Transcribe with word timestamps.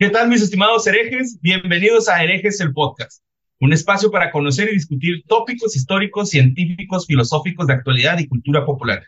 ¿Qué 0.00 0.08
tal, 0.08 0.28
mis 0.28 0.40
estimados 0.40 0.86
herejes? 0.86 1.38
Bienvenidos 1.42 2.08
a 2.08 2.24
Herejes 2.24 2.58
el 2.62 2.72
Podcast, 2.72 3.22
un 3.60 3.74
espacio 3.74 4.10
para 4.10 4.30
conocer 4.30 4.70
y 4.70 4.72
discutir 4.72 5.22
tópicos 5.26 5.76
históricos, 5.76 6.30
científicos, 6.30 7.06
filosóficos 7.06 7.66
de 7.66 7.74
actualidad 7.74 8.18
y 8.18 8.26
cultura 8.26 8.64
popular. 8.64 9.02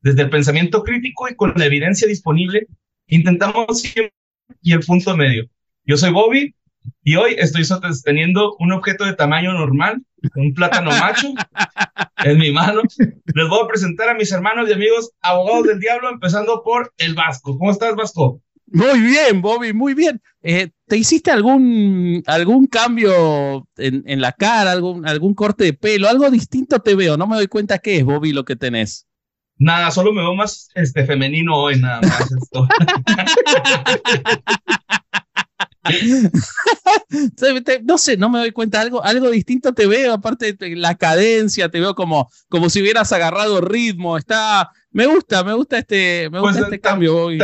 Desde 0.00 0.22
el 0.22 0.30
pensamiento 0.30 0.84
crítico 0.84 1.28
y 1.28 1.34
con 1.34 1.52
la 1.54 1.66
evidencia 1.66 2.08
disponible, 2.08 2.66
intentamos 3.08 3.82
siempre 3.82 4.14
y 4.62 4.72
el 4.72 4.80
punto 4.80 5.14
medio. 5.18 5.44
Yo 5.84 5.98
soy 5.98 6.12
Bobby 6.12 6.54
y 7.04 7.16
hoy 7.16 7.34
estoy 7.36 7.64
sosteniendo 7.64 8.56
un 8.58 8.72
objeto 8.72 9.04
de 9.04 9.12
tamaño 9.12 9.52
normal, 9.52 10.02
un 10.34 10.54
plátano 10.54 10.92
macho, 10.92 11.28
en 12.24 12.38
mi 12.38 12.52
mano. 12.52 12.80
Les 13.34 13.48
voy 13.50 13.64
a 13.64 13.68
presentar 13.68 14.08
a 14.08 14.14
mis 14.14 14.32
hermanos 14.32 14.66
y 14.70 14.72
amigos 14.72 15.10
abogados 15.20 15.66
del 15.66 15.78
diablo, 15.78 16.08
empezando 16.08 16.62
por 16.64 16.90
el 16.96 17.12
Vasco. 17.14 17.58
¿Cómo 17.58 17.70
estás, 17.70 17.94
Vasco? 17.96 18.40
Muy 18.70 19.00
bien, 19.00 19.40
Bobby, 19.40 19.72
muy 19.72 19.94
bien. 19.94 20.20
Eh, 20.42 20.70
¿Te 20.86 20.96
hiciste 20.96 21.30
algún, 21.30 22.22
algún 22.26 22.66
cambio 22.66 23.66
en, 23.76 24.02
en, 24.06 24.20
la 24.20 24.32
cara, 24.32 24.72
algún, 24.72 25.06
algún 25.06 25.34
corte 25.34 25.64
de 25.64 25.72
pelo? 25.72 26.08
Algo 26.08 26.30
distinto 26.30 26.80
te 26.80 26.94
veo, 26.94 27.16
no 27.16 27.26
me 27.26 27.36
doy 27.36 27.46
cuenta 27.46 27.78
qué 27.78 27.96
es, 27.96 28.04
Bobby, 28.04 28.32
lo 28.32 28.44
que 28.44 28.56
tenés. 28.56 29.06
Nada, 29.56 29.90
solo 29.90 30.12
me 30.12 30.20
veo 30.20 30.34
más 30.34 30.68
este, 30.74 31.04
femenino 31.04 31.56
hoy, 31.56 31.80
nada 31.80 32.00
más. 32.02 32.30
Esto. 32.30 32.68
no 37.84 37.98
sé, 37.98 38.16
no 38.18 38.28
me 38.28 38.38
doy 38.38 38.52
cuenta, 38.52 38.80
algo, 38.80 39.02
algo 39.02 39.30
distinto 39.30 39.72
te 39.72 39.86
veo, 39.86 40.12
aparte 40.12 40.52
de 40.52 40.76
la 40.76 40.94
cadencia, 40.94 41.70
te 41.70 41.80
veo 41.80 41.94
como, 41.94 42.30
como 42.48 42.68
si 42.68 42.82
hubieras 42.82 43.12
agarrado 43.12 43.62
ritmo, 43.62 44.18
está, 44.18 44.70
me 44.90 45.06
gusta, 45.06 45.42
me 45.42 45.54
gusta 45.54 45.78
este, 45.78 46.28
me 46.30 46.40
gusta 46.40 46.58
pues, 46.58 46.64
este 46.64 46.80
cambio, 46.80 47.14
Bobby 47.14 47.38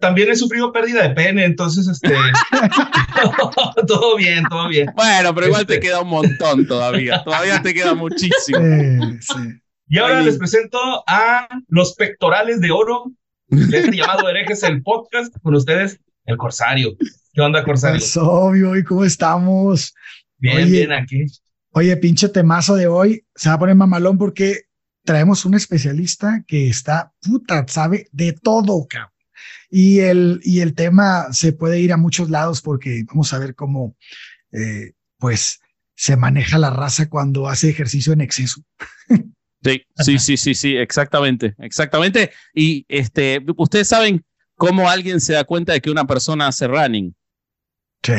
también 0.00 0.30
he 0.30 0.36
sufrido 0.36 0.72
pérdida 0.72 1.02
de 1.02 1.14
pene, 1.14 1.44
entonces, 1.44 1.86
este, 1.88 2.14
todo 3.86 4.16
bien, 4.16 4.44
todo 4.48 4.68
bien. 4.68 4.90
Bueno, 4.94 5.34
pero 5.34 5.46
igual 5.46 5.66
te 5.66 5.74
este 5.74 5.86
queda 5.86 6.00
un 6.00 6.08
montón 6.08 6.66
todavía, 6.66 7.22
todavía 7.24 7.62
te 7.62 7.72
queda 7.74 7.94
muchísimo. 7.94 8.58
Y 9.88 9.98
ahora 9.98 10.22
les 10.22 10.38
presento 10.38 10.78
a 11.06 11.48
los 11.68 11.94
pectorales 11.94 12.60
de 12.60 12.70
oro, 12.70 13.12
este 13.48 13.96
llamado 13.96 14.28
herejes 14.28 14.62
el 14.62 14.82
podcast, 14.82 15.34
con 15.42 15.54
ustedes, 15.54 16.00
el 16.24 16.36
Corsario. 16.36 16.96
¿Qué 17.32 17.40
onda, 17.40 17.64
Corsario? 17.64 17.98
Es 17.98 18.16
obvio, 18.16 18.76
¿y 18.76 18.84
cómo 18.84 19.04
estamos? 19.04 19.94
Bien, 20.38 20.70
bien 20.70 20.92
aquí. 20.92 21.24
Oye, 21.70 21.96
pinche 21.96 22.28
temazo 22.28 22.76
de 22.76 22.86
hoy, 22.86 23.24
se 23.34 23.48
va 23.48 23.56
a 23.56 23.58
poner 23.58 23.74
mamalón 23.74 24.16
porque 24.16 24.62
traemos 25.04 25.44
un 25.44 25.54
especialista 25.54 26.44
que 26.46 26.68
está, 26.68 27.12
puta, 27.20 27.66
sabe 27.68 28.08
de 28.12 28.32
todo, 28.32 28.86
cabrón. 28.88 29.13
Y 29.76 29.98
el, 29.98 30.40
y 30.44 30.60
el 30.60 30.72
tema 30.74 31.32
se 31.32 31.52
puede 31.52 31.80
ir 31.80 31.92
a 31.92 31.96
muchos 31.96 32.30
lados 32.30 32.62
porque 32.62 33.02
vamos 33.08 33.32
a 33.32 33.40
ver 33.40 33.56
cómo, 33.56 33.96
eh, 34.52 34.92
pues, 35.18 35.58
se 35.96 36.16
maneja 36.16 36.58
la 36.58 36.70
raza 36.70 37.08
cuando 37.08 37.48
hace 37.48 37.70
ejercicio 37.70 38.12
en 38.12 38.20
exceso. 38.20 38.62
Sí, 39.64 39.82
sí, 39.96 40.18
sí, 40.18 40.36
sí, 40.36 40.54
sí, 40.54 40.76
exactamente, 40.76 41.56
exactamente. 41.58 42.30
Y 42.54 42.84
este, 42.86 43.44
ustedes 43.56 43.88
saben 43.88 44.24
cómo 44.54 44.88
alguien 44.88 45.20
se 45.20 45.32
da 45.32 45.42
cuenta 45.42 45.72
de 45.72 45.80
que 45.80 45.90
una 45.90 46.06
persona 46.06 46.46
hace 46.46 46.68
running. 46.68 47.12
Sí, 48.04 48.12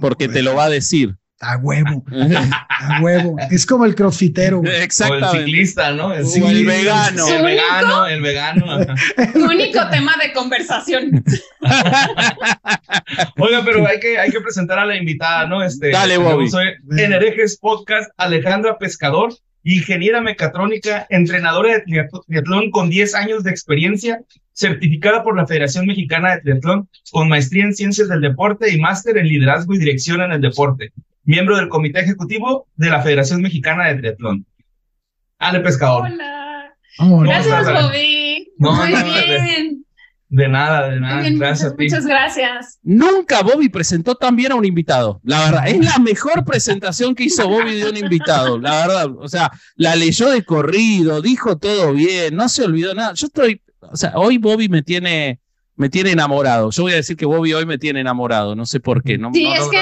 porque 0.00 0.28
te 0.28 0.40
lo 0.40 0.54
va 0.54 0.66
a 0.66 0.70
decir. 0.70 1.16
A 1.44 1.58
huevo, 1.58 2.02
a 2.68 3.00
huevo. 3.02 3.36
Es 3.50 3.66
como 3.66 3.84
el 3.84 3.94
crossfitero. 3.94 4.62
Exactamente. 4.64 5.26
O 5.26 5.32
el 5.32 5.44
ciclista, 5.44 5.92
¿no? 5.92 6.14
El, 6.14 6.24
el 6.24 6.66
vegano. 6.66 7.28
El 7.28 7.42
vegano, 7.44 8.06
el 8.06 8.22
vegano. 8.22 8.86
Tu 9.32 9.44
único 9.44 9.88
tema 9.90 10.14
de 10.22 10.32
conversación. 10.32 11.22
Oiga, 13.38 13.62
pero 13.64 13.86
hay 13.86 14.00
que, 14.00 14.18
hay 14.18 14.30
que 14.30 14.40
presentar 14.40 14.78
a 14.78 14.86
la 14.86 14.96
invitada, 14.96 15.46
¿no? 15.46 15.62
Este, 15.62 15.90
Dale, 15.90 16.18
Bobby. 16.18 16.48
Soy 16.48 16.68
en 16.96 17.12
Herejes 17.12 17.58
Podcast, 17.58 18.10
Alejandra 18.16 18.78
Pescador, 18.78 19.34
ingeniera 19.62 20.20
mecatrónica, 20.20 21.06
entrenadora 21.10 21.74
de 21.74 21.80
triatlón 22.26 22.70
con 22.70 22.90
10 22.90 23.14
años 23.14 23.44
de 23.44 23.50
experiencia, 23.50 24.20
certificada 24.54 25.22
por 25.22 25.36
la 25.36 25.46
Federación 25.46 25.86
Mexicana 25.86 26.36
de 26.36 26.40
Triatlón, 26.40 26.88
con 27.12 27.28
maestría 27.28 27.64
en 27.64 27.74
ciencias 27.74 28.08
del 28.08 28.22
deporte 28.22 28.72
y 28.72 28.80
máster 28.80 29.18
en 29.18 29.28
liderazgo 29.28 29.74
y 29.74 29.78
dirección 29.78 30.22
en 30.22 30.32
el 30.32 30.40
deporte 30.40 30.92
miembro 31.24 31.56
del 31.56 31.68
Comité 31.68 32.00
Ejecutivo 32.00 32.68
de 32.76 32.90
la 32.90 33.02
Federación 33.02 33.42
Mexicana 33.42 33.88
de 33.88 33.96
Triatlón. 33.96 34.46
Ale 35.38 35.60
Pescador. 35.60 36.10
Hola. 36.10 37.24
Gracias, 37.24 37.72
Bobby. 37.72 38.52
Muy 38.58 38.88
bien. 38.88 39.84
De 40.28 40.48
nada, 40.48 40.88
de 40.88 40.98
nada. 40.98 41.22
gracias 41.30 41.74
muchas, 41.78 42.02
muchas, 42.02 42.06
gracias. 42.06 42.78
Nunca 42.82 43.42
Bobby 43.42 43.68
presentó 43.68 44.16
tan 44.16 44.34
bien 44.34 44.50
a 44.50 44.56
un 44.56 44.64
invitado. 44.64 45.20
La 45.22 45.44
verdad, 45.44 45.68
es 45.68 45.84
la 45.84 45.98
mejor 45.98 46.44
presentación 46.44 47.14
que 47.14 47.24
hizo 47.24 47.48
Bobby 47.48 47.76
de 47.76 47.90
un 47.90 47.96
invitado. 47.96 48.58
La 48.58 48.86
verdad, 48.86 49.10
o 49.16 49.28
sea, 49.28 49.52
la 49.76 49.94
leyó 49.94 50.30
de 50.30 50.42
corrido, 50.42 51.22
dijo 51.22 51.56
todo 51.56 51.92
bien, 51.92 52.34
no 52.34 52.48
se 52.48 52.64
olvidó 52.64 52.94
nada. 52.94 53.12
Yo 53.14 53.26
estoy, 53.26 53.62
o 53.90 53.96
sea, 53.96 54.12
hoy 54.16 54.38
Bobby 54.38 54.68
me 54.68 54.82
tiene, 54.82 55.40
me 55.76 55.88
tiene 55.88 56.12
enamorado. 56.12 56.70
Yo 56.70 56.84
voy 56.84 56.92
a 56.92 56.96
decir 56.96 57.16
que 57.16 57.26
Bobby 57.26 57.52
hoy 57.52 57.66
me 57.66 57.78
tiene 57.78 58.00
enamorado, 58.00 58.54
no 58.54 58.66
sé 58.66 58.80
por 58.80 59.02
qué. 59.02 59.18
No, 59.18 59.32
sí, 59.32 59.46
es 59.46 59.68
que 59.68 59.78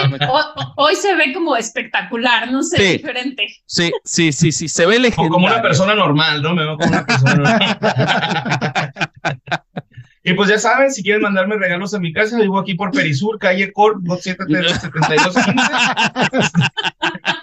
hoy 0.77 0.95
se 0.97 1.15
ve 1.15 1.33
como 1.33 1.57
espectacular, 1.57 2.51
no 2.51 2.63
sé, 2.63 2.83
diferente. 2.83 3.47
Sí, 3.67 3.93
sí, 4.05 4.33
sí, 4.33 4.53
sí, 4.53 4.69
se 4.69 4.87
ve 4.87 4.99
legendario. 4.99 5.33
como 5.33 5.47
una 5.47 5.63
persona 5.63 5.95
normal, 5.95 6.43
¿no? 6.43 6.55
Me 6.55 6.63
veo 6.63 6.77
como 6.77 6.89
una 6.91 7.07
persona 7.07 7.35
normal. 7.35 7.79
y 10.25 10.35
pues 10.35 10.49
ya 10.49 10.59
saben, 10.59 10.93
si 10.93 11.03
quieren 11.03 11.23
mandarme 11.23 11.57
regalos 11.57 11.95
a 11.95 11.99
mi 11.99 12.13
casa, 12.13 12.39
vivo 12.39 12.59
aquí 12.59 12.75
por 12.75 12.91
Perisur, 12.91 13.39
calle 13.39 13.73
Cor, 13.73 14.01
7215. 14.21 14.91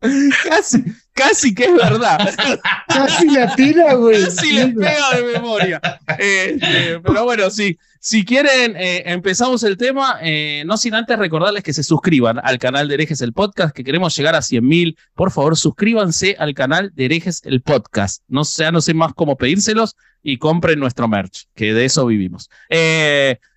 Casi, 0.48 0.82
casi 1.12 1.54
que 1.54 1.64
es 1.64 1.74
verdad. 1.74 2.18
Casi 2.88 3.28
latina, 3.28 3.92
güey. 3.94 4.24
Casi 4.24 4.52
le 4.52 4.68
pega 4.68 5.16
de 5.16 5.22
memoria. 5.34 5.80
Eh, 6.18 6.58
eh, 6.62 7.00
pero 7.04 7.24
bueno, 7.24 7.50
sí. 7.50 7.78
Si 7.98 8.24
quieren, 8.24 8.76
eh, 8.76 9.02
empezamos 9.04 9.62
el 9.62 9.76
tema. 9.76 10.18
no 10.64 10.76
sin 10.78 10.94
antes 10.94 11.18
recordarles 11.18 11.62
que 11.62 11.74
se 11.74 11.82
suscriban 11.82 12.40
al 12.42 12.58
canal 12.58 12.88
de 12.88 12.94
Herejes 12.94 13.20
el 13.20 13.34
Podcast, 13.34 13.76
que 13.76 13.84
queremos 13.84 14.16
llegar 14.16 14.34
a 14.34 14.40
100 14.40 14.66
mil. 14.66 14.96
Por 15.14 15.30
favor, 15.30 15.54
suscríbanse 15.54 16.34
al 16.38 16.54
canal 16.54 16.92
de 16.94 17.04
Herejes 17.04 17.42
el 17.44 17.60
Podcast. 17.60 18.22
No 18.26 18.44
sé, 18.44 18.72
no 18.72 18.80
sé 18.80 18.94
más 18.94 19.12
cómo 19.12 19.36
pedírselos 19.36 19.96
y 20.22 20.38
compren 20.38 20.80
nuestro 20.80 21.08
merch, 21.08 21.46
que 21.54 21.74
de 21.74 21.84
eso 21.84 22.06
vivimos. 22.06 22.48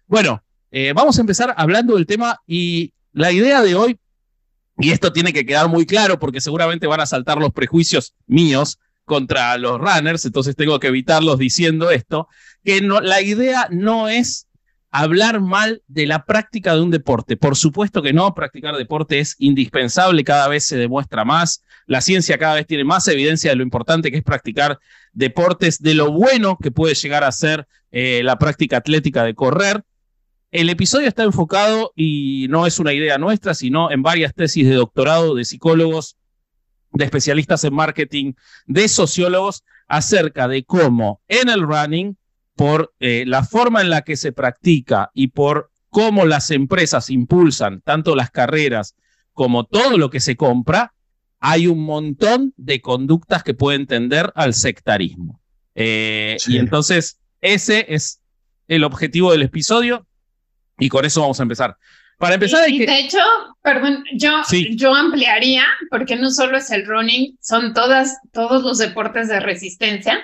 bueno, 0.07 0.43
vamos 0.93 1.17
a 1.17 1.21
empezar 1.21 1.53
hablando 1.55 1.95
del 1.95 2.05
tema 2.05 2.41
y 2.45 2.91
la 3.13 3.31
idea 3.31 3.61
de 3.61 3.75
hoy 3.75 3.97
y 4.77 4.91
esto 4.91 5.13
tiene 5.13 5.33
que 5.33 5.45
quedar 5.45 5.69
muy 5.69 5.85
claro 5.85 6.19
porque 6.19 6.41
seguramente 6.41 6.87
van 6.87 7.01
a 7.01 7.05
saltar 7.05 7.37
los 7.37 7.51
prejuicios 7.51 8.13
míos 8.25 8.79
contra 9.05 9.57
los 9.57 9.79
runners, 9.79 10.25
entonces 10.25 10.55
tengo 10.55 10.79
que 10.79 10.87
evitarlos 10.87 11.37
diciendo 11.37 11.91
esto, 11.91 12.27
que 12.63 12.81
la 12.81 13.21
idea 13.21 13.67
no 13.69 14.07
es 14.07 14.47
hablar 14.91 15.41
mal 15.41 15.81
de 15.87 16.05
la 16.05 16.23
práctica 16.23 16.75
de 16.75 16.81
un 16.81 16.91
deporte. 16.91 17.35
Por 17.35 17.57
supuesto 17.57 18.01
que 18.01 18.13
no, 18.13 18.33
practicar 18.33 18.75
deporte 18.77 19.19
es 19.19 19.35
indispensable, 19.39 20.23
cada 20.23 20.47
vez 20.47 20.65
se 20.65 20.77
demuestra 20.77 21.25
más, 21.25 21.63
la 21.87 21.99
ciencia 21.99 22.37
cada 22.37 22.55
vez 22.55 22.67
tiene 22.67 22.83
más 22.83 23.07
evidencia 23.07 23.49
de 23.49 23.57
lo 23.57 23.63
importante 23.63 24.11
que 24.11 24.17
es 24.17 24.23
practicar 24.23 24.79
deportes, 25.11 25.79
de 25.79 25.95
lo 25.95 26.11
bueno 26.11 26.57
que 26.61 26.71
puede 26.71 26.93
llegar 26.95 27.23
a 27.23 27.31
ser 27.31 27.67
eh, 27.91 28.21
la 28.23 28.37
práctica 28.37 28.77
atlética 28.77 29.23
de 29.23 29.33
correr. 29.35 29.83
El 30.53 30.69
episodio 30.69 31.07
está 31.07 31.23
enfocado 31.23 31.93
y 31.95 32.45
no 32.47 32.67
es 32.67 32.77
una 32.77 32.93
idea 32.93 33.17
nuestra, 33.17 33.55
sino 33.55 33.89
en 33.89 34.03
varias 34.03 34.35
tesis 34.35 34.69
de 34.69 34.75
doctorado 34.75 35.33
de 35.33 35.45
psicólogos, 35.45 36.15
de 36.91 37.05
especialistas 37.05 37.63
en 37.63 37.73
marketing, 37.73 38.33
de 38.67 38.87
sociólogos, 38.87 39.63
acerca 39.87 40.47
de 40.47 40.63
cómo 40.63 41.21
en 41.27 41.49
el 41.49 41.63
running 41.63 42.17
por 42.55 42.93
eh, 42.99 43.23
la 43.25 43.43
forma 43.43 43.81
en 43.81 43.89
la 43.89 44.03
que 44.03 44.15
se 44.15 44.31
practica 44.31 45.09
y 45.15 45.29
por 45.29 45.71
cómo 45.89 46.23
las 46.23 46.51
empresas 46.51 47.09
impulsan 47.09 47.81
tanto 47.81 48.15
las 48.15 48.29
carreras 48.29 48.95
como 49.33 49.63
todo 49.63 49.97
lo 49.97 50.11
que 50.11 50.19
se 50.19 50.35
compra, 50.35 50.93
hay 51.39 51.65
un 51.65 51.83
montón 51.83 52.53
de 52.57 52.79
conductas 52.79 53.43
que 53.43 53.55
pueden 53.55 53.87
tender 53.87 54.31
al 54.35 54.53
sectarismo. 54.53 55.41
Eh, 55.73 56.37
y 56.45 56.59
entonces 56.59 57.19
ese 57.41 57.87
es 57.89 58.21
el 58.67 58.83
objetivo 58.83 59.31
del 59.31 59.41
episodio 59.41 60.05
y 60.79 60.89
con 60.89 61.05
eso 61.05 61.21
vamos 61.21 61.39
a 61.39 61.43
empezar. 61.43 61.77
Para 62.17 62.35
empezar, 62.35 62.69
y, 62.69 62.85
de 62.85 62.99
hecho, 62.99 63.17
perdón, 63.61 64.03
yo, 64.13 64.41
yo 64.71 64.93
ampliaría, 64.93 65.65
porque 65.89 66.15
no 66.15 66.29
solo 66.29 66.57
es 66.57 66.71
el 66.71 66.85
running, 66.85 67.37
son 67.41 67.73
todas, 67.73 68.17
todos 68.31 68.63
los 68.63 68.77
deportes 68.77 69.27
de 69.27 69.39
resistencia. 69.39 70.23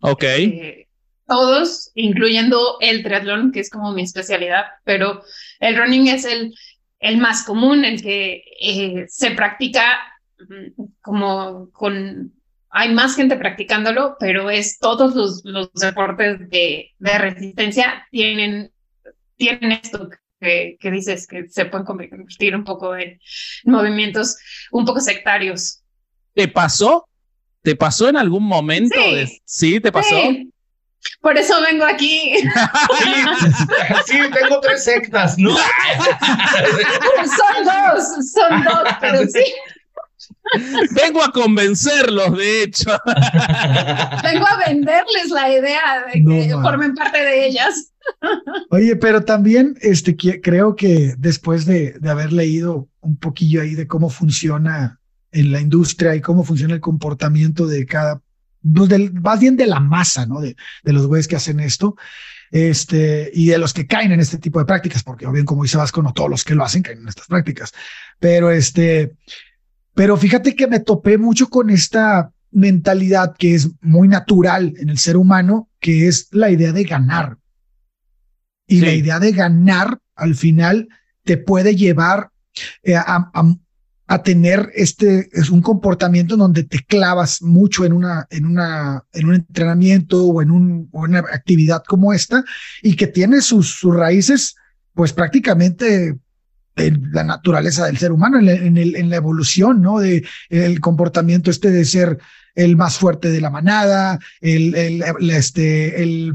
Ok. 0.00 0.24
Eh, 0.24 0.88
todos, 1.26 1.90
incluyendo 1.94 2.78
el 2.80 3.02
triatlón, 3.02 3.52
que 3.52 3.60
es 3.60 3.70
como 3.70 3.92
mi 3.92 4.02
especialidad, 4.02 4.64
pero 4.84 5.22
el 5.60 5.76
running 5.76 6.08
es 6.08 6.24
el, 6.24 6.54
el 7.00 7.18
más 7.18 7.44
común, 7.44 7.84
el 7.84 8.02
que 8.02 8.42
eh, 8.60 9.04
se 9.08 9.30
practica 9.32 9.98
mm, 10.38 10.82
como 11.00 11.70
con... 11.70 12.32
Hay 12.70 12.92
más 12.92 13.16
gente 13.16 13.36
practicándolo, 13.36 14.16
pero 14.20 14.50
es 14.50 14.78
todos 14.78 15.14
los, 15.14 15.42
los 15.44 15.72
deportes 15.72 16.50
de, 16.50 16.90
de 16.98 17.18
resistencia 17.18 18.06
tienen, 18.10 18.70
tienen 19.38 19.72
esto 19.72 20.10
que, 20.40 20.76
que, 20.78 20.90
dices, 20.90 21.26
que 21.26 21.48
se 21.48 21.64
pueden 21.64 21.86
convertir 21.86 22.54
un 22.54 22.64
poco 22.64 22.94
en 22.94 23.18
movimientos 23.64 24.36
un 24.70 24.84
poco 24.84 25.00
sectarios. 25.00 25.82
¿Te 26.34 26.48
pasó? 26.48 27.08
¿Te 27.62 27.74
pasó 27.74 28.08
en 28.08 28.16
algún 28.16 28.44
momento? 28.44 29.00
Sí, 29.00 29.40
¿Sí 29.44 29.80
te 29.80 29.90
pasó? 29.90 30.10
Sí. 30.10 30.52
Por 31.20 31.38
eso 31.38 31.60
vengo 31.62 31.84
aquí. 31.84 32.34
Sí, 34.06 34.18
tengo 34.32 34.60
tres 34.60 34.84
sectas, 34.84 35.36
¿no? 35.38 35.50
son 35.56 35.64
dos, 37.64 38.04
son 38.32 38.64
dos, 38.64 38.88
pero 39.00 39.26
sí. 39.26 39.44
Vengo 41.02 41.22
a 41.22 41.32
convencerlos, 41.32 42.36
de 42.36 42.62
hecho. 42.62 42.90
Vengo 44.22 44.46
a 44.46 44.66
venderles 44.66 45.30
la 45.30 45.50
idea 45.50 46.06
de 46.12 46.24
que 46.24 46.54
formen 46.62 46.94
parte 46.94 47.18
de 47.18 47.46
ellas. 47.46 47.92
Oye, 48.70 48.96
pero 48.96 49.24
también 49.24 49.76
este, 49.80 50.16
creo 50.16 50.74
que 50.76 51.14
después 51.18 51.66
de, 51.66 51.92
de 51.98 52.10
haber 52.10 52.32
leído 52.32 52.88
un 53.00 53.16
poquillo 53.16 53.62
ahí 53.62 53.74
de 53.74 53.86
cómo 53.86 54.08
funciona 54.10 54.98
en 55.30 55.52
la 55.52 55.60
industria 55.60 56.14
y 56.14 56.20
cómo 56.20 56.44
funciona 56.44 56.74
el 56.74 56.80
comportamiento 56.80 57.66
de 57.66 57.84
cada 57.84 58.20
pues, 58.62 59.12
más 59.12 59.40
bien 59.40 59.56
de 59.56 59.66
la 59.66 59.80
masa, 59.80 60.26
¿no? 60.26 60.40
De, 60.40 60.56
de 60.82 60.92
los 60.92 61.06
güeyes 61.06 61.28
que 61.28 61.36
hacen 61.36 61.60
esto, 61.60 61.96
este, 62.50 63.30
y 63.32 63.48
de 63.48 63.58
los 63.58 63.72
que 63.72 63.86
caen 63.86 64.12
en 64.12 64.20
este 64.20 64.38
tipo 64.38 64.58
de 64.58 64.64
prácticas, 64.64 65.02
porque 65.02 65.26
o 65.26 65.32
bien 65.32 65.44
como 65.44 65.62
dice 65.62 65.76
Vasco, 65.76 66.02
no 66.02 66.12
todos 66.12 66.30
los 66.30 66.44
que 66.44 66.54
lo 66.54 66.64
hacen 66.64 66.82
caen 66.82 67.00
en 67.00 67.08
estas 67.08 67.26
prácticas, 67.26 67.72
pero 68.18 68.50
este, 68.50 69.14
pero 69.98 70.16
fíjate 70.16 70.54
que 70.54 70.68
me 70.68 70.78
topé 70.78 71.18
mucho 71.18 71.48
con 71.48 71.70
esta 71.70 72.30
mentalidad 72.52 73.34
que 73.36 73.56
es 73.56 73.68
muy 73.80 74.06
natural 74.06 74.72
en 74.78 74.90
el 74.90 74.98
ser 74.98 75.16
humano, 75.16 75.70
que 75.80 76.06
es 76.06 76.28
la 76.30 76.50
idea 76.50 76.70
de 76.70 76.84
ganar. 76.84 77.36
Y 78.68 78.78
la 78.78 78.92
idea 78.92 79.18
de 79.18 79.32
ganar, 79.32 79.98
al 80.14 80.36
final, 80.36 80.88
te 81.24 81.36
puede 81.36 81.74
llevar 81.74 82.30
eh, 82.84 82.94
a, 82.94 83.28
a, 83.34 83.56
a 84.06 84.22
tener 84.22 84.70
este 84.76 85.30
es 85.32 85.50
un 85.50 85.62
comportamiento 85.62 86.34
en 86.34 86.40
donde 86.40 86.62
te 86.62 86.78
clavas 86.78 87.42
mucho 87.42 87.84
en 87.84 87.92
una 87.92 88.24
en 88.30 88.46
una 88.46 89.02
en 89.12 89.26
un 89.26 89.34
entrenamiento 89.34 90.24
o 90.24 90.42
en 90.42 90.52
un, 90.52 90.88
una 90.92 91.18
actividad 91.18 91.82
como 91.82 92.12
esta 92.12 92.44
y 92.84 92.94
que 92.94 93.08
tiene 93.08 93.40
sus, 93.40 93.80
sus 93.80 93.96
raíces 93.96 94.54
pues 94.94 95.12
prácticamente 95.12 96.16
en 96.78 97.10
la 97.12 97.24
naturaleza 97.24 97.86
del 97.86 97.98
ser 97.98 98.12
humano 98.12 98.38
en, 98.38 98.48
en, 98.48 98.76
el, 98.76 98.96
en 98.96 99.10
la 99.10 99.16
evolución 99.16 99.82
no 99.82 99.98
de 99.98 100.26
el 100.48 100.80
comportamiento 100.80 101.50
este 101.50 101.70
de 101.70 101.84
ser 101.84 102.18
el 102.54 102.76
más 102.76 102.98
fuerte 102.98 103.30
de 103.30 103.40
la 103.40 103.50
manada 103.50 104.18
el, 104.40 104.74
el, 104.74 105.02
el 105.02 105.30
este 105.30 106.02
el 106.02 106.34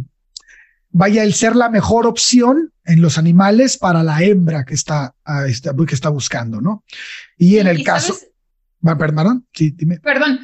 vaya 0.94 1.24
el 1.24 1.34
ser 1.34 1.56
la 1.56 1.70
mejor 1.70 2.08
opción 2.08 2.72
en 2.86 3.02
los 3.02 3.18
animales 3.18 3.78
para 3.78 4.04
la 4.04 4.22
hembra 4.22 4.64
que 4.64 4.76
está, 4.76 5.16
este, 5.48 5.70
que 5.88 5.96
está 5.96 6.10
buscando, 6.10 6.62
¿no? 6.62 6.84
Y 7.38 7.58
en 7.58 7.68
el 7.68 7.84
caso... 7.84 8.16
Perdón, 8.82 9.48
sí, 9.54 9.72
dime. 9.74 10.00
Perdón, 10.02 10.42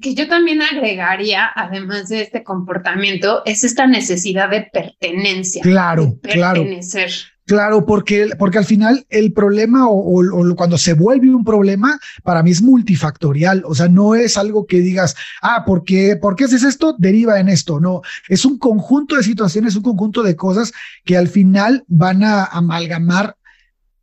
que 0.00 0.14
yo 0.14 0.26
también 0.26 0.62
agregaría, 0.62 1.50
además 1.54 2.08
de 2.08 2.22
este 2.22 2.42
comportamiento, 2.42 3.42
es 3.44 3.64
esta 3.64 3.86
necesidad 3.86 4.48
de 4.48 4.62
pertenencia. 4.72 5.62
Claro, 5.62 6.06
de 6.06 6.16
pertenecer. 6.16 7.10
claro. 7.10 7.32
Claro, 7.52 7.84
porque, 7.84 8.30
porque 8.38 8.56
al 8.56 8.64
final 8.64 9.04
el 9.10 9.34
problema 9.34 9.86
o, 9.86 10.22
cuando 10.56 10.78
se 10.78 10.94
vuelve 10.94 11.28
un 11.34 11.44
problema, 11.44 12.00
para 12.22 12.42
mí 12.42 12.50
es 12.50 12.62
multifactorial. 12.62 13.62
O 13.66 13.74
sea, 13.74 13.88
no 13.88 14.14
es 14.14 14.38
algo 14.38 14.64
que 14.64 14.80
digas, 14.80 15.14
ah, 15.42 15.66
¿por 15.66 15.84
qué, 15.84 16.16
¿por 16.16 16.34
qué 16.34 16.44
haces 16.44 16.62
esto? 16.62 16.96
Deriva 16.98 17.38
en 17.40 17.50
esto. 17.50 17.78
No, 17.78 18.00
es 18.30 18.46
un 18.46 18.56
conjunto 18.56 19.16
de 19.16 19.22
situaciones, 19.22 19.76
un 19.76 19.82
conjunto 19.82 20.22
de 20.22 20.34
cosas 20.34 20.72
que 21.04 21.18
al 21.18 21.28
final 21.28 21.84
van 21.88 22.24
a 22.24 22.44
amalgamar 22.44 23.36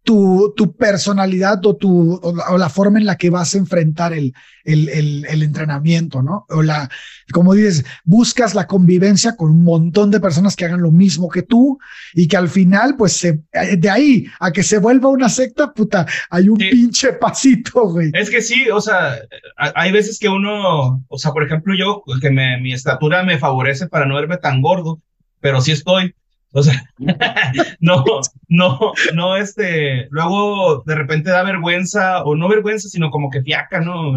tu, 0.10 0.56
tu 0.58 0.76
personalidad 0.76 1.64
o, 1.68 1.76
tu, 1.76 2.16
o 2.16 2.58
la, 2.58 2.70
forma 2.70 2.98
en 2.98 3.06
la 3.06 3.16
que 3.16 3.30
vas 3.30 3.54
a 3.54 3.60
enfrentar 3.60 4.12
el, 4.12 4.34
el, 4.64 4.90
el, 4.90 5.26
el, 5.30 5.44
entrenamiento, 5.44 6.24
¿no? 6.24 6.48
O 6.50 6.64
la, 6.64 6.90
como 7.32 7.54
dices, 7.54 7.86
buscas 8.06 8.56
la 8.56 8.66
convivencia 8.66 9.36
con 9.36 9.52
un 9.52 9.64
montón 9.64 10.10
de 10.10 10.20
personas 10.20 10.56
que 10.56 10.66
hagan 10.66 10.82
lo 10.82 10.90
mismo 10.90 11.30
que 11.30 11.44
tú 11.44 11.78
y 12.16 12.28
que 12.28 12.38
al 12.38 12.50
final, 12.50 12.96
pues, 12.98 13.14
se, 13.14 13.44
de 13.78 13.88
ahí 13.88 14.26
a 14.40 14.52
que 14.52 14.64
se 14.64 14.80
vuelva 14.80 15.10
una 15.10 15.30
secta, 15.30 15.72
puta, 15.76 16.08
hay 16.32 16.50
un 16.50 16.60
sí. 16.60 16.70
pinche 16.72 17.14
pasito, 17.14 17.90
güey. 17.90 18.10
Es 18.16 18.32
que 18.32 18.42
sí, 18.42 18.68
o 18.72 18.82
sea, 18.82 19.16
hay 19.58 19.92
veces 19.92 20.18
que 20.18 20.28
uno, 20.28 21.06
o 21.08 21.18
sea, 21.20 21.34
por 21.34 21.44
ejemplo, 21.44 21.76
yo, 21.78 22.02
que 22.20 22.32
me, 22.32 22.60
mi 22.60 22.74
estatura 22.74 23.22
me 23.22 23.38
favorece 23.38 23.88
para 23.88 24.08
no 24.08 24.16
verme 24.16 24.38
tan 24.38 24.64
gordo, 24.64 24.98
pero 25.40 25.62
sí 25.62 25.72
estoy 25.72 26.16
o 26.52 26.64
sea, 26.64 26.84
no, 27.80 28.04
no, 28.48 28.94
no, 29.14 29.38
este, 29.38 30.08
luego 30.10 30.84
de 30.86 30.96
repente 30.96 31.30
da 31.30 31.44
vergüenza, 31.44 32.24
o 32.24 32.36
no 32.36 32.50
vergüenza, 32.50 32.90
sino 32.90 33.12
como 33.12 33.30
que 33.30 33.44
fiaca, 33.44 33.80
¿no? 33.80 34.14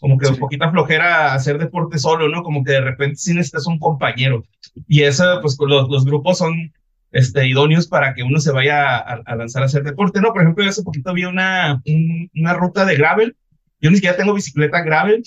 Como 0.00 0.18
que 0.18 0.26
sí. 0.26 0.32
un 0.32 0.38
poquita 0.38 0.70
flojera 0.70 1.34
hacer 1.34 1.58
deporte 1.58 1.98
solo, 1.98 2.28
¿no? 2.28 2.42
Como 2.42 2.64
que 2.64 2.72
de 2.72 2.80
repente 2.80 3.16
sí 3.16 3.34
necesitas 3.34 3.66
un 3.66 3.78
compañero. 3.78 4.44
Y 4.88 5.02
eso, 5.02 5.38
pues 5.40 5.56
los, 5.60 5.88
los 5.88 6.04
grupos 6.04 6.38
son 6.38 6.72
este, 7.12 7.46
idóneos 7.46 7.86
para 7.86 8.12
que 8.14 8.24
uno 8.24 8.40
se 8.40 8.50
vaya 8.50 8.96
a, 8.96 9.22
a, 9.24 9.36
lanzar 9.36 9.62
a 9.62 9.66
hacer 9.66 9.84
deporte, 9.84 10.20
¿no? 10.20 10.32
Por 10.32 10.42
ejemplo, 10.42 10.64
yo 10.64 10.70
hace 10.70 10.82
poquito 10.82 11.12
vi 11.12 11.24
una, 11.24 11.80
un, 11.86 12.30
una 12.34 12.54
ruta 12.54 12.84
de 12.84 12.96
gravel. 12.96 13.36
Yo 13.80 13.90
ni 13.90 13.96
siquiera 13.96 14.16
tengo 14.16 14.34
bicicleta 14.34 14.82
gravel, 14.82 15.22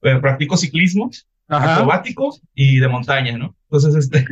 pero 0.00 0.20
practico 0.20 0.56
ciclismo 0.56 1.10
Ajá. 1.46 1.76
acrobático 1.76 2.36
y 2.54 2.80
de 2.80 2.88
montaña, 2.88 3.38
¿no? 3.38 3.56
Entonces, 3.70 3.94
este, 3.94 4.26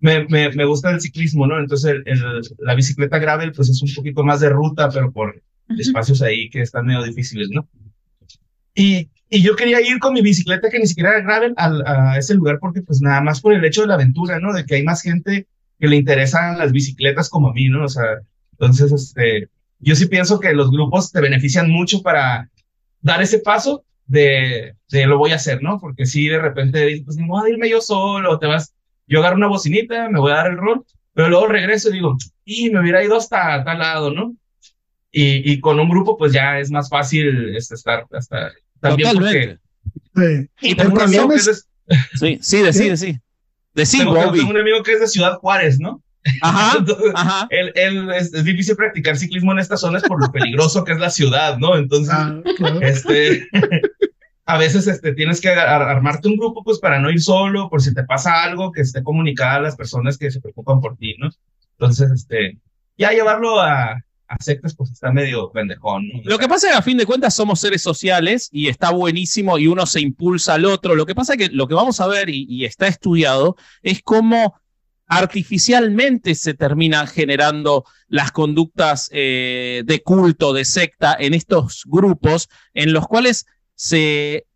me, 0.00 0.26
me, 0.28 0.50
me, 0.50 0.64
gusta 0.64 0.90
el 0.90 1.00
ciclismo, 1.00 1.46
¿no? 1.46 1.58
Entonces 1.58 1.90
el, 1.90 2.02
el, 2.06 2.20
la 2.58 2.74
bicicleta 2.74 3.18
gravel 3.18 3.52
pues 3.52 3.68
es 3.68 3.82
un 3.82 3.94
poquito 3.94 4.22
más 4.22 4.40
de 4.40 4.50
ruta, 4.50 4.90
pero 4.90 5.12
por 5.12 5.42
espacios 5.78 6.20
ahí 6.22 6.50
que 6.50 6.60
están 6.60 6.86
medio 6.86 7.02
difíciles, 7.02 7.48
¿no? 7.50 7.68
Y, 8.74 9.08
y 9.30 9.42
yo 9.42 9.56
quería 9.56 9.80
ir 9.80 9.98
con 9.98 10.12
mi 10.12 10.20
bicicleta 10.20 10.68
que 10.68 10.78
ni 10.78 10.86
siquiera 10.86 11.10
era 11.10 11.22
gravel 11.22 11.54
a, 11.56 12.12
a, 12.12 12.18
ese 12.18 12.34
lugar 12.34 12.58
porque 12.60 12.82
pues 12.82 13.00
nada 13.00 13.20
más 13.20 13.40
por 13.40 13.54
el 13.54 13.64
hecho 13.64 13.82
de 13.82 13.88
la 13.88 13.94
aventura, 13.94 14.40
¿no? 14.40 14.52
De 14.52 14.64
que 14.66 14.76
hay 14.76 14.82
más 14.82 15.02
gente 15.02 15.46
que 15.78 15.88
le 15.88 15.96
interesan 15.96 16.58
las 16.58 16.72
bicicletas 16.72 17.28
como 17.28 17.48
a 17.48 17.52
mí, 17.52 17.68
¿no? 17.68 17.84
O 17.84 17.88
sea, 17.88 18.04
entonces, 18.52 18.92
este, 18.92 19.48
yo 19.78 19.96
sí 19.96 20.06
pienso 20.06 20.40
que 20.40 20.52
los 20.52 20.70
grupos 20.70 21.12
te 21.12 21.20
benefician 21.20 21.70
mucho 21.70 22.02
para 22.02 22.50
dar 23.00 23.22
ese 23.22 23.38
paso 23.38 23.84
de, 24.06 24.76
de 24.90 25.06
lo 25.06 25.18
voy 25.18 25.32
a 25.32 25.36
hacer, 25.36 25.62
¿no? 25.62 25.78
Porque 25.80 26.06
si 26.06 26.28
de 26.28 26.38
repente 26.38 26.84
dices, 26.86 27.04
pues 27.04 27.16
ni 27.16 27.24
modo 27.24 27.44
de 27.44 27.52
irme 27.52 27.68
yo 27.68 27.80
solo, 27.80 28.38
te 28.38 28.46
vas 28.46 28.73
yo 29.06 29.18
agarro 29.20 29.36
una 29.36 29.46
bocinita, 29.48 30.08
me 30.08 30.18
voy 30.20 30.32
a 30.32 30.36
dar 30.36 30.50
el 30.50 30.56
rol, 30.58 30.84
pero 31.12 31.28
luego 31.28 31.46
regreso 31.46 31.90
y 31.90 31.94
digo, 31.94 32.16
y 32.44 32.70
me 32.70 32.80
hubiera 32.80 33.02
ido 33.04 33.16
hasta 33.16 33.62
tal 33.64 33.78
lado, 33.78 34.10
¿no? 34.12 34.34
Y, 35.10 35.52
y 35.52 35.60
con 35.60 35.78
un 35.78 35.88
grupo, 35.88 36.16
pues 36.16 36.32
ya 36.32 36.58
es 36.58 36.70
más 36.70 36.88
fácil 36.88 37.54
este, 37.56 37.74
estar 37.76 38.04
hasta 38.12 38.52
también 38.80 39.10
Totalmente. 39.10 39.58
porque 39.58 39.64
Sí. 40.16 40.48
Y 40.68 40.70
El 40.70 40.76
tengo 40.76 40.94
un 40.94 41.00
amigo 41.02 41.28
que 41.28 41.34
es- 41.36 41.46
de- 41.86 41.96
Sí, 42.14 42.38
sí, 42.40 42.62
decí, 42.62 42.96
sí. 42.96 43.18
Decí, 43.74 43.98
tengo- 43.98 44.14
Bobby. 44.14 44.38
tengo 44.38 44.50
un 44.52 44.58
amigo 44.58 44.82
que 44.82 44.92
es 44.92 45.00
de 45.00 45.08
Ciudad 45.08 45.34
Juárez, 45.38 45.78
¿no? 45.80 46.02
Ajá, 46.40 46.78
Entonces, 46.78 47.12
ajá. 47.14 47.46
él, 47.50 47.72
él 47.74 48.10
es, 48.12 48.32
es 48.32 48.44
difícil 48.44 48.76
practicar 48.76 49.16
ciclismo 49.16 49.52
en 49.52 49.58
estas 49.58 49.80
zonas 49.80 50.02
por 50.04 50.20
lo 50.20 50.30
peligroso 50.32 50.84
que 50.84 50.92
es 50.92 50.98
la 50.98 51.10
ciudad, 51.10 51.58
¿no? 51.58 51.76
Entonces, 51.76 52.14
Ah, 52.16 52.40
claro. 52.56 52.80
este, 52.80 53.46
a 54.46 54.58
veces 54.58 54.86
este, 54.86 55.14
tienes 55.14 55.40
que 55.40 55.48
ar- 55.48 55.82
armarte 55.82 56.28
un 56.28 56.36
grupo 56.36 56.62
pues 56.62 56.78
para 56.78 56.98
no 57.00 57.10
ir 57.10 57.20
solo, 57.20 57.68
por 57.70 57.80
si 57.82 57.94
te 57.94 58.04
pasa 58.04 58.42
algo, 58.42 58.72
que 58.72 58.82
esté 58.82 59.02
comunicada 59.02 59.56
a 59.56 59.60
las 59.60 59.76
personas 59.76 60.18
que 60.18 60.30
se 60.30 60.40
preocupan 60.40 60.80
por 60.80 60.96
ti, 60.96 61.14
¿no? 61.18 61.30
Entonces, 61.78 62.10
este, 62.10 62.58
ya 62.96 63.10
llevarlo 63.12 63.60
a, 63.60 63.92
a 64.28 64.36
sectas 64.40 64.74
pues 64.76 64.90
está 64.90 65.10
medio 65.12 65.50
pendejón, 65.50 66.08
¿no? 66.08 66.20
Lo 66.24 66.38
que 66.38 66.46
pasa 66.48 66.66
es 66.66 66.72
que 66.72 66.78
a 66.78 66.82
fin 66.82 66.98
de 66.98 67.06
cuentas 67.06 67.34
somos 67.34 67.58
seres 67.60 67.82
sociales 67.82 68.48
y 68.52 68.68
está 68.68 68.90
buenísimo 68.90 69.58
y 69.58 69.66
uno 69.66 69.86
se 69.86 70.00
impulsa 70.00 70.54
al 70.54 70.66
otro. 70.66 70.94
Lo 70.94 71.06
que 71.06 71.14
pasa 71.14 71.34
es 71.34 71.38
que 71.38 71.48
lo 71.54 71.66
que 71.66 71.74
vamos 71.74 72.00
a 72.00 72.06
ver 72.06 72.28
y, 72.28 72.46
y 72.48 72.64
está 72.64 72.86
estudiado 72.86 73.56
es 73.82 74.02
cómo 74.02 74.60
artificialmente 75.06 76.34
se 76.34 76.54
terminan 76.54 77.06
generando 77.06 77.84
las 78.08 78.30
conductas 78.32 79.08
eh, 79.12 79.82
de 79.84 80.02
culto, 80.02 80.52
de 80.52 80.64
secta 80.64 81.16
en 81.18 81.34
estos 81.34 81.82
grupos 81.86 82.48
en 82.72 82.92
los 82.92 83.06
cuales 83.06 83.46
se, 83.84 84.46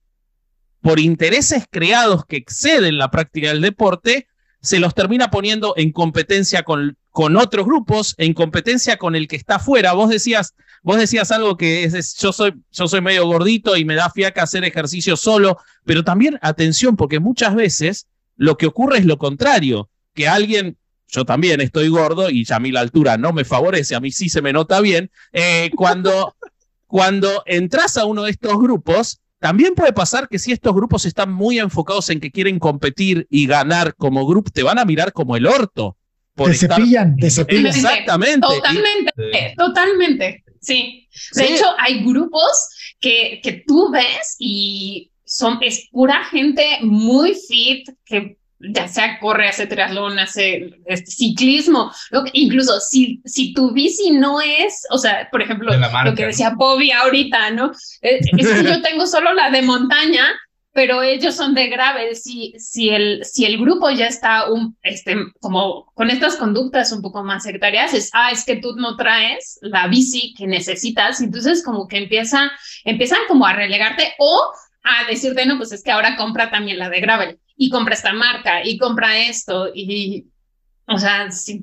por 0.81 0.99
intereses 0.99 1.65
creados 1.71 2.25
que 2.25 2.39
exceden 2.39 2.97
la 2.97 3.11
práctica 3.11 3.49
del 3.49 3.61
deporte, 3.61 4.27
se 4.63 4.79
los 4.79 4.95
termina 4.95 5.31
poniendo 5.31 5.75
en 5.77 5.93
competencia 5.93 6.63
con, 6.63 6.97
con 7.11 7.37
otros 7.37 7.67
grupos, 7.67 8.15
en 8.17 8.33
competencia 8.33 8.97
con 8.97 9.15
el 9.15 9.29
que 9.29 9.37
está 9.37 9.57
afuera. 9.57 9.93
Vos 9.93 10.09
decías, 10.09 10.55
vos 10.83 10.97
decías 10.97 11.31
algo 11.31 11.59
que 11.59 11.85
es, 11.85 12.17
yo 12.17 12.33
soy, 12.33 12.55
yo 12.73 12.89
soy 12.89 13.03
medio 13.03 13.27
gordito 13.27 13.77
y 13.77 13.85
me 13.85 13.97
da 13.97 14.09
fiaca 14.09 14.45
hacer 14.45 14.65
ejercicio 14.65 15.15
solo, 15.15 15.59
pero 15.85 16.05
también 16.05 16.39
atención, 16.41 16.97
porque 16.97 17.21
muchas 17.21 17.55
veces 17.55 18.07
lo 18.37 18.57
que 18.57 18.67
ocurre 18.67 18.97
es 18.97 19.05
lo 19.05 19.19
contrario, 19.19 19.91
que 20.15 20.27
alguien, 20.27 20.79
yo 21.09 21.27
también 21.27 21.61
estoy 21.61 21.89
gordo 21.89 22.31
y 22.31 22.47
a 22.51 22.59
mí 22.61 22.73
la 22.73 22.81
altura 22.81 23.19
no 23.19 23.35
me 23.35 23.45
favorece, 23.45 23.95
a 23.95 24.01
mí 24.01 24.11
sí 24.11 24.31
se 24.31 24.41
me 24.41 24.55
nota 24.55 24.81
bien, 24.81 25.11
eh, 25.33 25.71
cuando, 25.77 26.35
cuando 26.89 27.45
entras 27.47 27.97
a 27.97 28.05
uno 28.07 28.25
de 28.25 28.33
estos 28.33 28.59
grupos, 28.59 29.21
también 29.39 29.75
puede 29.77 29.93
pasar 29.93 30.29
que 30.29 30.41
si 30.41 30.51
estos 30.51 30.75
grupos 30.75 31.05
están 31.05 31.33
muy 31.33 31.61
enfocados 31.61 32.11
en 32.11 32.19
que 32.19 32.33
quieren 32.33 32.59
competir 32.59 33.29
y 33.31 33.47
ganar 33.47 33.95
como 33.95 34.27
grupo, 34.27 34.51
te 34.51 34.65
van 34.65 34.81
a 34.81 34.85
mirar 34.85 35.13
como 35.13 35.37
el 35.37 35.47
orto. 35.47 35.97
Por 36.35 36.51
Te 36.51 36.57
estar- 36.57 36.79
cepillan, 36.81 37.17
te 37.17 37.31
cepillan. 37.31 37.67
Exactamente. 37.67 38.47
Y- 38.51 38.57
Totalmente, 38.57 39.13
Sí. 39.17 39.55
totalmente. 39.57 40.45
Sí. 40.61 41.09
De 41.35 41.47
Sí. 41.47 41.53
hecho, 41.55 41.67
hay 41.79 42.03
grupos 42.05 42.51
que, 42.99 43.41
que 43.43 43.63
tú 43.67 43.91
ves 43.93 44.35
y 44.41 45.13
son, 45.25 45.59
es 45.63 45.89
pura 45.93 46.25
gente 46.25 46.79
muy 46.83 47.35
fit 47.35 47.89
que 48.05 48.38
ya 48.61 48.89
sea 48.89 49.19
corre, 49.21 49.49
hace 49.49 49.67
triatlón, 49.67 50.19
hace 50.19 50.71
este, 50.87 51.11
ciclismo, 51.11 51.93
lo 52.11 52.25
que- 52.25 52.31
incluso 52.35 52.81
si, 52.81 53.21
si 53.25 53.53
tu 53.53 53.73
bici 53.73 54.11
no 54.11 54.41
es, 54.41 54.85
o 54.91 54.99
sea, 54.99 55.29
por 55.31 55.43
ejemplo, 55.43 55.71
marca, 55.79 56.11
lo 56.11 56.17
que 56.17 56.27
decía 56.27 56.55
Bobby 56.57 56.91
ahorita, 56.91 57.51
¿no? 57.53 57.73
Eh, 58.03 58.19
Es, 58.37 58.49
que 58.49 58.65
yo 58.65 58.83
tengo 58.83 59.07
solo 59.07 59.33
la 59.33 59.51
de 59.51 59.63
montaña, 59.63 60.25
pero 60.73 61.03
ellos 61.03 61.35
son 61.35 61.55
de 61.55 61.69
gravel. 61.69 62.15
Si, 62.15 62.55
si, 62.59 62.91
el, 62.91 63.25
si 63.25 63.45
el 63.45 63.59
grupo 63.59 63.91
ya 63.91 64.07
está 64.07 64.51
un, 64.51 64.77
este, 64.83 65.17
como 65.41 65.91
con 65.95 66.11
estas 66.11 66.37
conductas 66.37 66.93
un 66.93 67.03
poco 67.03 67.25
más 67.25 67.43
sectarias, 67.45 67.95
es, 67.95 68.11
ah, 68.13 68.31
es 68.31 68.45
que 68.45 68.57
tú 68.57 68.75
no 68.77 68.97
traes 68.97 69.59
la 69.63 69.89
bici 69.89 70.35
que 70.37 70.47
necesitas, 70.47 71.21
entonces 71.21 71.65
como 71.65 71.89
que 71.89 71.99
empieza, 71.99 72.51
empiezan 72.85 73.21
como 73.29 73.47
a 73.47 73.55
relegarte 73.55 74.15
o 74.19 74.53
a 74.83 75.09
decirte, 75.09 75.47
no, 75.47 75.59
pues 75.59 75.73
es 75.73 75.83
que 75.83 75.91
ahora 75.91 76.17
compra 76.17 76.51
también 76.51 76.79
la 76.79 76.89
de 76.89 77.01
gravel 77.01 77.39
y 77.59 77.69
compra 77.69 77.95
esta 77.95 78.13
marca 78.15 78.65
y 78.65 78.79
compra 78.79 79.19
esto 79.29 79.69
y, 79.75 80.27
o 80.87 80.97
sea, 80.97 81.31
sí. 81.31 81.63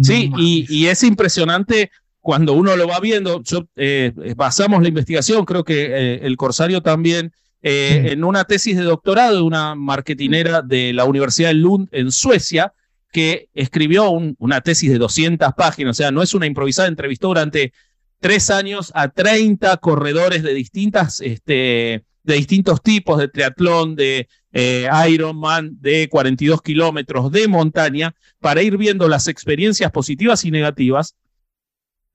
Sí, 0.00 0.30
y, 0.38 0.64
y 0.68 0.86
es 0.86 1.02
impresionante 1.02 1.90
cuando 2.20 2.52
uno 2.52 2.76
lo 2.76 2.86
va 2.86 3.00
viendo. 3.00 3.42
Yo, 3.42 3.66
eh, 3.76 4.12
basamos 4.36 4.80
la 4.80 4.88
investigación, 4.88 5.44
creo 5.44 5.64
que 5.64 5.86
eh, 5.86 6.20
el 6.22 6.36
Corsario 6.36 6.80
también, 6.80 7.32
eh, 7.62 8.02
Sí. 8.04 8.12
en 8.12 8.22
una 8.22 8.44
tesis 8.44 8.76
de 8.76 8.84
doctorado 8.84 9.34
de 9.36 9.42
una 9.42 9.74
marketinera 9.74 10.62
de 10.62 10.92
la 10.92 11.04
Universidad 11.04 11.48
de 11.48 11.54
Lund 11.54 11.88
en 11.90 12.12
Suecia, 12.12 12.72
que 13.10 13.48
escribió 13.54 14.10
un- 14.10 14.36
una 14.38 14.60
tesis 14.60 14.90
de 14.92 14.98
200 14.98 15.52
páginas, 15.56 15.96
o 15.96 15.96
sea, 15.96 16.12
no 16.12 16.22
es 16.22 16.32
una 16.34 16.46
improvisada, 16.46 16.86
entrevistó 16.86 17.28
durante 17.28 17.72
tres 18.20 18.50
años 18.50 18.92
a 18.94 19.08
30 19.08 19.76
corredores 19.78 20.44
de 20.44 20.54
distintas, 20.54 21.20
este, 21.20 22.04
de 22.22 22.34
distintos 22.34 22.82
tipos 22.82 23.18
de 23.18 23.26
triatlón, 23.28 23.96
de 23.96 24.28
eh, 24.52 24.88
Ironman, 25.08 25.76
de 25.80 26.08
42 26.08 26.62
kilómetros 26.62 27.30
de 27.30 27.48
montaña, 27.48 28.14
para 28.40 28.62
ir 28.62 28.76
viendo 28.76 29.08
las 29.08 29.28
experiencias 29.28 29.90
positivas 29.90 30.44
y 30.44 30.50
negativas. 30.50 31.14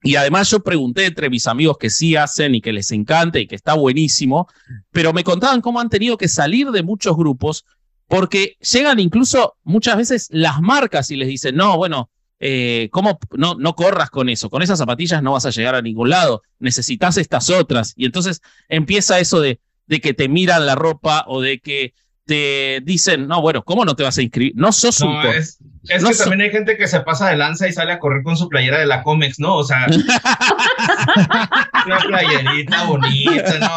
Y 0.02 0.16
además 0.16 0.50
yo 0.50 0.60
pregunté 0.60 1.06
entre 1.06 1.30
mis 1.30 1.46
amigos 1.46 1.78
que 1.78 1.88
sí 1.88 2.14
hacen 2.14 2.54
y 2.54 2.60
que 2.60 2.72
les 2.72 2.90
encanta 2.90 3.38
y 3.38 3.46
que 3.46 3.54
está 3.54 3.74
buenísimo, 3.74 4.48
pero 4.90 5.12
me 5.12 5.24
contaban 5.24 5.62
cómo 5.62 5.80
han 5.80 5.88
tenido 5.88 6.18
que 6.18 6.28
salir 6.28 6.70
de 6.70 6.82
muchos 6.82 7.16
grupos 7.16 7.64
porque 8.06 8.56
llegan 8.60 9.00
incluso 9.00 9.56
muchas 9.64 9.96
veces 9.96 10.28
las 10.30 10.60
marcas 10.60 11.10
y 11.10 11.16
les 11.16 11.28
dicen, 11.28 11.56
no, 11.56 11.76
bueno, 11.76 12.10
eh, 12.38 12.88
¿cómo 12.92 13.18
no, 13.32 13.54
no 13.54 13.74
corras 13.74 14.10
con 14.10 14.28
eso? 14.28 14.50
Con 14.50 14.62
esas 14.62 14.78
zapatillas 14.78 15.22
no 15.22 15.32
vas 15.32 15.46
a 15.46 15.50
llegar 15.50 15.74
a 15.74 15.82
ningún 15.82 16.10
lado, 16.10 16.42
necesitas 16.58 17.16
estas 17.16 17.48
otras. 17.50 17.94
Y 17.96 18.04
entonces 18.04 18.42
empieza 18.68 19.20
eso 19.20 19.40
de, 19.40 19.60
de 19.86 20.00
que 20.00 20.14
te 20.14 20.28
miran 20.28 20.66
la 20.66 20.74
ropa 20.74 21.24
o 21.26 21.40
de 21.40 21.60
que 21.60 21.94
te 22.26 22.80
dicen, 22.84 23.28
no, 23.28 23.40
bueno, 23.42 23.62
¿cómo 23.64 23.84
no 23.84 23.94
te 23.94 24.02
vas 24.02 24.16
a 24.18 24.22
inscribir? 24.22 24.52
No 24.56 24.72
sos 24.72 25.00
un 25.00 25.12
No, 25.12 25.22
es, 25.24 25.58
es 25.88 26.02
No 26.02 26.08
que 26.08 26.14
so- 26.14 26.24
también 26.24 26.40
hay 26.42 26.50
gente 26.50 26.76
que 26.78 26.88
se 26.88 27.00
pasa 27.00 27.28
de 27.28 27.36
lanza 27.36 27.68
y 27.68 27.72
sale 27.72 27.92
a 27.92 27.98
correr 27.98 28.22
con 28.22 28.36
su 28.36 28.48
playera 28.48 28.78
de 28.78 28.86
la 28.86 29.02
Comex, 29.02 29.38
¿no? 29.38 29.56
O 29.56 29.64
sea, 29.64 29.86
una 31.86 31.98
playerita 31.98 32.84
bonita, 32.84 33.58
¿no? 33.58 33.68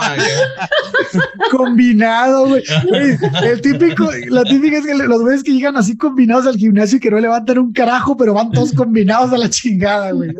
Combinado, 1.51 2.47
güey. 2.47 2.63
Güey, 2.87 3.17
El 3.43 3.61
típico, 3.61 4.09
la 4.29 4.43
típica 4.43 4.77
es 4.77 4.85
que 4.85 4.93
los 4.95 5.21
güeyes 5.21 5.43
que 5.43 5.53
llegan 5.53 5.75
así 5.77 5.97
combinados 5.97 6.47
al 6.47 6.55
gimnasio 6.57 6.97
y 6.97 7.01
que 7.01 7.11
no 7.11 7.19
levantan 7.19 7.57
un 7.59 7.73
carajo, 7.73 8.15
pero 8.17 8.33
van 8.33 8.51
todos 8.51 8.71
combinados 8.73 9.31
a 9.33 9.37
la 9.37 9.49
chingada, 9.49 10.11
güey. 10.11 10.31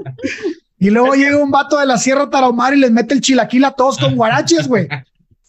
Y 0.79 0.89
luego 0.91 1.13
llega 1.15 1.37
un 1.37 1.51
vato 1.51 1.77
de 1.79 1.85
la 1.85 1.97
Sierra 1.97 2.29
Tarahumara 2.29 2.75
y 2.75 2.79
les 2.79 2.91
mete 2.91 3.13
el 3.15 3.21
chilaquil 3.21 3.65
a 3.65 3.71
todos 3.71 3.97
con 3.97 4.15
guaraches, 4.15 4.67
güey. 4.67 4.87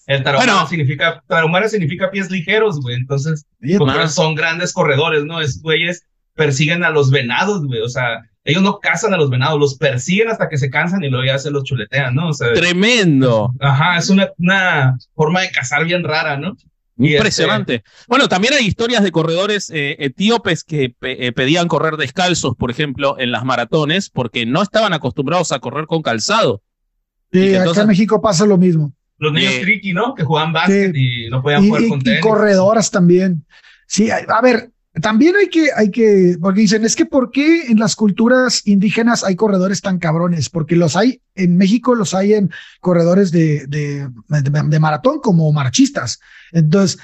El 0.08 0.22
tarahumara 0.24 0.52
Bueno. 0.54 0.68
significa, 0.68 1.22
tarahumara 1.28 1.68
significa 1.68 2.10
pies 2.10 2.30
ligeros, 2.30 2.80
güey. 2.80 2.96
Entonces, 2.96 3.46
pues, 3.60 4.12
son 4.12 4.34
grandes 4.34 4.72
corredores, 4.72 5.24
¿no? 5.24 5.40
Es 5.40 5.60
güeyes 5.62 6.02
persiguen 6.34 6.82
a 6.82 6.90
los 6.90 7.10
venados, 7.10 7.64
güey. 7.66 7.80
O 7.82 7.88
sea, 7.88 8.22
ellos 8.44 8.62
no 8.62 8.78
cazan 8.78 9.12
a 9.12 9.18
los 9.18 9.28
venados, 9.28 9.60
los 9.60 9.76
persiguen 9.76 10.28
hasta 10.28 10.48
que 10.48 10.56
se 10.56 10.70
cansan 10.70 11.04
y 11.04 11.10
luego 11.10 11.26
ya 11.26 11.38
se 11.38 11.50
los 11.50 11.64
chuletean, 11.64 12.14
¿no? 12.14 12.30
O 12.30 12.32
sea, 12.32 12.52
Tremendo. 12.54 13.52
ajá, 13.60 13.98
es 13.98 14.08
una, 14.08 14.28
una 14.38 14.96
forma 15.14 15.42
de 15.42 15.50
cazar 15.50 15.84
bien 15.84 16.02
rara, 16.04 16.36
¿no? 16.38 16.56
Y 16.96 17.14
Impresionante. 17.14 17.84
Bueno, 18.08 18.28
también 18.28 18.54
hay 18.54 18.66
historias 18.66 19.04
de 19.04 19.12
corredores 19.12 19.70
eh, 19.70 19.94
etíopes 20.00 20.64
que 20.64 20.90
pe- 20.98 21.26
eh, 21.26 21.32
pedían 21.32 21.68
correr 21.68 21.96
descalzos, 21.96 22.56
por 22.56 22.70
ejemplo, 22.72 23.16
en 23.20 23.30
las 23.30 23.44
maratones, 23.44 24.10
porque 24.10 24.46
no 24.46 24.62
estaban 24.62 24.92
acostumbrados 24.94 25.52
a 25.52 25.58
correr 25.60 25.86
con 25.86 26.02
calzado. 26.02 26.62
Y 27.30 27.38
Sí, 27.38 27.44
que 27.44 27.50
acá 27.50 27.58
entonces- 27.58 27.82
en 27.82 27.88
México 27.88 28.20
pasa 28.22 28.46
lo 28.46 28.56
mismo. 28.56 28.92
Los 29.18 29.32
niños 29.32 29.54
Eh, 29.54 29.60
tricky, 29.62 29.92
¿no? 29.92 30.14
Que 30.14 30.24
jugaban 30.24 30.52
básquet 30.52 30.94
y 30.94 31.28
no 31.28 31.42
podían 31.42 31.64
Y, 31.64 31.68
jugar 31.68 31.82
y- 31.82 31.88
con 31.88 32.00
y 32.00 32.04
tenis. 32.04 32.20
corredoras 32.20 32.90
también. 32.90 33.44
Sí, 33.86 34.10
a, 34.10 34.16
a 34.28 34.40
ver, 34.40 34.70
también 35.02 35.34
hay 35.36 35.48
que, 35.48 35.68
hay 35.76 35.90
que, 35.90 36.36
porque 36.40 36.60
dicen, 36.60 36.84
es 36.84 36.96
que 36.96 37.06
¿por 37.06 37.30
qué 37.30 37.62
en 37.68 37.78
las 37.78 37.94
culturas 37.96 38.66
indígenas 38.66 39.22
hay 39.24 39.36
corredores 39.36 39.80
tan 39.80 39.98
cabrones? 39.98 40.48
Porque 40.50 40.76
los 40.76 40.96
hay, 40.96 41.20
en 41.34 41.56
México 41.56 41.94
los 41.94 42.14
hay 42.14 42.34
en 42.34 42.50
corredores 42.80 43.30
de, 43.30 43.66
de, 43.66 44.08
de- 44.28 44.62
de 44.68 44.80
maratón 44.80 45.20
como 45.20 45.52
marchistas. 45.52 46.20
Entonces, 46.52 46.98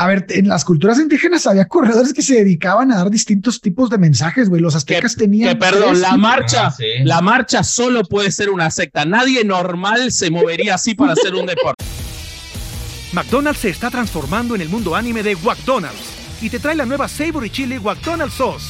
a 0.00 0.06
ver, 0.06 0.26
en 0.30 0.46
las 0.46 0.64
culturas 0.64 0.98
indígenas 1.00 1.46
había 1.48 1.66
corredores 1.66 2.12
que 2.14 2.22
se 2.22 2.34
dedicaban 2.36 2.92
a 2.92 2.98
dar 2.98 3.10
distintos 3.10 3.60
tipos 3.60 3.90
de 3.90 3.98
mensajes, 3.98 4.48
güey. 4.48 4.62
Los 4.62 4.76
aztecas 4.76 5.16
tenían. 5.16 5.50
Que 5.50 5.56
perdón, 5.56 5.88
tres 5.88 5.98
la 5.98 6.16
marcha, 6.16 6.66
Ah, 6.68 6.70
sí. 6.70 6.84
la 7.02 7.20
marcha 7.20 7.64
solo 7.64 8.04
puede 8.04 8.30
ser 8.30 8.48
una 8.50 8.70
secta. 8.70 9.04
Nadie 9.04 9.44
normal 9.44 10.12
se 10.12 10.30
movería 10.30 10.76
así 10.76 10.94
para 10.94 11.14
hacer 11.14 11.34
un 11.34 11.46
deporte. 11.46 11.84
McDonald's 13.12 13.60
se 13.60 13.70
está 13.70 13.90
transformando 13.90 14.54
en 14.54 14.60
el 14.60 14.68
mundo 14.68 14.94
anime 14.94 15.22
de 15.24 15.34
McDonald's 15.36 15.98
y 16.40 16.48
te 16.48 16.60
trae 16.60 16.76
la 16.76 16.86
nueva 16.86 17.08
Savory 17.08 17.50
Chili 17.50 17.80
McDonald's 17.80 18.34
Sauce. 18.34 18.66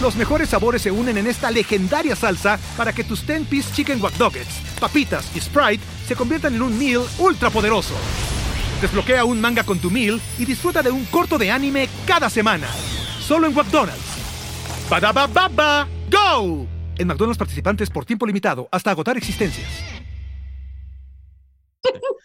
Los 0.00 0.16
mejores 0.16 0.48
sabores 0.48 0.80
se 0.80 0.90
unen 0.90 1.18
en 1.18 1.26
esta 1.26 1.50
legendaria 1.50 2.16
salsa 2.16 2.58
para 2.78 2.94
que 2.94 3.04
tus 3.04 3.26
10-piece 3.26 3.74
chicken 3.74 4.00
wack 4.00 4.18
Nuggets, 4.18 4.62
papitas 4.80 5.26
y 5.34 5.40
Sprite 5.40 5.82
se 6.08 6.16
conviertan 6.16 6.54
en 6.54 6.62
un 6.62 6.78
meal 6.78 7.02
ultra 7.18 7.50
poderoso. 7.50 7.92
Desbloquea 8.80 9.26
un 9.26 9.40
manga 9.40 9.62
con 9.62 9.78
tu 9.78 9.90
meal 9.90 10.20
y 10.38 10.46
disfruta 10.46 10.82
de 10.82 10.90
un 10.90 11.04
corto 11.06 11.36
de 11.36 11.50
anime 11.50 11.88
cada 12.06 12.30
semana. 12.30 12.66
Solo 13.20 13.46
en 13.46 13.54
McDonald's. 13.54 14.00
Badaba 14.88 15.26
baba, 15.26 15.86
go. 16.10 16.66
En 16.96 17.06
McDonald's 17.06 17.38
participantes 17.38 17.90
por 17.90 18.06
tiempo 18.06 18.26
limitado 18.26 18.68
hasta 18.72 18.90
agotar 18.90 19.16
existencias. 19.16 19.68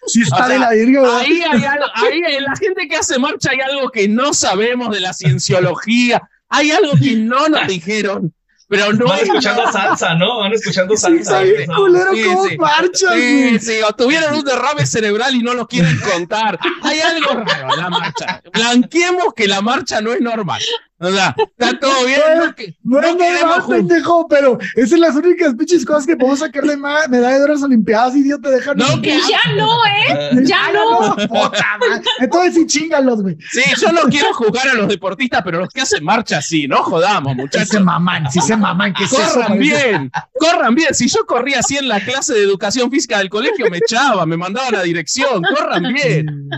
Sí 0.08 0.22
está 0.22 0.46
O 0.46 0.50
de 0.50 0.60
la 0.60 0.72
virga. 0.72 1.20
Ahí 1.20 1.42
hay 1.42 1.64
algo, 1.64 1.86
ahí 1.94 2.22
en 2.38 2.44
la 2.44 2.56
gente 2.56 2.88
que 2.88 2.96
hace 2.96 3.20
marcha 3.20 3.52
hay 3.52 3.60
algo 3.60 3.90
que 3.90 4.08
no 4.08 4.34
sabemos 4.34 4.92
de 4.92 5.02
la 5.02 5.14
cienciología, 5.14 6.30
hay 6.50 6.72
algo 6.72 6.94
que 7.02 7.16
no 7.16 7.50
nos 7.50 7.68
dijeron, 7.68 8.34
pero 8.68 8.94
no 8.94 9.06
Van 9.06 9.20
es 9.20 9.24
escuchando 9.24 9.72
salsa, 9.72 10.16
¿no? 10.16 10.40
Van 10.40 10.54
escuchando 10.54 10.96
Sí, 10.96 11.02
salsa. 11.02 11.44
Sí, 11.44 11.66
cómo 11.68 12.46
sí. 12.46 12.58
marchas, 12.58 13.14
Sí, 13.14 13.60
sí, 13.60 13.80
o 13.88 13.94
tuvieron 13.94 14.36
un 14.36 14.44
derrame 14.44 14.86
cerebral 14.86 15.36
y 15.36 15.44
no 15.44 15.54
lo 15.54 15.68
quieren 15.68 16.00
contar. 16.00 16.60
Hay 16.82 17.00
algo 17.00 17.44
raro 17.46 17.74
en 17.74 17.80
la 17.82 17.90
marcha. 17.90 18.42
Blanqueemos 18.54 19.34
que 19.36 19.48
la 19.48 19.62
marcha 19.62 20.02
no 20.02 20.14
es 20.14 20.22
normal. 20.22 20.62
O 20.98 21.12
sea, 21.12 21.36
está 21.58 21.78
todo 21.80 21.92
bien. 22.06 22.20
No, 22.38 22.56
que- 22.56 22.76
No, 22.84 23.02
no 23.02 23.18
queremos 23.18 23.56
juzgar. 23.60 23.80
pendejo, 23.80 24.28
pero 24.30 24.58
esas 24.76 24.90
son 24.92 25.00
las 25.02 25.16
únicas 25.16 25.54
pinches 25.56 25.86
cosas 25.86 26.06
que 26.08 26.16
podemos 26.16 26.40
sacarle 26.40 26.78
ma- 26.78 27.08
medalla 27.10 27.38
de 27.38 27.44
oro 27.44 27.52
a 27.52 27.56
las 27.56 27.64
Olimpiadas, 27.64 28.16
idiota, 28.16 28.50
déjanos. 28.50 28.90
No, 28.96 29.02
que-. 29.02 29.18
Ya 29.30 29.54
no, 29.56 29.70
¿eh? 29.86 30.42
Ya 30.44 30.72
no. 30.72 31.16
Puta 31.28 31.78
madre. 31.80 32.02
Entonces 32.20 32.54
sí, 32.56 32.66
chingalos, 32.66 33.22
güey. 33.22 33.36
Sí, 33.52 33.62
yo 33.82 33.92
no 33.92 34.02
quiero 34.04 34.34
juzgar 34.34 34.70
a 34.70 34.74
los 34.74 34.88
deportistas, 34.88 35.42
pero 35.44 35.60
los 35.60 35.70
que 35.70 35.82
hacen 35.82 36.04
marcha 36.04 36.42
sí, 36.42 36.68
no 36.68 36.78
jodamos, 36.84 37.34
Sí 37.34 37.36
se 37.38 37.42
muchachos. 37.42 37.82
maman, 37.84 38.32
sí 38.32 38.40
se 38.42 38.56
maman. 38.56 38.94
¿Qué 38.94 39.04
es 39.04 39.12
eso? 39.14 39.34
Corran 39.34 39.60
bien, 39.60 40.12
corran 40.40 40.76
bien. 40.76 40.94
Si 40.94 41.08
yo 41.10 41.26
corría 41.26 41.60
así 41.60 41.76
en 41.78 41.88
la 41.90 42.00
clase 42.00 42.34
de 42.34 42.44
educación 42.44 42.90
física 42.90 43.18
del 43.18 43.30
colegio, 43.30 43.70
me 43.70 43.78
echaban, 43.80 44.30
me 44.30 44.38
mandaban 44.38 44.76
a 44.76 44.82
dirección. 44.84 45.42
Corran 45.44 45.92
bien. 45.94 46.50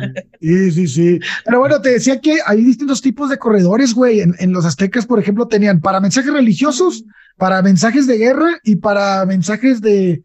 Sí, 0.42 0.72
sí, 0.72 0.88
sí. 0.88 1.20
Pero 1.46 1.60
bueno, 1.60 1.82
te 1.82 1.90
decía 1.90 2.22
que 2.22 2.38
hay 2.46 2.64
distintos 2.64 3.02
tipos 3.02 3.30
de 3.30 3.38
corredores, 3.40 3.94
güey. 3.94 4.22
En, 4.22 4.36
en 4.40 4.52
los 4.52 4.66
aztecas, 4.66 5.06
por 5.06 5.20
ejemplo, 5.20 5.48
tenían 5.48 5.82
para 5.82 6.00
mensajes 6.00 6.32
religiosos, 6.32 7.04
para 7.38 7.62
mensajes 7.62 8.08
de 8.08 8.18
guerra 8.18 8.60
y 8.64 8.78
para 8.78 9.26
mensajes 9.26 9.82
de, 9.82 10.24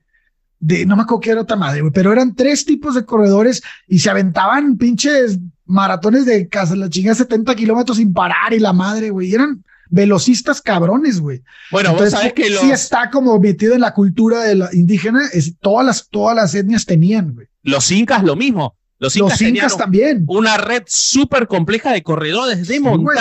de 0.61 0.87
no 0.87 0.97
me 0.97 1.03
acuerdo 1.03 1.21
qué 1.21 1.31
era 1.31 1.41
otra 1.43 1.57
madre, 1.57 1.81
güey, 1.81 1.93
pero 1.93 2.13
eran 2.13 2.35
tres 2.35 2.65
tipos 2.65 2.95
de 2.95 3.05
corredores 3.05 3.63
y 3.87 3.99
se 3.99 4.11
aventaban 4.11 4.77
pinches 4.77 5.39
maratones 5.65 6.27
de 6.27 6.49
casa, 6.49 6.77
la 6.77 6.89
chingada 6.89 7.15
70 7.17 7.55
kilómetros 7.55 7.97
sin 7.97 8.13
parar 8.13 8.53
y 8.53 8.59
la 8.59 8.73
madre, 8.73 9.11
güey. 9.11 9.35
Eran 9.35 9.65
velocistas 9.89 10.63
cabrones, 10.63 11.21
güey. 11.21 11.43
Bueno, 11.71 11.91
Entonces, 11.91 12.13
vos 12.15 12.21
sabés 12.21 12.33
que 12.35 12.51
los, 12.51 12.61
sí 12.61 12.71
está 12.71 13.11
como 13.11 13.39
metido 13.39 13.75
en 13.75 13.81
la 13.81 13.93
cultura 13.93 14.43
de 14.43 14.55
la 14.55 14.71
indígena, 14.73 15.23
es, 15.33 15.59
todas 15.59 15.85
las, 15.85 16.09
todas 16.09 16.35
las 16.35 16.55
etnias 16.55 16.87
tenían, 16.87 17.35
güey. 17.35 17.47
los 17.63 17.91
incas 17.91 18.23
lo 18.23 18.37
mismo. 18.37 18.77
Los 18.99 19.17
incas, 19.17 19.41
Los 19.41 19.77
también. 19.77 20.25
una 20.29 20.59
red 20.59 20.85
súper 20.87 21.49
compleja 21.49 21.91
de 21.93 22.05
corredores 22.05 22.59
de 22.59 22.65
Sí, 22.65 22.79
güey. 22.79 23.17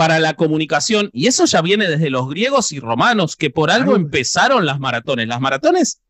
Para 0.00 0.18
la 0.18 0.32
comunicación. 0.32 1.10
Y 1.12 1.26
eso 1.26 1.44
ya 1.44 1.60
viene 1.60 1.86
desde 1.86 2.08
los 2.08 2.26
griegos 2.30 2.72
y 2.72 2.80
romanos, 2.80 3.36
que 3.36 3.50
por 3.50 3.70
algo 3.70 3.96
empezaron 3.96 4.64
las 4.64 4.80
maratones. 4.80 5.28
Las 5.28 5.42
maratones 5.42 6.00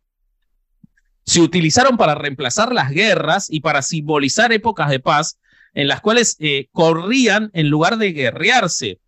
se 1.25 1.40
utilizaron 1.40 1.97
para 1.97 2.14
reemplazar 2.14 2.73
las 2.73 2.92
guerras 2.92 3.49
y 3.50 3.59
para 3.59 3.82
simbolizar 3.82 4.52
épocas 4.52 4.90
de 4.90 5.00
paz 5.00 5.40
en 5.75 5.88
las 5.88 6.00
cuales 6.02 6.37
eh, 6.38 6.68
corrían 6.70 7.50
en 7.52 7.68
lugar 7.68 7.99
de 7.99 8.12
guerrearse, 8.12 9.00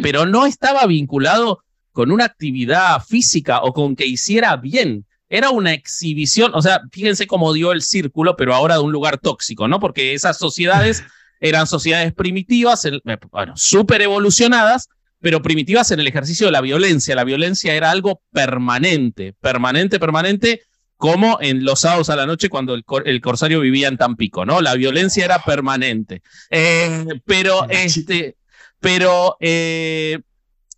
pero 0.00 0.26
no 0.26 0.46
estaba 0.46 0.86
vinculado 0.86 1.64
con 1.90 2.12
una 2.12 2.26
actividad 2.26 3.02
física 3.04 3.62
o 3.62 3.72
con 3.72 3.96
que 3.96 4.06
hiciera 4.06 4.54
bien. 4.54 5.06
Era 5.28 5.50
una 5.50 5.72
exhibición, 5.72 6.52
o 6.54 6.62
sea, 6.62 6.82
fíjense 6.92 7.26
cómo 7.26 7.52
dio 7.52 7.72
el 7.72 7.82
círculo, 7.82 8.36
pero 8.36 8.54
ahora 8.54 8.76
de 8.76 8.82
un 8.82 8.92
lugar 8.92 9.18
tóxico, 9.18 9.66
¿no? 9.66 9.80
Porque 9.80 10.14
esas 10.14 10.38
sociedades 10.38 11.02
eran 11.40 11.66
sociedades 11.66 12.12
primitivas, 12.14 12.84
eh, 12.84 13.00
bueno, 13.30 13.56
súper 13.56 14.02
evolucionadas, 14.02 14.88
pero 15.20 15.42
primitivas 15.42 15.90
en 15.90 16.00
el 16.00 16.06
ejercicio 16.06 16.46
de 16.46 16.52
la 16.52 16.60
violencia. 16.60 17.14
La 17.16 17.24
violencia 17.24 17.74
era 17.74 17.90
algo 17.90 18.22
permanente, 18.32 19.34
permanente, 19.40 19.98
permanente, 19.98 20.62
como 20.96 21.38
en 21.40 21.64
los 21.64 21.80
sábados 21.80 22.10
a 22.10 22.16
la 22.16 22.26
noche 22.26 22.48
cuando 22.48 22.74
el, 22.74 22.84
cor- 22.84 23.06
el 23.08 23.20
corsario 23.20 23.60
vivía 23.60 23.88
en 23.88 23.96
Tampico, 23.98 24.44
¿no? 24.44 24.60
La 24.60 24.74
violencia 24.74 25.24
era 25.24 25.38
permanente. 25.44 26.22
Eh, 26.50 27.04
pero, 27.24 27.68
este, 27.70 28.36
pero 28.80 29.36
eh, 29.40 30.18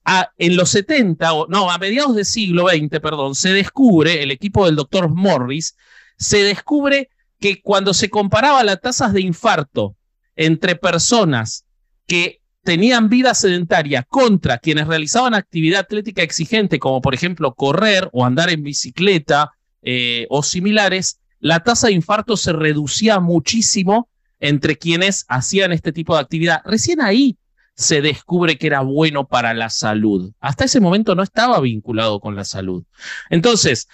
a- 0.04 0.30
en 0.38 0.56
los 0.56 0.70
70, 0.70 1.32
o 1.32 1.46
no, 1.48 1.70
a 1.70 1.78
mediados 1.78 2.14
del 2.16 2.24
siglo 2.26 2.68
XX, 2.68 3.00
perdón, 3.00 3.34
se 3.34 3.52
descubre, 3.52 4.22
el 4.22 4.30
equipo 4.30 4.66
del 4.66 4.76
doctor 4.76 5.08
Morris, 5.08 5.76
se 6.18 6.42
descubre 6.44 7.08
que 7.38 7.62
cuando 7.62 7.94
se 7.94 8.10
comparaba 8.10 8.62
las 8.64 8.80
tasas 8.80 9.12
de 9.14 9.22
infarto 9.22 9.96
entre 10.36 10.76
personas 10.76 11.64
que 12.06 12.40
tenían 12.62 13.08
vida 13.08 13.34
sedentaria 13.34 14.02
contra 14.02 14.58
quienes 14.58 14.86
realizaban 14.86 15.34
actividad 15.34 15.80
atlética 15.80 16.22
exigente, 16.22 16.78
como 16.78 17.00
por 17.00 17.14
ejemplo 17.14 17.54
correr 17.54 18.08
o 18.12 18.24
andar 18.24 18.50
en 18.50 18.62
bicicleta 18.62 19.52
eh, 19.82 20.26
o 20.30 20.42
similares, 20.42 21.20
la 21.38 21.60
tasa 21.60 21.86
de 21.86 21.94
infarto 21.94 22.36
se 22.36 22.52
reducía 22.52 23.18
muchísimo 23.18 24.08
entre 24.40 24.76
quienes 24.76 25.24
hacían 25.28 25.72
este 25.72 25.92
tipo 25.92 26.14
de 26.14 26.20
actividad. 26.20 26.60
Recién 26.64 27.00
ahí 27.00 27.36
se 27.74 28.02
descubre 28.02 28.58
que 28.58 28.66
era 28.66 28.80
bueno 28.82 29.26
para 29.26 29.54
la 29.54 29.70
salud. 29.70 30.32
Hasta 30.40 30.64
ese 30.64 30.80
momento 30.80 31.14
no 31.14 31.22
estaba 31.22 31.60
vinculado 31.60 32.20
con 32.20 32.36
la 32.36 32.44
salud. 32.44 32.84
Entonces, 33.30 33.88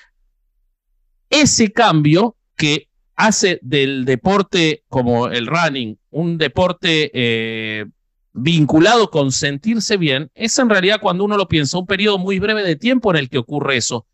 ese 1.31 1.73
cambio 1.73 2.37
que 2.57 2.89
hace 3.17 3.59
del 3.63 4.05
deporte 4.05 4.85
como 4.89 5.29
el 5.29 5.47
running 5.47 5.99
un 6.11 6.39
deporte 6.39 7.11
eh, 7.15 7.87
vinculado 8.33 9.11
con 9.11 9.33
sentirse 9.33 9.97
bien, 9.97 10.31
es 10.35 10.59
en 10.59 10.69
realidad 10.69 11.01
cuando 11.01 11.25
uno 11.25 11.37
lo 11.37 11.49
piensa, 11.49 11.79
un 11.79 11.87
periodo 11.87 12.19
muy 12.19 12.39
breve 12.39 12.63
de 12.63 12.77
tiempo 12.77 13.11
en 13.11 13.17
el 13.17 13.29
que 13.29 13.39
ocurre 13.39 13.79
eso. 13.79 14.07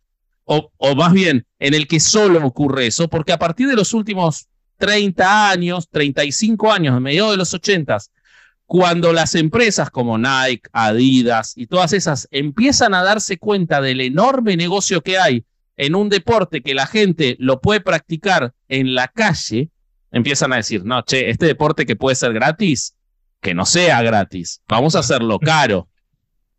O, 0.45 0.73
o 0.77 0.95
más 0.95 1.13
bien, 1.13 1.47
en 1.59 1.75
el 1.75 1.87
que 1.87 2.01
solo 2.01 2.45
ocurre 2.45 2.87
eso, 2.87 3.09
porque 3.09 3.33
a 3.33 3.39
partir 3.39 3.69
de 3.69 3.77
los 3.77 3.95
últimos 3.95 4.49
30 4.79 5.51
años, 5.51 5.89
35 5.89 6.73
años, 6.73 6.97
a 6.97 7.01
mediados 7.01 7.33
de 7.33 7.37
los 7.37 7.55
80, 7.55 7.99
cuando 8.67 9.13
las 9.13 9.35
empresas 9.35 9.91
como 9.91 10.19
Nike, 10.19 10.69
Adidas 10.73 11.53
y 11.57 11.67
todas 11.67 11.93
esas 11.93 12.27
empiezan 12.31 12.95
a 12.95 13.03
darse 13.03 13.39
cuenta 13.39 13.81
del 13.81 14.01
enorme 14.01 14.57
negocio 14.57 15.03
que 15.03 15.19
hay 15.19 15.45
en 15.77 15.95
un 15.95 16.09
deporte 16.09 16.63
que 16.63 16.75
la 16.75 16.87
gente 16.87 17.37
lo 17.39 17.61
puede 17.61 17.81
practicar 17.81 18.53
en 18.69 18.95
la 18.95 19.09
calle, 19.09 19.71
empiezan 20.11 20.53
a 20.53 20.57
decir, 20.57 20.85
no, 20.85 21.03
che, 21.03 21.31
este 21.31 21.47
deporte 21.47 21.87
que 21.87 21.97
puede 21.97 22.17
ser 22.17 22.33
gratis, 22.33 22.95
que 23.41 23.55
no 23.55 23.67
sea 23.67 24.03
gratis, 24.03 24.61
vamos 24.69 24.95
a 24.95 25.01
hacerlo 25.01 25.39
caro. 25.39 25.89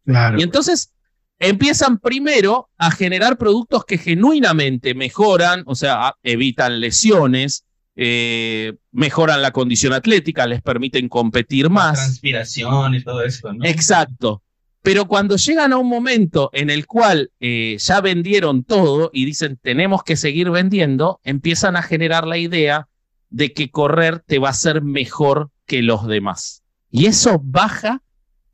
Claro. 0.06 0.40
Y 0.40 0.44
entonces 0.44 0.92
empiezan 1.40 1.98
primero 1.98 2.70
a 2.78 2.92
generar 2.92 3.38
productos 3.38 3.86
que 3.86 3.98
genuinamente 3.98 4.94
mejoran, 4.96 5.64
o 5.66 5.76
sea, 5.76 6.16
evitan 6.24 6.80
lesiones, 6.80 7.66
eh, 7.96 8.74
mejoran 8.92 9.42
la 9.42 9.52
condición 9.52 9.94
atlética, 9.94 10.48
les 10.48 10.62
permiten 10.62 11.08
competir 11.10 11.66
La 11.66 11.70
más. 11.70 12.00
transpiración 12.00 12.96
y 12.96 13.04
todo 13.04 13.24
eso, 13.24 13.54
¿no? 13.54 13.66
Exacto. 13.66 14.42
Pero 14.84 15.08
cuando 15.08 15.38
llegan 15.38 15.74
a 15.74 15.78
un 15.78 15.88
momento 15.88 16.50
en 16.54 16.70
el 16.70 16.86
cual 16.86 17.32
eh, 17.40 17.78
ya 17.80 18.02
vendieron 18.02 18.64
todo 18.64 19.10
y 19.14 19.26
dicen 19.26 19.58
tenemos 19.62 20.04
que 20.04 20.18
seguir 20.18 20.52
vendiendo, 20.52 21.20
empiezan 21.24 21.76
a 21.76 21.82
generar 21.82 22.28
la 22.28 22.38
idea 22.38 22.88
de 23.30 23.54
que 23.54 23.72
correr 23.72 24.20
te 24.20 24.40
va 24.40 24.50
a 24.50 24.54
ser 24.54 24.84
mejor 24.84 25.50
que 25.66 25.82
los 25.82 26.06
demás. 26.06 26.64
Y 26.92 27.08
eso 27.08 27.40
baja 27.42 28.04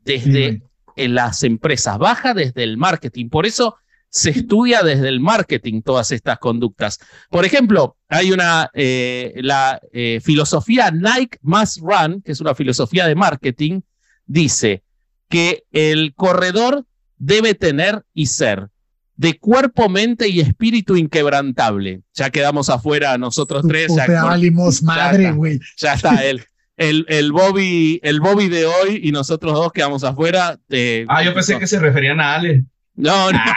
desde 0.06 0.62
Sí, 0.96 1.08
las 1.08 1.44
empresas, 1.44 1.98
baja 1.98 2.34
desde 2.34 2.64
el 2.64 2.78
marketing. 2.78 3.30
Por 3.30 3.46
eso 3.46 3.76
se 4.10 4.32
estudia 4.32 4.84
desde 4.84 5.08
el 5.08 5.20
marketing 5.20 5.82
todas 5.82 6.12
estas 6.12 6.40
conductas. 6.40 7.00
Por 7.30 7.46
ejemplo, 7.46 7.96
hay 8.08 8.32
una, 8.32 8.70
eh, 8.74 9.34
la 9.38 9.80
eh, 9.94 10.20
filosofía 10.22 10.92
Nike 10.92 11.38
Must 11.42 11.80
Run, 11.82 12.22
que 12.22 12.32
es 12.32 12.42
una 12.42 12.56
filosofía 12.56 13.08
de 13.08 13.16
marketing, 13.16 13.82
dice 14.26 14.84
que 15.30 15.64
el 15.72 16.14
corredor 16.16 16.86
debe 17.18 17.54
tener 17.56 18.04
y 18.14 18.26
ser 18.28 18.70
de 19.16 19.38
cuerpo, 19.38 19.90
mente 19.90 20.30
y 20.30 20.40
espíritu 20.40 20.96
inquebrantable. 20.96 22.02
Ya 22.14 22.30
quedamos 22.30 22.70
afuera 22.70 23.18
nosotros 23.18 23.66
tres. 23.68 23.94
Ya, 23.96 24.24
valimos 24.24 24.80
ya 24.80 24.86
madre, 24.86 25.24
está. 25.26 25.36
güey. 25.36 25.60
ya 25.78 25.94
está 25.94 26.24
el, 26.26 26.46
el, 26.78 27.06
el 27.10 27.32
Bobby, 27.34 28.00
el 28.02 28.22
Bobby 28.22 28.48
de 28.48 28.66
hoy 28.66 29.02
y 29.04 29.12
nosotros 29.12 29.54
dos 29.54 29.74
quedamos 29.74 30.04
afuera. 30.06 30.58
eh, 30.70 31.06
Ah, 31.10 31.22
yo 31.22 31.34
pensé 31.34 31.60
que 31.60 31.68
se 31.68 31.80
referían 31.80 32.22
a 32.22 32.36
Ale. 32.36 32.64
No, 32.96 33.32
no. 33.32 33.40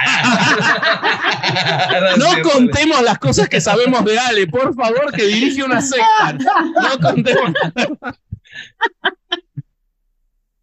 No 2.19 2.43
contemos 2.51 3.03
las 3.03 3.19
cosas 3.19 3.49
que 3.49 3.61
sabemos 3.61 4.05
de 4.05 4.19
Ale, 4.19 4.47
por 4.47 4.75
favor, 4.75 5.13
que 5.13 5.27
dirige 5.27 5.63
una 5.63 5.81
secta. 5.83 6.33
No 6.39 6.99
contemos. 7.01 7.53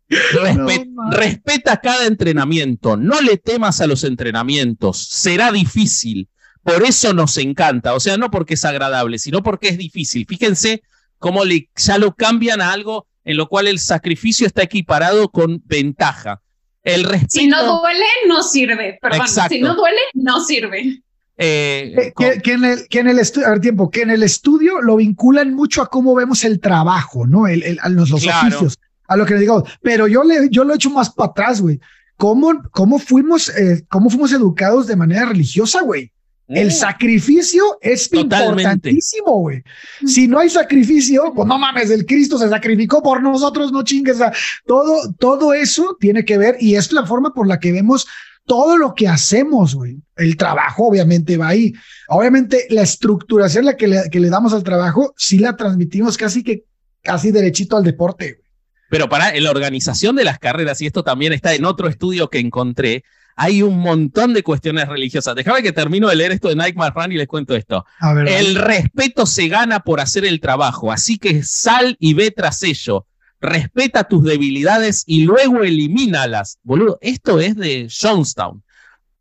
No, 0.10 1.12
respeta 1.12 1.78
cada 1.82 2.08
entrenamiento, 2.08 2.98
no 2.98 3.22
le 3.22 3.38
temas 3.38 3.80
a 3.82 3.88
los 3.88 4.04
entrenamientos, 4.04 5.08
será 5.10 5.52
difícil, 5.52 6.28
por 6.64 6.84
eso 6.84 7.14
nos 7.14 7.38
encanta, 7.38 7.94
o 7.94 8.00
sea, 8.00 8.18
no 8.18 8.32
porque 8.32 8.56
es 8.56 8.66
agradable, 8.66 9.20
sino 9.20 9.44
porque 9.44 9.70
es 9.70 9.78
difícil. 9.78 10.26
Fíjense 10.28 10.82
cómo 11.20 11.46
le, 11.46 11.70
ya 11.76 11.98
lo 11.98 12.16
cambian 12.16 12.60
a 12.62 12.72
algo 12.74 13.06
en 13.24 13.38
lo 13.38 13.48
cual 13.48 13.68
el 13.68 13.80
sacrificio 13.80 14.48
está 14.48 14.64
equiparado 14.64 15.30
con 15.30 15.62
ventaja. 15.66 16.42
El 16.84 17.04
respeto, 17.04 17.28
Si 17.32 17.48
no 17.48 17.80
duele, 17.80 18.06
no 18.28 18.42
sirve. 18.42 18.98
Perdón, 19.02 19.22
Exacto. 19.22 19.54
si 19.54 19.62
no 19.62 19.76
duele, 19.76 20.00
no 20.16 20.44
sirve. 20.44 21.02
Eh, 21.38 21.94
Que, 21.96 22.14
con- 22.14 22.26
que- 22.32 22.42
que 22.42 22.52
en 22.54 22.66
el, 22.66 22.88
que 22.90 23.00
en 23.00 23.08
el 23.10 23.20
estudio, 23.20 23.48
a 23.48 23.52
ver, 23.52 23.62
tiempo, 23.62 23.90
que 23.92 24.02
en 24.02 24.10
el 24.10 24.24
estudio 24.24 24.82
lo 24.82 24.96
vinculan 24.98 25.54
mucho 25.54 25.82
a 25.82 25.88
cómo 25.90 26.16
vemos 26.16 26.44
el 26.44 26.60
trabajo, 26.60 27.28
¿no? 27.28 27.48
El, 27.48 27.64
el- 27.64 27.80
a 27.82 27.90
los, 27.90 28.10
los 28.10 28.22
Claro. 28.24 28.48
oficios, 28.48 28.78
a 29.10 29.18
lo 29.18 29.26
que 29.26 29.34
le 29.34 29.42
digo. 29.42 29.64
Pero 29.82 30.08
yo 30.08 30.24
le, 30.24 30.48
yo 30.50 30.64
lo 30.64 30.72
he 30.72 30.76
hecho 30.78 30.90
más 30.92 31.10
para 31.10 31.32
atrás, 31.32 31.60
güey. 31.62 31.80
¿Cómo, 32.16 32.52
cómo 32.72 33.00
fuimos, 33.00 33.50
eh, 33.50 33.84
cómo 33.90 34.10
fuimos 34.10 34.32
educados 34.32 34.88
de 34.88 34.96
manera 34.96 35.26
religiosa, 35.26 35.82
güey? 35.82 36.12
El 36.48 36.70
Uh, 36.70 36.72
sacrificio 36.72 37.64
es 37.80 38.10
Totalmente. 38.10 38.62
importantísimo, 38.64 39.40
güey. 39.42 39.62
Si 40.06 40.28
no 40.28 40.40
hay 40.40 40.50
sacrificio, 40.50 41.32
pues 41.36 41.48
no 41.48 41.60
mames, 41.60 41.92
el 41.92 42.06
Cristo 42.08 42.40
se 42.40 42.50
sacrificó 42.50 43.04
por 43.04 43.22
nosotros, 43.22 43.72
no 43.72 43.84
chingues. 43.84 44.16
o 44.16 44.18
sea, 44.20 44.34
todo, 44.66 45.14
todo 45.20 45.54
eso 45.54 45.96
tiene 46.00 46.26
que 46.26 46.40
ver 46.40 46.56
y 46.60 46.74
es 46.76 46.92
la 46.92 47.06
forma 47.06 47.34
por 47.36 47.48
la 47.48 47.60
que 47.60 47.72
vemos 47.72 48.08
todo 48.46 48.78
lo 48.78 48.96
que 48.96 49.08
hacemos, 49.08 49.76
güey. 49.76 49.98
El 50.16 50.38
trabajo 50.38 50.88
obviamente 50.88 51.38
va 51.38 51.50
ahí. 51.50 51.72
Obviamente 52.08 52.66
la 52.72 52.82
estructuración 52.82 53.66
la 53.66 53.78
que 53.78 53.88
le, 53.88 54.10
que 54.10 54.20
le 54.20 54.30
damos 54.32 54.52
al 54.54 54.64
trabajo, 54.64 55.14
sí 55.18 55.38
la 55.38 55.56
transmitimos 55.56 56.18
casi 56.18 56.42
que 56.44 56.66
casi 57.04 57.30
derechito 57.32 57.78
al 57.78 57.84
deporte. 57.84 58.34
güey. 58.40 58.49
Pero 58.90 59.08
para 59.08 59.36
en 59.36 59.44
la 59.44 59.52
organización 59.52 60.16
de 60.16 60.24
las 60.24 60.40
carreras, 60.40 60.82
y 60.82 60.88
esto 60.88 61.04
también 61.04 61.34
está 61.34 61.54
en 61.54 61.66
otro 61.66 61.88
estudio 61.88 62.30
que 62.30 62.40
encontré, 62.40 63.04
hay 63.36 63.62
un 63.62 63.80
montón 63.80 64.34
de 64.34 64.44
cuestiones 64.44 64.90
religiosas. 64.90 65.34
Déjame 65.34 65.64
que 65.64 65.72
termino 65.72 66.10
de 66.10 66.16
leer 66.18 66.34
esto 66.34 66.50
de 66.50 66.56
Nike 66.56 66.78
Marran 66.78 67.12
y 67.12 67.16
les 67.16 67.28
cuento 67.28 67.56
esto. 67.56 67.86
Ver, 68.02 68.28
El 68.28 68.56
respeto 68.56 69.26
se 69.26 69.48
gana 69.48 69.80
por 69.80 70.02
hacer 70.02 70.26
el 70.26 70.42
trabajo, 70.42 70.92
así 70.92 71.18
que 71.18 71.42
sal 71.44 71.96
y 72.00 72.16
ve 72.16 72.32
tras 72.32 72.64
ello. 72.64 73.06
Respeta 73.40 74.04
tus 74.04 74.26
debilidades 74.26 75.04
y 75.06 75.24
luego 75.24 75.64
elimínalas. 75.64 76.60
Boludo, 76.64 76.98
esto 77.00 77.40
es 77.40 77.56
de 77.56 77.88
Jonestown. 77.90 78.62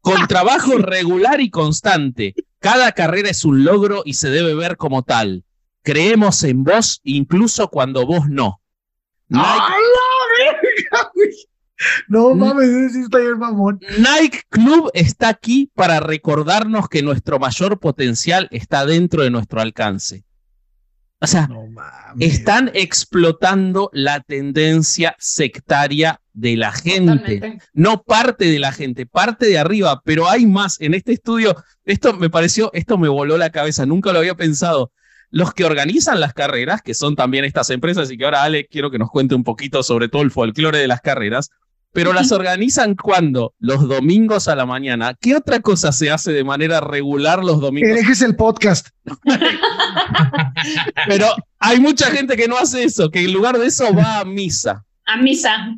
Con 0.00 0.26
trabajo 0.26 0.78
regular 0.78 1.40
y 1.40 1.50
constante. 1.50 2.35
Cada 2.59 2.90
carrera 2.92 3.31
es 3.31 3.44
un 3.44 3.62
logro 3.62 4.02
y 4.04 4.14
se 4.14 4.31
debe 4.31 4.54
ver 4.54 4.76
como 4.76 5.04
tal. 5.04 5.44
Creemos 5.85 6.42
en 6.42 6.64
vos 6.64 7.00
incluso 7.04 7.68
cuando 7.68 8.04
vos 8.04 8.28
no. 8.28 8.61
Nike, 9.29 9.45
¡A 9.45 9.71
la 9.71 10.53
verga, 10.53 11.11
güey! 11.14 11.31
No 12.09 12.35
mames, 12.35 12.69
ese 12.69 13.01
está 13.03 13.19
bien 13.19 13.38
mamón. 13.38 13.79
Nike 13.99 14.43
Club 14.49 14.91
está 14.95 15.29
aquí 15.29 15.71
para 15.75 16.01
recordarnos 16.01 16.88
que 16.88 17.03
nuestro 17.03 17.38
mayor 17.38 17.79
potencial 17.79 18.49
está 18.51 18.85
dentro 18.85 19.23
de 19.23 19.31
nuestro 19.31 19.61
alcance. 19.61 20.25
O 21.21 21.27
sea, 21.27 21.47
No 21.47 21.67
mames. 21.69 22.33
están 22.35 22.71
explotando 22.75 23.91
la 23.93 24.21
tendencia 24.21 25.14
sectaria 25.19 26.21
de 26.33 26.57
la 26.57 26.73
gente. 26.73 27.17
Totalmente. 27.19 27.64
No 27.73 28.03
parte 28.03 28.47
de 28.47 28.59
la 28.59 28.73
gente, 28.73 29.07
parte 29.07 29.47
de 29.47 29.59
arriba, 29.59 30.01
pero 30.05 30.29
hay 30.29 30.47
más. 30.47 30.81
En 30.81 30.95
este 30.95 31.12
estudio, 31.12 31.57
esto 31.85 32.12
me 32.14 32.31
pareció, 32.31 32.71
esto 32.73 32.99
me 32.99 33.09
voló 33.09 33.37
la 33.37 33.51
cabeza, 33.51 33.87
nunca 33.87 34.12
lo 34.12 34.19
había 34.21 34.37
pensado. 34.37 34.93
Los 35.31 35.53
que 35.53 35.64
organizan 35.64 36.21
las 36.21 36.33
carreras, 36.33 36.81
que 36.83 36.95
son 36.95 37.14
también 37.17 37.45
estas 37.45 37.71
empresas, 37.71 38.11
y 38.11 38.17
que 38.17 38.25
ahora 38.25 38.43
Ale 38.45 38.67
quiero 38.67 38.91
que 38.91 38.99
nos 38.99 39.11
cuente 39.11 39.35
un 39.35 39.45
poquito 39.45 39.83
sobre 39.83 40.09
todo 40.09 40.23
el 40.23 40.31
folclore 40.31 40.79
de 40.79 40.88
las 40.88 41.01
carreras, 41.01 41.51
pero 41.93 42.12
las 42.12 42.33
organizan 42.33 42.95
cuando? 42.95 43.55
Los 43.59 43.88
domingos 43.88 44.47
a 44.47 44.55
la 44.55 44.67
mañana. 44.67 45.14
¿Qué 45.19 45.35
otra 45.35 45.61
cosa 45.61 45.91
se 45.91 46.11
hace 46.11 46.33
de 46.33 46.45
manera 46.45 46.81
regular 46.81 47.43
los 47.43 47.61
domingos? 47.61 47.91
Herejes 47.91 48.21
el 48.23 48.37
podcast. 48.37 48.88
Pero 51.07 51.27
hay 51.59 51.81
mucha 51.81 52.11
gente 52.11 52.37
que 52.37 52.49
no 52.49 52.59
hace 52.59 52.85
eso, 52.85 53.11
que 53.11 53.21
en 53.25 53.33
lugar 53.33 53.59
de 53.59 53.67
eso 53.67 53.93
va 53.95 54.21
a 54.21 54.25
misa. 54.25 54.85
A 55.07 55.17
misa. 55.17 55.75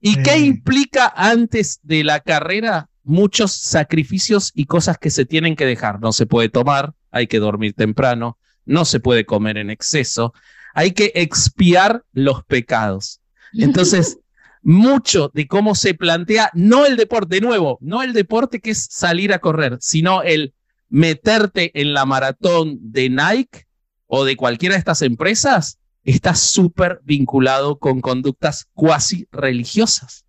¿Y 0.00 0.16
qué 0.22 0.34
Eh. 0.34 0.40
implica 0.40 1.12
antes 1.16 1.80
de 1.82 2.04
la 2.04 2.20
carrera? 2.20 2.88
Muchos 3.04 3.52
sacrificios 3.52 4.52
y 4.54 4.66
cosas 4.66 4.98
que 4.98 5.10
se 5.10 5.24
tienen 5.24 5.56
que 5.56 5.66
dejar. 5.66 6.00
No 6.00 6.12
se 6.12 6.26
puede 6.26 6.48
tomar, 6.48 6.92
hay 7.10 7.26
que 7.26 7.38
dormir 7.40 7.74
temprano, 7.74 8.38
no 8.64 8.84
se 8.84 9.00
puede 9.00 9.24
comer 9.24 9.58
en 9.58 9.70
exceso, 9.70 10.32
hay 10.74 10.92
que 10.92 11.12
expiar 11.14 12.04
los 12.12 12.44
pecados. 12.44 13.20
Entonces, 13.52 14.18
mucho 14.62 15.30
de 15.34 15.46
cómo 15.46 15.74
se 15.74 15.94
plantea, 15.94 16.50
no 16.54 16.86
el 16.86 16.96
deporte, 16.96 17.36
de 17.36 17.40
nuevo, 17.40 17.78
no 17.80 18.02
el 18.02 18.12
deporte 18.12 18.60
que 18.60 18.70
es 18.70 18.86
salir 18.90 19.32
a 19.32 19.40
correr, 19.40 19.78
sino 19.80 20.22
el 20.22 20.54
meterte 20.88 21.72
en 21.80 21.94
la 21.94 22.04
maratón 22.04 22.78
de 22.80 23.08
Nike 23.08 23.66
o 24.06 24.24
de 24.24 24.36
cualquiera 24.36 24.74
de 24.74 24.78
estas 24.78 25.02
empresas, 25.02 25.78
está 26.04 26.34
súper 26.34 27.00
vinculado 27.04 27.78
con 27.78 28.00
conductas 28.00 28.68
cuasi 28.74 29.26
religiosas. 29.32 30.26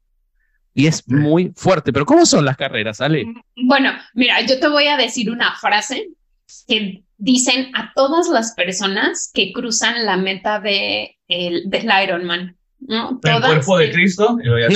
Y 0.74 0.88
es 0.88 1.08
muy 1.08 1.52
fuerte. 1.56 1.94
Pero 1.94 2.06
¿cómo 2.06 2.26
son 2.26 2.46
las 2.46 2.58
carreras, 2.58 3.02
Ale? 3.02 3.26
Bueno, 3.56 3.92
mira, 4.14 4.42
yo 4.46 4.60
te 4.60 4.68
voy 4.68 4.88
a 4.88 4.98
decir 4.98 5.30
una 5.30 5.56
frase 5.58 6.10
que 6.68 7.03
dicen 7.18 7.72
a 7.76 7.92
todas 7.96 8.28
las 8.28 8.54
personas 8.54 9.30
que 9.34 9.52
cruzan 9.54 10.06
la 10.06 10.18
meta 10.18 10.60
de 10.60 11.18
el, 11.28 11.70
del 11.70 11.90
Ironman. 12.04 12.58
¿no? 12.80 13.20
El 13.24 13.42
cuerpo 13.42 13.78
de 13.78 13.92
Cristo. 13.92 14.38
y 14.44 14.50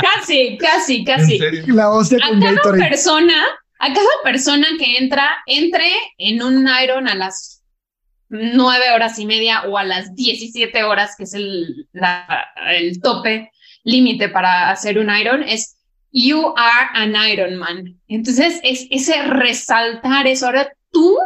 Casi, 0.00 0.58
casi, 0.58 0.96
¿En 0.96 1.04
casi. 1.04 1.38
La 1.68 1.90
hostia 1.90 2.18
a 2.22 2.38
cada 2.38 2.72
persona, 2.88 3.34
a 3.78 3.86
cada 3.92 4.06
persona 4.22 4.66
que 4.78 4.98
entra, 4.98 5.38
entre 5.46 5.86
en 6.18 6.42
un 6.42 6.68
Iron 6.82 7.08
a 7.08 7.14
las 7.14 7.62
nueve 8.28 8.90
horas 8.94 9.18
y 9.18 9.26
media 9.26 9.62
o 9.68 9.78
a 9.78 9.84
las 9.84 10.14
17 10.14 10.82
horas, 10.84 11.14
que 11.16 11.24
es 11.24 11.34
el, 11.34 11.86
la- 11.92 12.46
el 12.70 13.00
tope 13.00 13.50
límite 13.84 14.28
para 14.28 14.70
hacer 14.70 14.98
un 14.98 15.14
Iron, 15.14 15.42
es 15.42 15.76
You 16.16 16.54
are 16.56 16.90
an 16.94 17.16
Iron 17.16 17.56
Man. 17.56 17.98
Entonces, 18.06 18.60
es 18.62 18.86
ese 18.88 19.20
resaltar 19.24 20.28
eso. 20.28 20.46
Ahora 20.46 20.72
tú 20.92 21.18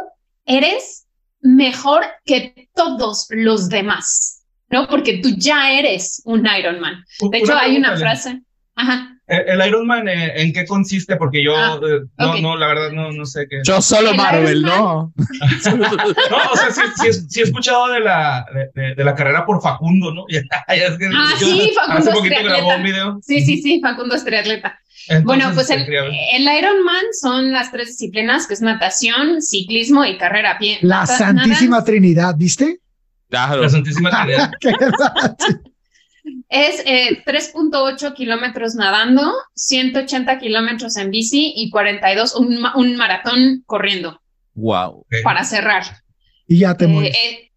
eres 0.45 1.05
mejor 1.41 2.05
que 2.25 2.69
todos 2.73 3.27
los 3.29 3.69
demás, 3.69 4.43
¿no? 4.67 4.87
Porque 4.87 5.19
tú 5.19 5.29
ya 5.37 5.71
eres 5.73 6.23
un 6.25 6.47
Iron 6.47 6.79
Man. 6.79 7.05
De 7.31 7.37
hecho, 7.37 7.55
hay 7.55 7.77
una 7.77 7.97
frase. 7.97 8.41
Ajá. 8.73 9.18
El, 9.29 9.61
el 9.61 9.67
Iron 9.67 9.85
Man, 9.87 10.07
eh, 10.07 10.41
¿en 10.41 10.51
qué 10.51 10.65
consiste? 10.65 11.15
Porque 11.15 11.43
yo, 11.43 11.55
Ah, 11.55 11.79
eh, 11.81 12.01
no, 12.17 12.41
no, 12.41 12.57
la 12.57 12.67
verdad, 12.67 12.91
no, 12.91 13.11
no 13.11 13.25
sé 13.25 13.45
qué. 13.49 13.61
Yo 13.63 13.81
solo 13.81 14.11
El 14.11 14.17
Marvel, 14.17 14.59
Iron 14.61 14.69
Man. 14.69 14.79
¿no? 14.79 15.13
No, 16.31 16.37
o 16.51 16.55
sea, 16.57 16.71
sí, 17.01 17.13
sí, 17.29 17.39
he 17.39 17.43
escuchado 17.43 17.87
de 17.89 17.99
la, 17.99 18.45
de, 18.75 19.03
la 19.03 19.15
carrera 19.15 19.45
por 19.45 19.61
Facundo, 19.61 20.13
¿no? 20.13 20.25
Es 20.29 20.43
que- 20.97 21.09
Ah, 21.15 21.33
yo- 21.39 21.45
sí, 21.47 21.71
Facundo 21.75 21.99
Hace 21.99 22.09
es 22.09 22.15
poquito 22.15 22.35
grabó 22.43 22.49
triatleta. 22.49 22.75
un 22.77 22.83
video. 22.83 23.19
Sí, 23.23 23.41
sí, 23.41 23.61
sí, 23.61 23.79
Facundo 23.81 24.15
es 24.15 24.25
triatleta. 24.25 24.79
Entonces, 25.07 25.25
Bueno, 25.25 25.51
pues 25.55 25.69
el, 25.71 25.81
el 25.81 26.41
Ironman 26.43 27.05
son 27.19 27.51
las 27.51 27.71
tres 27.71 27.87
disciplinas, 27.87 28.45
que 28.47 28.53
es 28.53 28.61
natación, 28.61 29.41
ciclismo 29.41 30.05
y 30.05 30.17
carrera 30.17 30.51
a 30.51 30.57
pie. 30.59 30.77
La 30.81 31.05
Santísima 31.07 31.83
Trinidad, 31.83 32.35
¿viste? 32.37 32.79
Claro. 33.29 33.61
La 33.61 33.69
Santísima 33.69 34.09
Trinidad. 34.23 34.51
Es 36.49 36.83
eh, 36.85 37.23
3.8 37.25 38.13
kilómetros 38.13 38.75
nadando, 38.75 39.33
180 39.55 40.39
kilómetros 40.39 40.97
en 40.97 41.11
bici 41.11 41.53
y 41.55 41.69
42, 41.69 42.35
un, 42.35 42.59
ma- 42.61 42.75
un 42.75 42.95
maratón 42.95 43.63
corriendo 43.65 44.19
Wow. 44.55 45.05
Para 45.23 45.43
cerrar. 45.43 45.83
y 46.47 46.59
ya 46.59 46.75
te 46.75 46.85
Eh, 46.85 47.11
eh, 47.11 47.51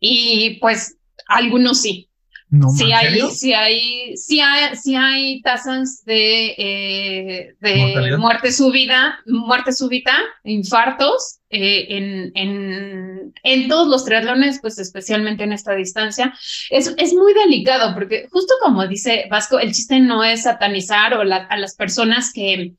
y 0.00 0.58
pues 0.60 0.96
algunos 1.28 1.80
sí. 1.80 2.08
No 2.48 2.70
sí, 2.70 2.92
hay, 2.92 3.20
sí, 3.32 3.52
hay, 3.52 4.16
sí, 4.16 4.40
hay, 4.40 4.76
sí 4.76 4.94
hay 4.94 5.42
tasas 5.42 6.04
de, 6.04 6.54
eh, 6.56 7.54
de 7.60 8.16
muerte 8.18 8.52
súbita, 8.52 9.18
muerte 9.26 9.72
súbita, 9.72 10.16
infartos 10.44 11.35
eh, 11.56 11.86
en, 11.96 12.32
en, 12.34 13.34
en 13.42 13.68
todos 13.68 13.88
los 13.88 14.04
triatlones, 14.04 14.58
pues 14.60 14.78
especialmente 14.78 15.44
en 15.44 15.52
esta 15.52 15.74
distancia. 15.74 16.32
Es, 16.70 16.94
es 16.98 17.12
muy 17.14 17.32
delicado 17.34 17.94
porque 17.94 18.28
justo 18.30 18.54
como 18.62 18.86
dice 18.86 19.26
Vasco, 19.30 19.58
el 19.58 19.72
chiste 19.72 19.98
no 20.00 20.22
es 20.22 20.42
satanizar 20.42 21.14
o 21.14 21.24
la- 21.24 21.46
a 21.48 21.56
las 21.56 21.74
personas 21.74 22.32
que, 22.32 22.74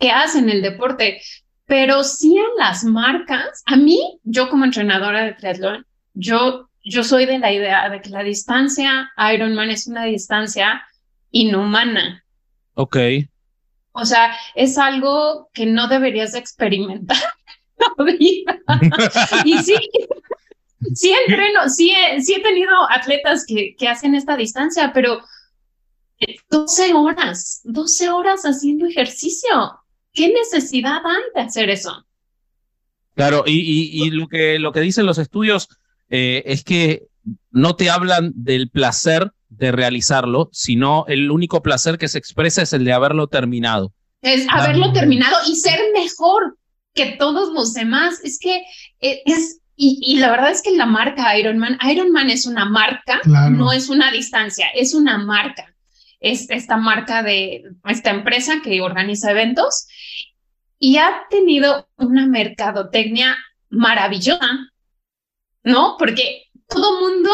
que 0.00 0.10
hacen 0.10 0.48
el 0.50 0.62
deporte, 0.62 1.20
pero 1.66 2.04
sí 2.04 2.36
a 2.38 2.62
las 2.62 2.84
marcas. 2.84 3.62
A 3.66 3.76
mí, 3.76 4.18
yo 4.24 4.48
como 4.50 4.64
entrenadora 4.64 5.24
de 5.24 5.32
triatlón, 5.32 5.86
yo, 6.14 6.68
yo 6.84 7.02
soy 7.04 7.26
de 7.26 7.38
la 7.38 7.52
idea 7.52 7.88
de 7.88 8.00
que 8.00 8.10
la 8.10 8.22
distancia 8.22 9.10
Ironman 9.34 9.70
es 9.70 9.86
una 9.86 10.04
distancia 10.04 10.82
inhumana. 11.30 12.24
Ok. 12.74 12.96
O 13.94 14.04
sea, 14.06 14.34
es 14.54 14.78
algo 14.78 15.50
que 15.52 15.66
no 15.66 15.86
deberías 15.88 16.32
de 16.32 16.38
experimentar 16.38 17.16
en 17.16 17.41
la 17.78 18.04
vida. 18.04 18.58
Y 19.44 19.58
sí, 19.58 19.74
sí 20.94 21.12
entreno, 21.26 21.68
sí 21.68 21.92
he, 21.92 22.20
sí 22.22 22.34
he 22.34 22.40
tenido 22.42 22.70
atletas 22.90 23.44
que, 23.46 23.74
que 23.78 23.88
hacen 23.88 24.14
esta 24.14 24.36
distancia, 24.36 24.92
pero 24.92 25.20
12 26.50 26.94
horas, 26.94 27.60
12 27.64 28.10
horas 28.10 28.42
haciendo 28.42 28.86
ejercicio. 28.86 29.48
¿Qué 30.12 30.28
necesidad 30.32 31.00
hay 31.04 31.22
de 31.34 31.40
hacer 31.40 31.70
eso? 31.70 32.04
Claro, 33.14 33.44
y, 33.46 33.58
y- 33.60 34.04
y 34.06 34.10
lo, 34.10 34.28
que, 34.28 34.58
lo 34.58 34.72
que 34.72 34.80
dicen 34.80 35.06
los 35.06 35.18
estudios 35.18 35.68
eh, 36.10 36.42
es 36.46 36.62
que 36.64 37.06
no 37.50 37.76
te 37.76 37.90
hablan 37.90 38.32
del 38.34 38.70
placer 38.70 39.32
de 39.48 39.70
realizarlo, 39.72 40.48
sino 40.52 41.04
el 41.08 41.30
único 41.30 41.62
placer 41.62 41.98
que 41.98 42.08
se 42.08 42.18
expresa 42.18 42.62
es 42.62 42.72
el 42.72 42.84
de 42.84 42.92
haberlo 42.92 43.26
terminado. 43.26 43.92
Es 44.22 44.46
haberlo 44.50 44.92
terminado 44.92 45.36
y 45.46 45.56
ser 45.56 45.80
mejor 45.94 46.56
que 46.94 47.16
todos 47.18 47.52
los 47.52 47.74
demás. 47.74 48.20
Es 48.22 48.38
que 48.38 48.62
eh, 49.00 49.22
es, 49.24 49.60
y, 49.76 50.16
la 50.18 50.30
verdad 50.30 50.50
es 50.50 50.62
que 50.62 50.76
la 50.76 50.86
marca 50.86 51.36
Ironman, 51.36 51.78
Ironman 51.82 52.30
es 52.30 52.46
una 52.46 52.64
marca, 52.64 53.20
no 53.24 53.72
es 53.72 53.88
una 53.88 54.12
distancia, 54.12 54.66
es 54.74 54.94
una 54.94 55.18
marca. 55.18 55.74
Es 56.20 56.48
esta 56.50 56.76
marca 56.76 57.22
de 57.22 57.64
esta 57.88 58.10
empresa 58.10 58.60
que 58.62 58.80
organiza 58.80 59.32
eventos 59.32 59.88
y 60.78 60.98
ha 60.98 61.22
tenido 61.30 61.88
una 61.96 62.26
mercadotecnia 62.26 63.36
maravillosa, 63.70 64.70
¿no? 65.64 65.96
Porque 65.98 66.44
todo 66.68 67.00
mundo 67.00 67.30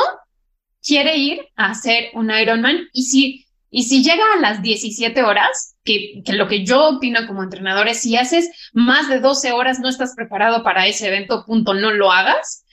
quiere 0.83 1.17
ir 1.19 1.41
a 1.57 1.71
hacer 1.71 2.11
un 2.15 2.31
Ironman 2.31 2.89
y 2.93 3.03
si, 3.03 3.47
y 3.71 3.85
si 3.85 4.03
llega 4.03 4.25
a 4.37 4.41
las 4.41 4.63
17 4.63 5.23
horas, 5.23 5.77
que, 5.85 6.23
que, 6.25 6.33
lo 6.33 6.49
que 6.49 6.65
yo 6.65 6.97
opino 6.97 7.27
como 7.27 7.43
entrenador 7.43 7.89
es 7.89 8.01
si 8.01 8.17
haces 8.17 8.51
más 8.73 9.09
de 9.09 9.21
12 9.21 9.53
horas, 9.53 9.79
no 9.81 9.89
estás 9.89 10.15
preparado 10.15 10.63
para 10.63 10.87
ese 10.87 11.09
evento, 11.09 11.45
punto, 11.47 11.75
no 11.75 11.91
lo 11.91 12.11
hagas. 12.11 12.65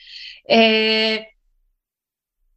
Eh, 0.47 1.27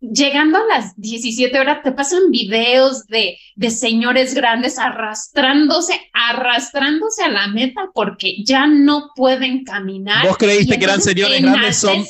llegando 0.01 0.59
a 0.59 0.67
las 0.67 0.97
17 0.97 1.59
horas 1.59 1.83
te 1.83 1.93
pasan 1.93 2.31
videos 2.31 3.07
de, 3.07 3.39
de 3.57 3.71
señores 3.71 4.35
grandes 4.35 4.79
arrastrándose, 4.79 6.01
arrastrándose 6.13 7.25
a 7.25 7.29
la 7.29 7.49
meta 7.49 7.91
porque 7.95 8.43
ya 8.45 8.67
no 8.67 9.11
pueden 9.17 9.65
caminar. 9.65 10.27
Vos 10.27 10.39
creíste 10.39 10.79
que 10.79 10.85
eran 10.85 11.01
señores 11.01 11.43
grandes, 11.43 11.79
son, 11.79 12.05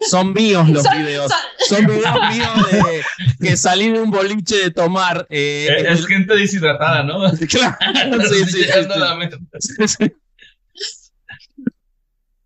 son 0.00 0.32
míos 0.32 0.68
los 0.70 0.84
videos. 0.96 1.30
Son, 1.68 1.86
videos 1.86 2.16
míos 2.34 2.70
de 2.70 3.02
que 3.40 3.56
salí 3.56 3.90
de 3.90 4.00
un 4.00 4.10
boliche 4.10 4.56
de 4.56 4.70
tomar. 4.70 5.26
Eh, 5.28 5.84
es, 5.86 6.06
gente 6.06 6.34
deshidratada, 6.34 7.02
¿no? 7.02 7.30
Claro, 7.48 8.22
sí, 8.28 8.44
sí, 8.46 10.12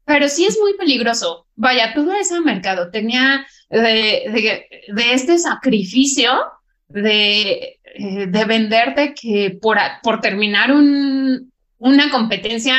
Pero 0.04 0.28
sí 0.28 0.44
es 0.44 0.58
muy 0.58 0.74
peligroso. 0.76 1.46
Vaya, 1.54 1.94
toda 1.94 2.18
esa 2.18 2.40
mercadotecnia 2.40 3.46
de, 3.78 4.68
de, 4.88 5.12
este 5.12 5.38
sacrificio 5.38 6.30
de, 6.88 7.78
eh, 7.84 8.26
de 8.26 8.44
venderte 8.44 9.14
que 9.14 9.58
por, 9.60 9.78
por 10.02 10.20
terminar 10.20 10.72
un, 10.72 11.50
una 11.78 12.10
competencia, 12.10 12.76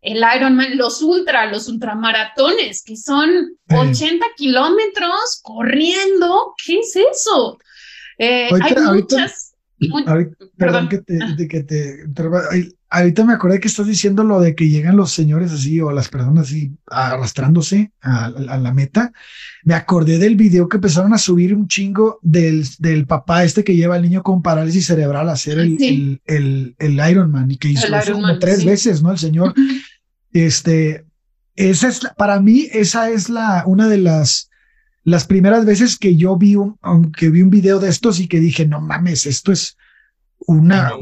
el 0.00 0.22
Ironman, 0.36 0.76
los 0.76 1.02
ultra, 1.02 1.50
los 1.50 1.68
ultramaratones, 1.68 2.84
que 2.84 2.96
son 2.96 3.28
80 3.68 4.24
kilómetros 4.36 5.40
corriendo, 5.42 6.54
¿qué 6.64 6.78
es 6.78 6.94
eso? 6.96 7.58
Eh, 8.18 8.48
hay 8.62 8.74
muchas... 8.94 9.54
perdón, 10.56 10.88
que 10.88 10.98
te, 10.98 11.48
que 11.48 11.62
te 11.64 12.04
ahorita 12.88 13.24
me 13.24 13.32
acordé 13.32 13.60
que 13.60 13.68
estás 13.68 13.86
diciendo 13.86 14.22
lo 14.22 14.40
de 14.40 14.54
que 14.54 14.68
llegan 14.68 14.96
los 14.96 15.12
señores 15.12 15.52
así 15.52 15.80
o 15.80 15.90
las 15.90 16.08
personas 16.08 16.48
así 16.48 16.72
arrastrándose 16.86 17.92
a, 18.00 18.30
la 18.30 18.72
meta. 18.72 19.12
Me 19.64 19.74
acordé 19.74 20.18
del 20.18 20.36
video 20.36 20.68
que 20.68 20.76
empezaron 20.76 21.12
a 21.12 21.18
subir 21.18 21.54
un 21.54 21.68
chingo 21.68 22.18
del, 22.22 22.66
del 22.78 23.06
papá 23.06 23.44
este 23.44 23.64
que 23.64 23.76
lleva 23.76 23.96
al 23.96 24.02
niño 24.02 24.22
con 24.22 24.42
parálisis 24.42 24.86
cerebral 24.86 25.28
a 25.28 25.32
hacer 25.32 25.58
el, 25.58 26.20
el, 26.24 26.76
el, 26.78 27.10
Ironman 27.10 27.50
y 27.50 27.56
que 27.56 27.68
hizo 27.68 27.94
eso 27.94 28.12
como 28.12 28.38
tres 28.38 28.64
veces, 28.64 29.02
¿no? 29.02 29.10
El 29.10 29.18
señor. 29.18 29.54
Este, 30.32 31.04
esa 31.56 31.88
es, 31.88 32.00
para 32.16 32.40
mí, 32.40 32.68
esa 32.72 33.10
es 33.10 33.28
la, 33.28 33.64
una 33.66 33.88
de 33.88 33.98
las, 33.98 34.50
las 35.02 35.26
primeras 35.26 35.64
veces 35.64 35.98
que 35.98 36.16
yo 36.16 36.36
vi 36.36 36.54
un, 36.56 36.78
que 37.16 37.30
vi 37.30 37.42
un 37.42 37.50
video 37.50 37.78
de 37.80 37.88
estos 37.88 38.20
y 38.20 38.28
que 38.28 38.40
dije, 38.40 38.66
no 38.66 38.80
mames, 38.80 39.26
esto 39.26 39.52
es, 39.52 39.76
una... 40.46 40.92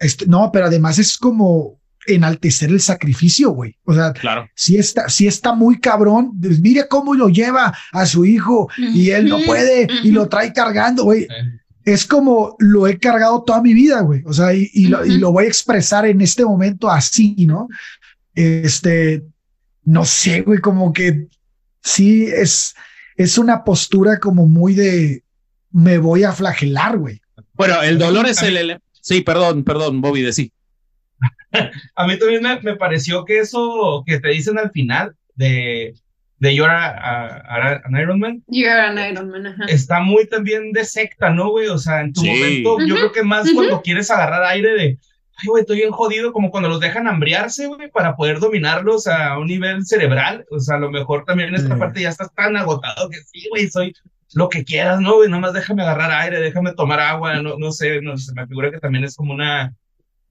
Este, 0.00 0.26
no, 0.26 0.50
pero 0.52 0.66
además 0.66 0.98
es 0.98 1.18
como 1.18 1.78
enaltecer 2.06 2.70
el 2.70 2.80
sacrificio, 2.80 3.50
güey. 3.50 3.76
O 3.84 3.94
sea, 3.94 4.12
claro. 4.12 4.48
si 4.54 4.76
está, 4.76 5.08
si 5.08 5.26
está 5.26 5.54
muy 5.54 5.80
cabrón, 5.80 6.38
pues 6.40 6.60
mire 6.60 6.86
cómo 6.88 7.14
lo 7.14 7.28
lleva 7.28 7.76
a 7.92 8.06
su 8.06 8.24
hijo 8.24 8.68
y 8.76 9.10
él 9.10 9.28
no 9.28 9.38
puede 9.40 9.88
y 10.02 10.10
lo 10.10 10.28
trae 10.28 10.52
cargando, 10.52 11.04
güey. 11.04 11.26
Es 11.84 12.06
como 12.06 12.56
lo 12.58 12.86
he 12.86 12.98
cargado 12.98 13.42
toda 13.42 13.60
mi 13.60 13.74
vida, 13.74 14.00
güey. 14.00 14.22
O 14.24 14.32
sea, 14.32 14.54
y, 14.54 14.70
y, 14.72 14.86
lo, 14.86 15.04
y, 15.04 15.18
lo, 15.18 15.32
voy 15.32 15.44
a 15.44 15.48
expresar 15.48 16.06
en 16.06 16.20
este 16.20 16.44
momento 16.44 16.90
así, 16.90 17.34
¿no? 17.46 17.68
Este, 18.34 19.22
no 19.84 20.04
sé, 20.04 20.40
güey, 20.40 20.60
como 20.60 20.92
que 20.92 21.26
sí 21.82 22.26
es, 22.26 22.74
es 23.16 23.36
una 23.36 23.64
postura 23.64 24.18
como 24.18 24.46
muy 24.46 24.74
de 24.74 25.24
me 25.70 25.98
voy 25.98 26.24
a 26.24 26.32
flagelar, 26.32 26.96
güey. 26.96 27.20
Bueno, 27.54 27.82
el 27.82 27.98
dolor 27.98 28.26
es 28.26 28.42
el... 28.42 28.80
Sí, 29.04 29.20
perdón, 29.20 29.64
perdón, 29.64 30.00
Bobby, 30.00 30.22
de 30.22 30.32
sí. 30.32 30.50
a 31.94 32.06
mí 32.06 32.18
también 32.18 32.42
me, 32.62 32.76
pareció 32.76 33.26
que 33.26 33.38
eso 33.38 34.02
que 34.06 34.18
te 34.18 34.28
dicen 34.28 34.58
al 34.58 34.70
final 34.70 35.14
de, 35.34 35.92
de 36.38 36.54
You're 36.54 36.72
a, 36.72 37.82
an 37.84 38.00
Iron 38.00 38.18
Man. 38.18 38.42
You're 38.48 38.80
an 38.80 38.98
Iron 38.98 39.28
Man, 39.28 39.46
ajá. 39.46 39.64
Está 39.68 40.00
muy 40.00 40.26
también 40.26 40.72
de 40.72 40.86
secta, 40.86 41.28
¿no, 41.28 41.50
güey? 41.50 41.68
O 41.68 41.76
sea, 41.76 42.00
en 42.00 42.14
tu 42.14 42.24
momento, 42.24 42.78
yo 42.86 42.94
creo 42.94 43.12
que 43.12 43.22
más 43.22 43.46
cuando 43.52 43.82
quieres 43.82 44.10
agarrar 44.10 44.42
aire 44.44 44.72
de, 44.72 44.98
ay, 45.36 45.48
güey, 45.48 45.60
estoy 45.60 45.76
bien 45.76 45.90
jodido, 45.90 46.32
como 46.32 46.50
cuando 46.50 46.70
los 46.70 46.80
dejan 46.80 47.06
hambriarse, 47.06 47.66
güey, 47.66 47.90
para 47.90 48.16
poder 48.16 48.40
dominarlos 48.40 49.06
a 49.06 49.38
un 49.38 49.48
nivel 49.48 49.84
cerebral. 49.84 50.46
O 50.50 50.58
sea, 50.60 50.76
a 50.76 50.80
lo 50.80 50.90
mejor 50.90 51.26
también 51.26 51.50
en 51.50 51.56
esta 51.56 51.78
parte 51.78 52.00
ya 52.00 52.08
estás 52.08 52.32
tan 52.34 52.56
agotado 52.56 53.10
que 53.10 53.18
sí, 53.18 53.46
güey, 53.50 53.68
soy 53.68 53.92
lo 54.34 54.48
que 54.48 54.64
quieras, 54.64 55.00
¿no? 55.00 55.16
Güey, 55.16 55.30
nomás 55.30 55.52
déjame 55.52 55.82
agarrar 55.82 56.10
aire, 56.10 56.40
déjame 56.40 56.72
tomar 56.74 57.00
agua, 57.00 57.40
no, 57.42 57.56
no 57.58 57.72
sé, 57.72 58.00
no 58.02 58.16
sé, 58.16 58.32
me 58.34 58.46
figura 58.46 58.70
que 58.70 58.80
también 58.80 59.04
es 59.04 59.16
como 59.16 59.32
una 59.32 59.74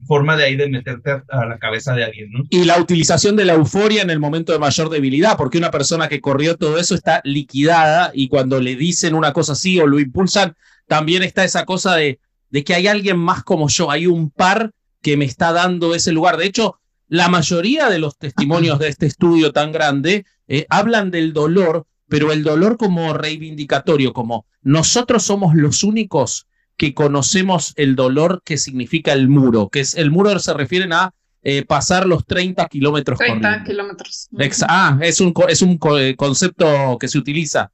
forma 0.06 0.36
de 0.36 0.44
ahí 0.44 0.56
de 0.56 0.70
meterte 0.70 1.22
a, 1.30 1.46
la 1.46 1.58
cabeza 1.58 1.94
de 1.94 2.04
alguien, 2.04 2.32
¿no? 2.32 2.44
Y 2.50 2.66
la 2.66 2.80
utilización 2.80 3.36
de 3.36 3.46
la 3.46 3.54
euforia 3.54 4.02
en 4.02 4.10
el 4.10 4.20
momento 4.20 4.52
de 4.52 4.60
mayor 4.60 4.90
debilidad, 4.90 5.38
porque 5.38 5.58
una 5.58 5.72
persona 5.72 6.10
que 6.10 6.22
corrió 6.22 6.58
todo 6.58 6.78
eso 6.78 6.96
está 6.96 7.22
liquidada 7.24 8.12
y 8.14 8.28
cuando 8.28 8.60
le 8.60 8.76
dicen 8.76 9.16
una 9.16 9.32
cosa 9.32 9.54
así 9.54 9.80
o 9.80 9.88
lo 9.88 10.00
impulsan, 10.00 10.56
también 10.88 11.24
está 11.24 11.44
esa 11.44 11.66
cosa 11.66 11.96
de, 11.96 12.20
de 12.50 12.64
que 12.64 12.76
hay 12.76 12.88
alguien 12.88 13.18
más 13.18 13.44
como 13.44 13.70
yo, 13.70 13.90
hay 13.90 14.08
un 14.08 14.30
par 14.30 14.72
que 15.02 15.18
me 15.18 15.26
está 15.26 15.54
dando 15.54 15.96
ese 15.96 16.12
lugar. 16.12 16.38
De 16.38 16.46
hecho, 16.46 16.80
la 17.08 17.30
mayoría 17.30 17.90
de 17.90 18.00
los 18.00 18.18
testimonios 18.18 18.80
de 18.80 18.88
este 18.88 19.06
estudio 19.06 19.52
tan 19.52 19.72
grande 19.72 20.26
eh, 20.48 20.66
hablan 20.70 21.12
del 21.12 21.34
dolor 21.34 21.86
pero 22.08 22.32
el 22.32 22.44
dolor 22.44 22.78
como 22.78 23.14
reivindicatorio, 23.14 24.14
como 24.14 24.46
nosotros 24.62 25.24
somos 25.24 25.56
los 25.56 25.84
únicos 25.84 26.48
que 26.78 26.94
conocemos 26.94 27.74
el 27.76 27.96
dolor 27.96 28.42
que 28.44 28.58
significa 28.58 29.14
el 29.14 29.30
muro, 29.30 29.70
que 29.70 29.82
es 29.82 29.96
el 29.96 30.12
muro 30.12 30.38
se 30.40 30.54
refieren 30.54 30.94
a 30.94 31.14
eh, 31.46 31.66
pasar 31.66 32.06
los 32.06 32.26
30 32.26 32.68
kilómetros 32.68 33.20
30 33.20 33.64
kilómetros. 33.66 34.30
Ah, 34.68 34.98
es 35.02 35.20
un, 35.20 35.34
es 35.50 35.62
un 35.62 35.78
eh, 36.00 36.16
concepto 36.16 36.98
que 36.98 37.10
se 37.10 37.18
utiliza. 37.18 37.70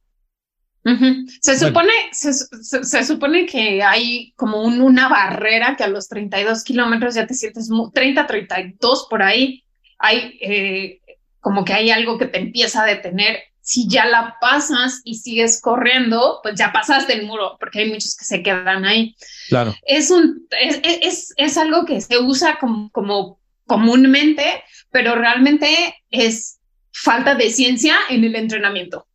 se, 1.40 1.58
supone, 1.58 1.92
se, 2.12 3.04
supone 3.04 3.46
que 3.46 3.82
hay 3.82 4.32
como 4.34 4.62
una 4.62 5.08
barrera 5.08 5.76
que 5.76 5.84
a 5.84 5.88
los 5.88 6.08
32 6.08 6.64
kilómetros 6.64 7.14
ya 7.14 7.26
te 7.26 7.34
sientes 7.34 7.70
30, 7.94 8.26
32 8.26 9.06
por 9.08 9.22
ahí, 9.22 9.64
hay 9.98 10.38
eh, 10.40 11.00
como 11.38 11.64
que 11.64 11.72
hay 11.72 11.90
algo 11.90 12.18
que 12.18 12.26
te 12.26 12.38
empieza 12.38 12.82
a 12.82 12.86
detener 12.86 13.38
si 13.70 13.86
ya 13.86 14.04
la 14.04 14.36
pasas 14.40 15.00
y 15.04 15.14
sigues 15.14 15.60
corriendo, 15.60 16.40
pues 16.42 16.56
ya 16.56 16.72
pasaste 16.72 17.12
el 17.12 17.24
muro, 17.24 17.56
porque 17.60 17.78
hay 17.78 17.88
muchos 17.90 18.16
que 18.16 18.24
se 18.24 18.42
quedan 18.42 18.84
ahí. 18.84 19.14
Claro. 19.48 19.72
Es, 19.86 20.10
un, 20.10 20.44
es, 20.60 20.80
es, 20.82 21.32
es 21.36 21.56
algo 21.56 21.84
que 21.84 22.00
se 22.00 22.18
usa 22.18 22.58
como, 22.58 22.90
como 22.90 23.38
comúnmente, 23.66 24.64
pero 24.90 25.14
realmente 25.14 25.94
es 26.10 26.58
falta 26.92 27.36
de 27.36 27.48
ciencia 27.50 27.94
en 28.08 28.24
el 28.24 28.34
entrenamiento. 28.34 29.06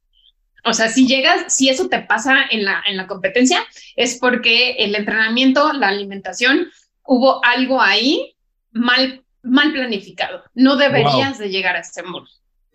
O 0.64 0.72
sea, 0.72 0.88
si 0.88 1.06
llegas, 1.06 1.54
si 1.54 1.68
eso 1.68 1.90
te 1.90 2.00
pasa 2.00 2.46
en 2.50 2.64
la, 2.64 2.82
en 2.88 2.96
la 2.96 3.08
competencia, 3.08 3.62
es 3.98 4.18
porque 4.20 4.78
el 4.80 4.96
entrenamiento, 4.96 5.74
la 5.74 5.90
alimentación, 5.90 6.72
hubo 7.04 7.44
algo 7.44 7.82
ahí 7.82 8.38
mal, 8.72 9.22
mal 9.44 9.74
planificado. 9.74 10.46
No 10.54 10.78
deberías 10.78 11.40
de 11.40 11.50
llegar 11.50 11.76
a 11.76 11.82
ese 11.82 12.04
muro. 12.04 12.26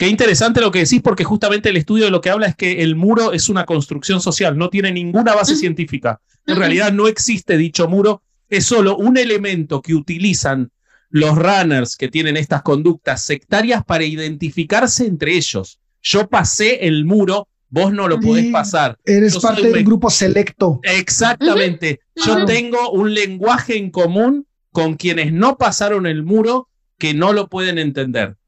Qué 0.01 0.09
interesante 0.09 0.63
lo 0.63 0.71
que 0.71 0.79
decís, 0.79 1.03
porque 1.03 1.25
justamente 1.25 1.69
el 1.69 1.77
estudio 1.77 2.07
de 2.07 2.11
lo 2.11 2.23
que 2.23 2.31
habla 2.31 2.47
es 2.47 2.57
que 2.57 2.83
el 2.83 2.97
muro 2.97 3.35
es 3.35 3.51
una 3.51 3.67
construcción 3.67 4.23
social, 4.23 4.57
no 4.57 4.71
tiene 4.71 4.93
ninguna 4.93 5.35
base 5.35 5.57
científica. 5.57 6.23
En 6.47 6.57
realidad 6.57 6.91
no 6.91 7.07
existe 7.07 7.59
dicho 7.59 7.87
muro, 7.87 8.23
es 8.49 8.65
solo 8.65 8.97
un 8.97 9.19
elemento 9.19 9.83
que 9.83 9.95
utilizan 9.95 10.73
los 11.11 11.37
runners 11.37 11.99
que 11.99 12.09
tienen 12.09 12.39
estas 12.39 12.63
conductas 12.63 13.23
sectarias 13.25 13.85
para 13.85 14.05
identificarse 14.05 15.05
entre 15.05 15.35
ellos. 15.35 15.79
Yo 16.01 16.31
pasé 16.31 16.87
el 16.87 17.05
muro, 17.05 17.49
vos 17.69 17.93
no 17.93 18.09
lo 18.09 18.19
podés 18.21 18.51
pasar. 18.51 18.97
Eres 19.05 19.37
parte 19.37 19.71
de 19.71 19.81
un 19.81 19.85
grupo 19.85 20.09
selecto. 20.09 20.81
Exactamente. 20.83 22.01
Yo 22.15 22.47
tengo 22.47 22.91
un 22.93 23.13
lenguaje 23.13 23.77
en 23.77 23.91
común 23.91 24.47
con 24.73 24.95
quienes 24.95 25.31
no 25.35 25.59
pasaron 25.59 26.07
el 26.07 26.23
muro 26.23 26.71
que 26.97 27.13
no 27.13 27.35
lo 27.35 27.51
pueden 27.51 27.77
entender. 27.77 28.39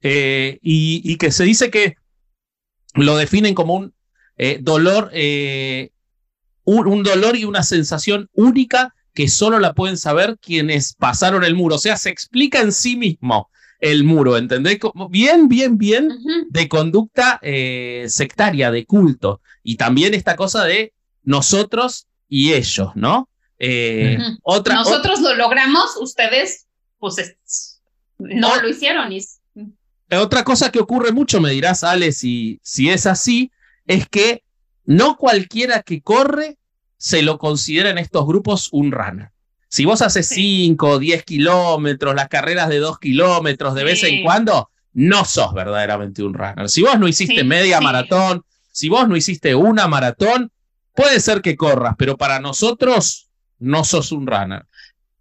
Eh, 0.00 0.58
y, 0.62 1.16
que 1.16 1.30
se 1.30 1.44
dice 1.44 1.70
que 1.70 1.96
lo 2.94 3.16
definen 3.16 3.54
como 3.54 3.74
un 3.74 3.94
eh, 4.36 4.58
dolor 4.60 5.10
eh, 5.12 5.90
un, 6.64 6.86
un 6.86 7.02
dolor 7.02 7.36
y 7.36 7.44
una 7.44 7.62
sensación 7.62 8.28
única 8.32 8.94
que 9.14 9.28
solo 9.28 9.58
la 9.58 9.74
pueden 9.74 9.96
saber 9.96 10.38
quienes 10.40 10.94
pasaron 10.94 11.44
el 11.44 11.54
muro. 11.54 11.76
O 11.76 11.78
sea, 11.78 11.96
se 11.96 12.10
explica 12.10 12.60
en 12.60 12.72
sí 12.72 12.96
mismo 12.96 13.50
el 13.80 14.04
muro, 14.04 14.36
¿entendés? 14.36 14.78
Como 14.78 15.08
bien, 15.08 15.48
bien, 15.48 15.76
bien 15.76 16.08
de 16.48 16.68
conducta 16.68 17.40
sectaria, 18.06 18.70
de 18.70 18.86
culto. 18.86 19.42
Y 19.62 19.76
también 19.76 20.14
esta 20.14 20.36
cosa 20.36 20.64
de 20.64 20.92
nosotros 21.24 22.06
y 22.28 22.52
ellos, 22.52 22.92
¿no? 22.94 23.28
Eh, 23.64 24.18
otra, 24.42 24.74
Nosotros 24.74 25.20
lo 25.20 25.34
logramos, 25.34 25.96
ustedes, 26.00 26.66
pues, 26.98 27.18
es- 27.18 27.80
no 28.18 28.60
lo 28.60 28.68
hicieron. 28.68 29.12
Y, 29.12 29.20
Otra 30.20 30.44
cosa 30.44 30.70
que 30.70 30.78
ocurre 30.80 31.12
mucho, 31.12 31.40
me 31.40 31.50
dirás, 31.50 31.84
Ale, 31.84 32.12
si, 32.12 32.60
si 32.62 32.90
es 32.90 33.06
así, 33.06 33.50
es 33.86 34.08
que 34.08 34.44
no 34.84 35.16
cualquiera 35.16 35.82
que 35.82 36.02
corre 36.02 36.58
se 36.96 37.22
lo 37.22 37.38
considera 37.38 37.90
en 37.90 37.98
estos 37.98 38.26
grupos 38.26 38.68
un 38.72 38.92
runner. 38.92 39.30
Si 39.68 39.84
vos 39.84 40.02
haces 40.02 40.28
Sí. 40.28 40.66
5 40.66 40.88
o 40.88 40.98
10 40.98 41.24
kilómetros, 41.24 42.14
las 42.14 42.28
carreras 42.28 42.68
de 42.68 42.78
2 42.78 42.98
kilómetros 42.98 43.74
de 43.74 43.84
vez 43.84 44.02
en 44.04 44.22
cuando, 44.22 44.70
no 44.92 45.24
sos 45.24 45.54
verdaderamente 45.54 46.22
un 46.22 46.34
runner. 46.34 46.68
Si 46.68 46.82
vos 46.82 46.98
no 46.98 47.08
hiciste 47.08 47.40
Sí, 47.40 47.44
media 47.44 47.78
sí. 47.78 47.84
maratón, 47.84 48.44
si 48.70 48.88
vos 48.90 49.08
no 49.08 49.16
hiciste 49.16 49.54
una 49.54 49.88
maratón, 49.88 50.52
puede 50.94 51.20
ser 51.20 51.40
que 51.40 51.56
corras, 51.56 51.94
pero 51.96 52.16
para 52.18 52.38
nosotros 52.38 53.30
no 53.58 53.84
sos 53.84 54.12
un 54.12 54.26
runner. 54.26 54.66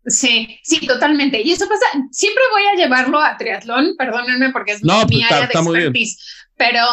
Sí, 0.05 0.59
sí, 0.63 0.87
totalmente. 0.87 1.41
Y 1.41 1.51
eso 1.51 1.67
pasa, 1.67 1.85
siempre 2.11 2.43
voy 2.51 2.63
a 2.63 2.75
llevarlo 2.75 3.19
a 3.19 3.37
triatlón, 3.37 3.95
perdónenme 3.97 4.51
porque 4.51 4.73
es 4.73 4.83
No, 4.83 5.05
mi 5.05 5.17
pues, 5.17 5.23
está- 5.23 5.35
área 5.35 5.47
de 5.47 5.53
expertise, 5.53 6.17
pero, 6.57 6.83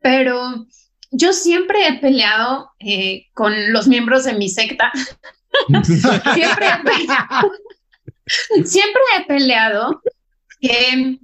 pero 0.00 0.66
yo 1.12 1.32
siempre 1.32 1.86
he 1.86 1.98
peleado 1.98 2.72
eh, 2.80 3.26
con 3.32 3.72
los 3.72 3.86
miembros 3.86 4.24
de 4.24 4.34
mi 4.34 4.48
secta. 4.48 4.90
siempre, 5.84 6.66
he 6.66 6.84
peleado, 6.84 7.52
siempre 8.64 9.02
he 9.16 9.24
peleado 9.26 10.02
que, 10.60 11.18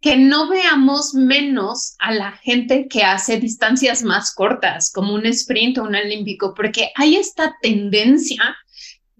que 0.00 0.16
no 0.16 0.48
veamos 0.48 1.14
menos 1.14 1.96
a 1.98 2.12
la 2.12 2.32
gente 2.32 2.86
que 2.88 3.02
hace 3.02 3.38
distancias 3.38 4.02
más 4.04 4.32
cortas, 4.32 4.92
como 4.92 5.14
un 5.14 5.26
sprint 5.26 5.78
o 5.78 5.82
un 5.82 5.96
olímpico, 5.96 6.54
porque 6.54 6.90
hay 6.94 7.16
esta 7.16 7.56
tendencia 7.60 8.56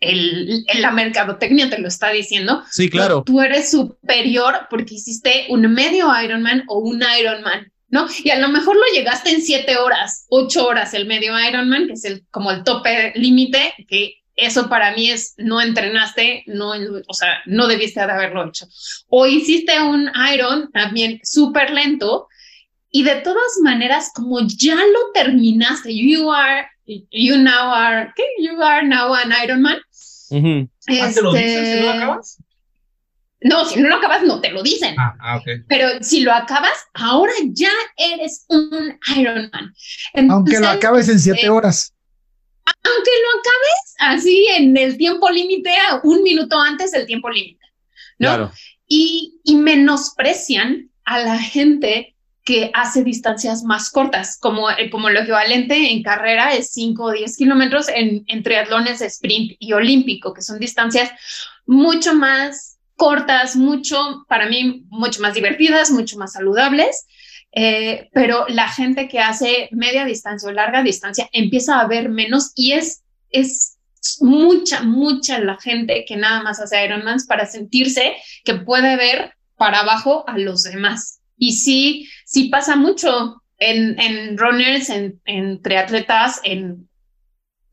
El, 0.00 0.64
el- 0.68 0.82
la 0.82 0.90
mercadotecnia 0.90 1.68
te 1.70 1.78
lo 1.78 1.88
está 1.88 2.10
diciendo. 2.10 2.62
Sí, 2.70 2.88
claro. 2.90 3.22
Tú 3.24 3.40
eres 3.40 3.70
superior 3.70 4.66
porque 4.70 4.94
hiciste 4.94 5.46
un 5.48 5.62
medio 5.72 6.08
Ironman 6.22 6.64
o 6.68 6.78
un 6.78 7.02
Ironman, 7.18 7.72
¿no? 7.88 8.06
Y 8.24 8.30
a 8.30 8.38
lo 8.38 8.48
mejor 8.48 8.76
lo 8.76 8.82
llegaste 8.94 9.30
en 9.30 9.42
siete 9.42 9.76
horas, 9.76 10.26
ocho 10.28 10.66
horas 10.66 10.92
el 10.94 11.06
medio 11.06 11.32
Ironman, 11.38 11.86
que 11.86 11.94
es 11.94 12.04
el, 12.04 12.24
como 12.30 12.50
el 12.50 12.62
tope 12.64 13.12
límite, 13.16 13.74
que 13.88 14.14
eso 14.34 14.68
para 14.68 14.92
mí 14.94 15.10
es, 15.10 15.32
no 15.38 15.62
entrenaste, 15.62 16.42
no, 16.46 16.72
o 17.08 17.14
sea, 17.14 17.38
no 17.46 17.66
debiste 17.66 18.00
de 18.00 18.12
haberlo 18.12 18.46
hecho. 18.46 18.66
O 19.08 19.26
hiciste 19.26 19.80
un 19.80 20.10
Iron 20.34 20.70
también 20.72 21.20
súper 21.24 21.70
lento 21.70 22.28
y 22.90 23.02
de 23.02 23.16
todas 23.16 23.58
maneras, 23.62 24.10
como 24.14 24.40
ya 24.46 24.74
lo 24.76 25.12
terminaste, 25.14 25.94
you 25.96 26.30
are, 26.32 26.66
you 26.86 27.36
now 27.38 27.72
are, 27.72 28.12
¿qué? 28.16 28.24
You 28.38 28.62
are 28.62 28.86
now 28.86 29.12
an 29.14 29.32
Ironman. 29.32 29.78
Ujú. 30.30 30.68
Ah, 30.88 31.10
¿Te 31.12 31.22
lo 31.22 31.32
dicen 31.32 31.64
si 31.64 31.80
no 31.80 31.86
lo 31.86 31.90
Este, 31.90 32.02
acabas? 32.02 32.42
No, 33.42 33.64
si 33.64 33.80
no 33.80 33.88
lo 33.88 33.96
acabas, 33.96 34.22
no 34.22 34.40
te 34.40 34.50
lo 34.50 34.62
dicen. 34.62 34.94
Ah, 34.98 35.14
ah, 35.20 35.36
ok. 35.36 35.66
Pero 35.68 36.02
si 36.02 36.20
lo 36.20 36.32
acabas, 36.32 36.86
ahora 36.94 37.32
ya 37.50 37.70
eres 37.96 38.44
un 38.48 38.98
Ironman. 39.16 39.74
Aunque 40.30 40.58
lo 40.58 40.68
acabes 40.68 41.08
en 41.08 41.20
siete 41.20 41.46
eh, 41.46 41.50
horas. 41.50 41.94
Aunque 42.64 43.10
lo 43.22 43.40
acabes 43.40 43.94
así 43.98 44.46
en 44.56 44.76
el 44.76 44.96
tiempo 44.96 45.30
límite, 45.30 45.70
a 45.70 46.00
un 46.02 46.22
minuto 46.22 46.58
antes 46.58 46.90
del 46.90 47.06
tiempo 47.06 47.30
límite, 47.30 47.64
¿no? 48.18 48.28
Claro. 48.28 48.52
Y, 48.88 49.40
y 49.44 49.56
menosprecian 49.56 50.90
a 51.04 51.20
la 51.20 51.38
gente 51.38 52.15
que 52.46 52.70
hace 52.74 53.02
distancias 53.02 53.64
más 53.64 53.90
cortas, 53.90 54.38
como, 54.38 54.70
eh, 54.70 54.88
como 54.88 55.10
lo 55.10 55.20
equivalente 55.20 55.90
en 55.90 56.04
carrera 56.04 56.54
es 56.54 56.70
5 56.72 57.02
o 57.02 57.10
10 57.10 57.36
kilómetros, 57.36 57.88
en, 57.88 58.22
en 58.28 58.42
triatlones 58.44 59.02
sprint 59.02 59.56
y 59.58 59.72
olímpico, 59.72 60.32
que 60.32 60.42
son 60.42 60.60
distancias 60.60 61.10
mucho 61.66 62.14
más 62.14 62.78
cortas, 62.94 63.56
mucho, 63.56 64.24
para 64.28 64.48
mí, 64.48 64.84
mucho 64.90 65.20
más 65.20 65.34
divertidas, 65.34 65.90
mucho 65.90 66.16
más 66.18 66.34
saludables. 66.34 67.06
Eh, 67.50 68.10
pero 68.12 68.46
la 68.48 68.68
gente 68.68 69.08
que 69.08 69.18
hace 69.18 69.68
media 69.72 70.04
distancia 70.04 70.48
o 70.48 70.52
larga 70.52 70.84
distancia 70.84 71.28
empieza 71.32 71.80
a 71.80 71.88
ver 71.88 72.10
menos 72.10 72.52
y 72.54 72.72
es, 72.72 73.02
es 73.30 73.78
mucha, 74.20 74.82
mucha 74.82 75.40
la 75.40 75.56
gente 75.56 76.04
que 76.06 76.16
nada 76.16 76.44
más 76.44 76.60
hace 76.60 76.84
Ironmans 76.84 77.26
para 77.26 77.46
sentirse 77.46 78.14
que 78.44 78.54
puede 78.54 78.96
ver 78.96 79.32
para 79.56 79.80
abajo 79.80 80.24
a 80.28 80.38
los 80.38 80.62
demás. 80.62 81.15
Y 81.36 81.52
sí, 81.56 82.08
sí 82.24 82.48
pasa 82.48 82.76
mucho 82.76 83.42
en, 83.58 83.98
en 84.00 84.36
runners, 84.38 84.90
en, 84.90 85.20
en 85.24 85.60
triatletas, 85.62 86.40
en, 86.44 86.88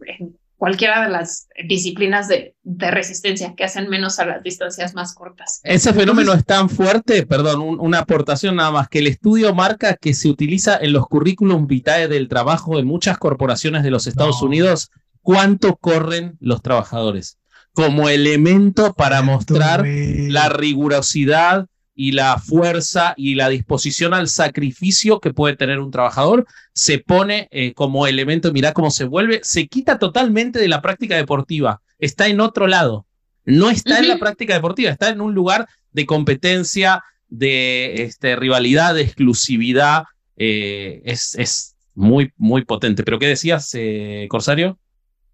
en 0.05 0.37
cualquiera 0.57 1.03
de 1.03 1.09
las 1.09 1.47
disciplinas 1.67 2.29
de, 2.29 2.55
de 2.63 2.89
resistencia 2.91 3.53
que 3.55 3.65
hacen 3.65 3.89
menos 3.89 4.19
a 4.19 4.25
las 4.25 4.41
distancias 4.43 4.93
más 4.93 5.13
cortas. 5.13 5.59
Ese 5.63 5.93
fenómeno 5.93 6.31
es 6.33 6.45
tan 6.45 6.69
fuerte, 6.69 7.25
perdón, 7.25 7.61
un- 7.61 7.79
una 7.81 7.99
aportación 7.99 8.55
nada 8.55 8.71
más, 8.71 8.87
que 8.87 8.99
el 8.99 9.07
estudio 9.07 9.53
marca 9.53 9.97
que 9.97 10.13
se 10.13 10.29
utiliza 10.29 10.77
en 10.77 10.93
los 10.93 11.05
currículum 11.07 11.67
vitae 11.67 12.07
del 12.07 12.29
trabajo 12.29 12.77
de 12.77 12.83
muchas 12.83 13.17
corporaciones 13.17 13.83
de 13.83 13.91
los 13.91 14.07
Estados 14.07 14.41
No. 14.41 14.47
Unidos, 14.47 14.89
cuánto 15.21 15.75
corren 15.75 16.37
los 16.39 16.61
trabajadores, 16.61 17.39
como 17.73 18.07
elemento 18.07 18.93
para 18.93 19.21
mostrar 19.21 19.85
la 19.85 20.47
rigurosidad 20.47 21.67
y 21.95 22.11
la 22.11 22.37
fuerza 22.39 23.13
y 23.17 23.35
la 23.35 23.49
disposición 23.49 24.13
al 24.13 24.27
sacrificio 24.27 25.19
que 25.19 25.33
puede 25.33 25.55
tener 25.55 25.79
un 25.79 25.91
trabajador, 25.91 26.45
se 26.73 26.99
pone 26.99 27.47
eh, 27.51 27.73
como 27.73 28.07
elemento, 28.07 28.51
mirá 28.51 28.73
cómo 28.73 28.91
se 28.91 29.05
vuelve, 29.05 29.41
se 29.43 29.67
quita 29.67 29.99
totalmente 29.99 30.59
de 30.59 30.67
la 30.67 30.81
práctica 30.81 31.15
deportiva, 31.15 31.81
está 31.99 32.27
en 32.27 32.41
otro 32.41 32.67
lado, 32.67 33.05
no 33.45 33.69
está 33.69 33.99
en 33.99 34.07
la 34.07 34.17
práctica 34.17 34.53
deportiva, 34.53 34.91
está 34.91 35.09
en 35.09 35.21
un 35.21 35.33
lugar 35.33 35.67
de 35.91 36.05
competencia, 36.05 37.03
de 37.29 38.03
este, 38.03 38.35
rivalidad, 38.35 38.93
de 38.93 39.01
exclusividad, 39.01 40.03
eh, 40.37 41.01
es, 41.03 41.35
es 41.35 41.75
muy, 41.95 42.31
muy 42.37 42.63
potente. 42.63 43.03
¿Pero 43.03 43.17
qué 43.17 43.27
decías, 43.27 43.71
eh, 43.73 44.27
Corsario? 44.29 44.77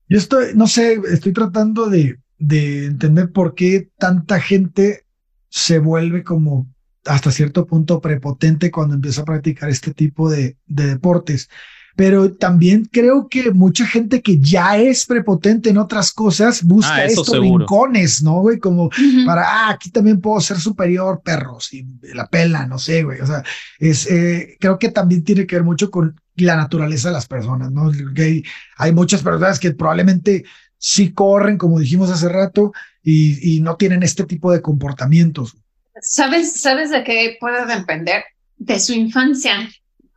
Yo 0.07 0.17
estoy, 0.17 0.55
no 0.55 0.67
sé, 0.67 0.99
estoy 1.11 1.33
tratando 1.33 1.87
de, 1.89 2.17
de 2.37 2.85
entender 2.85 3.31
por 3.31 3.53
qué 3.53 3.89
tanta 3.97 4.39
gente 4.39 5.03
se 5.49 5.79
vuelve 5.79 6.23
como 6.23 6.67
hasta 7.05 7.31
cierto 7.31 7.65
punto 7.65 8.01
prepotente 8.01 8.71
cuando 8.71 8.95
empieza 8.95 9.21
a 9.21 9.25
practicar 9.25 9.69
este 9.69 9.93
tipo 9.93 10.29
de, 10.29 10.57
de 10.67 10.87
deportes. 10.87 11.49
Pero 11.95 12.31
también 12.33 12.85
creo 12.89 13.27
que 13.27 13.51
mucha 13.51 13.85
gente 13.85 14.21
que 14.21 14.39
ya 14.39 14.77
es 14.77 15.05
prepotente 15.05 15.69
en 15.69 15.77
otras 15.77 16.13
cosas 16.13 16.63
busca 16.63 16.95
Ah, 16.95 17.03
estos 17.05 17.27
seguro. 17.27 17.65
rincones, 17.65 18.23
¿no, 18.23 18.39
güey? 18.39 18.57
Como 18.57 18.89
para, 19.25 19.43
ah, 19.43 19.69
aquí 19.71 19.89
también 19.91 20.21
puedo 20.21 20.39
ser 20.39 20.59
superior, 20.59 21.21
perros, 21.21 21.73
y 21.73 21.85
la 22.13 22.27
pela, 22.27 22.65
no 22.67 22.79
sé, 22.79 23.03
güey. 23.03 23.19
O 23.19 23.25
sea, 23.25 23.43
es, 23.79 24.09
eh, 24.09 24.55
creo 24.61 24.79
que 24.79 24.91
también 24.91 25.23
tiene 25.25 25.45
que 25.45 25.57
ver 25.57 25.65
mucho 25.65 25.91
con 25.91 26.15
la 26.35 26.55
naturaleza 26.55 27.09
de 27.09 27.15
las 27.15 27.27
personas, 27.27 27.69
¿no? 27.71 27.91
Hay, 28.17 28.43
hay 28.77 28.93
muchas 28.93 29.21
personas 29.21 29.59
que 29.59 29.71
probablemente 29.71 30.45
sí 30.77 31.11
corren, 31.11 31.57
como 31.57 31.79
dijimos 31.79 32.09
hace 32.11 32.29
rato, 32.29 32.71
y, 33.03 33.55
y 33.55 33.61
no 33.61 33.75
tienen 33.75 34.03
este 34.03 34.25
tipo 34.25 34.51
de 34.51 34.61
comportamientos. 34.61 35.55
¿Sabes, 36.01 36.61
¿Sabes 36.61 36.91
de 36.91 37.03
qué 37.03 37.37
puede 37.39 37.65
depender? 37.65 38.23
De 38.57 38.79
su 38.79 38.93
infancia. 38.93 39.69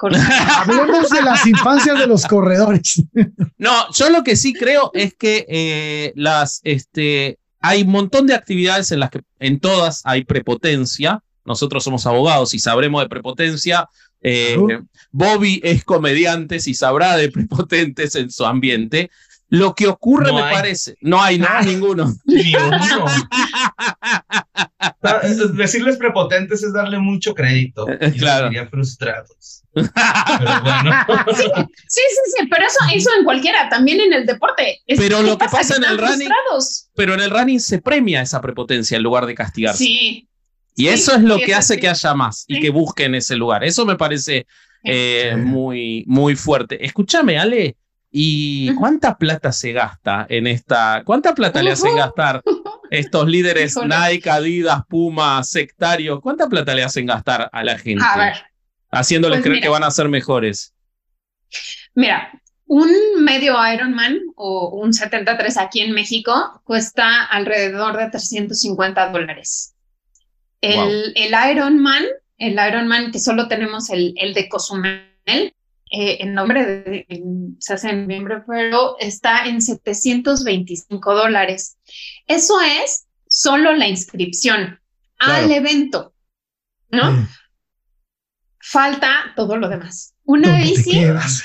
Hablemos 0.57 1.11
de 1.11 1.23
las 1.23 1.47
infancias 1.47 1.99
de 1.99 2.07
los 2.07 2.27
corredores. 2.27 3.03
No, 3.57 3.93
yo 3.93 4.11
lo 4.11 4.25
que 4.25 4.35
sí 4.35 4.53
creo 4.53 4.91
es 4.95 5.15
que 5.15 5.47
eh, 5.49 6.13
las, 6.17 6.61
este, 6.65 7.39
hay 7.61 7.83
un 7.83 7.91
montón 7.91 8.27
de 8.27 8.35
actividades 8.35 8.91
en 8.91 9.01
las 9.01 9.11
que 9.11 9.21
en 9.39 9.61
todas 9.61 10.03
hay 10.05 10.25
prepotencia. 10.25 11.23
Nosotros 11.45 11.85
somos 11.85 12.07
abogados 12.07 12.53
y 12.55 12.59
sabremos 12.59 13.03
de 13.03 13.09
prepotencia. 13.09 13.89
Eh. 14.21 14.57
Bobby 15.13 15.61
es 15.63 15.85
comediante 15.85 16.59
y 16.65 16.75
sabrá 16.75 17.17
de 17.17 17.31
prepotentes 17.31 18.17
en 18.17 18.31
su 18.31 18.45
ambiente. 18.45 19.11
Lo 19.55 19.75
que 19.75 19.87
ocurre 19.87 20.29
No 20.29 20.37
me 20.37 20.43
hay. 20.45 20.55
parece. 20.55 20.97
No 21.03 21.21
hay, 21.23 21.39
no, 21.39 21.47
ninguno. 21.65 22.13
Ni 22.25 22.55
uno. 22.57 23.05
Ah, 25.05 25.21
es- 25.23 25.55
Decirles 25.57 25.97
prepotentes 25.97 26.63
es 26.63 26.73
darle 26.73 26.99
mucho 26.99 27.35
crédito. 27.35 27.89
Eh, 27.89 27.99
Y 28.01 28.07
los 28.07 28.17
claro. 28.19 28.49
diría 28.49 28.67
frustrados. 28.69 29.63
Pero 29.75 29.91
bueno. 30.63 30.93
Sí, 31.37 31.45
sí, 31.89 32.01
sí, 32.37 32.47
pero 32.51 32.67
eso, 32.67 32.79
eso 32.95 33.11
en 33.19 33.25
cualquiera, 33.25 33.69
también 33.69 34.01
en 34.01 34.13
el 34.13 34.27
deporte. 34.27 34.81
Es- 34.87 34.99
Pero 34.99 35.19
¿qué 35.19 35.25
lo 35.25 35.39
que 35.39 35.47
pasa 35.49 35.77
en 35.77 35.85
el 35.85 35.99
running- 35.99 36.27
frustrados. 36.27 36.89
Pero 36.95 37.15
en 37.15 37.21
el 37.21 37.31
running 37.31 37.61
se 37.61 37.81
premia 37.81 38.23
esa 38.23 38.41
prepotencia 38.41 38.97
en 38.97 39.03
lugar 39.03 39.27
de 39.27 39.35
castigarse. 39.35 39.85
Sí. 39.85 40.29
y 40.77 40.83
sí, 40.85 40.89
eso 40.89 41.15
es 41.17 41.23
lo 41.23 41.39
que 41.39 41.55
hace 41.55 41.75
sí. 41.75 41.81
que 41.81 41.89
haya 41.89 42.15
más 42.15 42.45
y 42.49 42.55
Sí. 42.57 42.61
que 42.61 42.71
busquen 42.71 43.15
ese 43.15 43.37
lugar. 43.37 43.65
Eso 43.65 43.85
me 43.87 43.97
parece 43.97 44.47
eh, 44.85 45.33
Sí. 45.35 45.41
muy, 45.41 46.05
muy 46.07 46.35
fuerte. 46.37 46.85
Escúchame, 46.85 47.39
Ale. 47.39 47.77
¿Y 48.15 48.75
cuánta 48.75 49.17
plata 49.17 49.51
se 49.53 49.73
gasta 49.73 50.27
en 50.29 50.47
esta? 50.47 51.03
¿Cuánta 51.05 51.35
plata 51.35 51.63
le 51.63 51.73
hacen 51.73 51.97
gastar 51.97 52.43
estos 52.91 53.27
líderes. 53.27 53.75
Nike, 53.77 54.29
Adidas, 54.29 54.83
Puma, 54.87 55.43
sectarios? 55.43 56.21
¿Cuánta 56.21 56.47
plata 56.47 56.75
le 56.75 56.83
hacen 56.85 57.07
gastar 57.07 57.49
a 57.51 57.65
la 57.65 57.79
gente? 57.79 58.05
A 58.07 58.19
ver, 58.19 58.35
Haciéndoles 58.91 59.39
Pues 59.39 59.45
creer 59.45 59.55
mira. 59.57 59.63
que 59.65 59.69
van 59.71 59.85
a 59.85 59.91
ser 59.91 60.09
mejores. 60.11 60.75
mira, 61.95 62.31
un 62.67 62.91
medio 63.21 63.55
Ironman 63.73 64.19
o 64.37 64.69
un 64.71 64.93
73 64.93 65.57
aquí 65.57 65.81
en 65.81 65.93
México 65.93 66.61
cuesta 66.65 67.25
alrededor 67.25 67.97
de 67.97 68.11
350 68.11 69.11
dólares. 69.11 69.75
El, 70.61 70.77
Wow. 70.77 71.13
el 71.17 71.51
Ironman, 71.51 72.05
el 72.37 72.53
Ironman 72.53 73.11
que 73.11 73.19
solo 73.19 73.49
tenemos 73.49 73.89
el, 73.91 74.13
el 74.17 74.35
de 74.35 74.49
Cozumel, 74.51 75.55
eh, 75.93 76.19
en 76.21 76.35
nombre 76.35 76.65
de, 76.65 77.07
en- 77.09 77.57
se 77.61 77.75
hace 77.75 77.91
en 77.91 78.03
noviembre, 78.03 78.43
pero 78.49 78.97
está 78.99 79.47
en 79.47 79.61
725 79.61 81.15
dólares. 81.15 81.77
Eso 82.27 82.61
es 82.61 83.07
solo 83.29 83.73
la 83.75 83.89
inscripción 83.89 84.81
al 85.19 85.51
evento, 85.53 86.15
¿no? 86.91 87.11
Eh, 87.13 87.27
Falta 88.65 89.33
todo 89.35 89.57
lo 89.57 89.69
demás. 89.69 90.15
Una 90.25 90.51
¿dónde 90.51 90.65
te 90.67 90.71
bici, 90.71 90.91
quedas? 90.93 91.43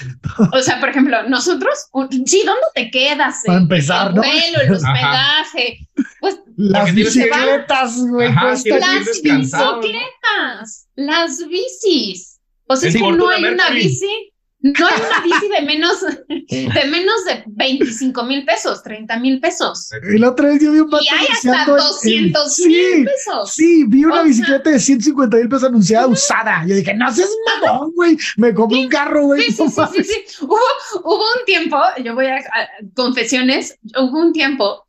o 0.54 0.60
sea, 0.62 0.80
por 0.80 0.90
ejemplo, 0.90 1.28
nosotros, 1.28 1.88
un- 1.92 2.28
sí, 2.28 2.44
¿dónde 2.46 2.62
te 2.76 2.92
quedas? 2.92 3.42
Para 3.44 3.58
El- 3.58 3.64
empezar, 3.64 4.10
el 4.10 4.16
¿no? 4.16 4.22
vuelo, 4.22 4.62
el 4.62 4.72
hospedaje, 4.72 5.80
pues 6.20 6.40
Las 6.58 6.94
bicicletas, 6.94 7.98
güey. 7.98 8.30
Ir 8.30 8.36
las 8.36 8.64
bicicletas, 8.64 10.88
las 10.96 11.38
bicis. 11.48 12.40
O 12.68 12.76
sea, 12.76 12.90
es 12.90 12.96
que 12.96 13.02
no 13.02 13.30
hay 13.30 13.44
una 13.46 13.50
Mercury. 13.70 13.84
bici, 13.88 14.34
no 14.78 14.88
hay 14.88 14.96
una 15.08 15.22
bici 15.24 15.50
de 15.50 15.62
menos 15.62 16.02
de 16.02 16.86
menos 16.90 17.26
de 17.26 17.44
25 17.48 18.24
mil 18.24 18.46
pesos, 18.46 18.82
30 18.84 19.18
mil 19.20 19.40
pesos. 19.40 19.90
El 19.92 20.24
otro 20.24 20.48
vez 20.48 20.62
yo 20.62 20.72
vi 20.72 20.80
un 20.80 20.90
Y 20.92 21.08
hay 21.14 21.28
hasta 21.32 21.64
anunciando 21.64 21.76
el- 21.76 22.32
200 22.32 22.56
sí, 22.56 22.68
mil 22.68 23.06
pesos. 23.06 23.52
Sí, 23.54 23.84
vi 23.88 24.06
una 24.06 24.14
O 24.14 24.18
sea- 24.18 24.24
bicicleta 24.26 24.70
de 24.70 24.80
150 24.80 25.38
mil 25.38 25.50
pesos 25.50 25.64
anunciada 25.66 26.08
usada. 26.08 26.64
Yo 26.68 26.76
dije, 26.76 26.94
no 26.94 27.12
seas 27.14 27.30
mamón, 27.62 27.92
güey. 27.94 28.18
Me 28.38 28.54
compré 28.54 28.80
un 28.80 28.88
carro, 28.90 29.24
güey. 29.26 29.42
Sí, 29.44 29.52
sí, 29.52 29.64
no 29.64 29.88
sí, 29.88 30.04
sí, 30.04 30.04
sí. 30.04 30.46
Hubo 30.46 31.16
un 31.16 31.46
tiempo, 31.46 31.78
yo 32.04 32.16
voy 32.16 32.28
a, 32.28 32.38
a- 32.38 32.68
confesiones, 32.96 33.78
hubo 33.98 34.20
un 34.20 34.34
tiempo 34.34 34.86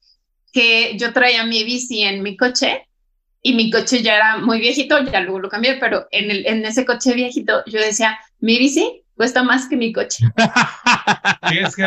que 0.53 0.97
yo 0.99 1.13
traía 1.13 1.45
mi 1.45 1.63
bici 1.65 2.03
en 2.03 2.23
mi 2.23 2.37
coche 2.37 2.87
y 3.43 3.53
mi 3.55 3.71
coche 3.71 4.03
ya 4.03 4.17
era 4.17 4.39
muy 4.39 4.59
viejito, 4.61 4.99
ya 5.05 5.21
luego 5.21 5.41
lo 5.41 5.49
cambié, 5.49 5.77
pero 5.79 6.07
en, 6.11 6.31
el, 6.31 6.47
en 6.47 6.65
ese 6.65 6.85
coche 6.85 7.13
viejito 7.15 7.63
yo 7.67 7.79
decía, 7.81 8.19
mi 8.41 8.59
bici 8.59 9.03
cuesta 9.19 9.43
más 9.43 9.69
que 9.69 9.77
mi 9.77 9.93
coche. 9.93 10.25
Sí, 11.51 11.59
es 11.59 11.77
que 11.77 11.83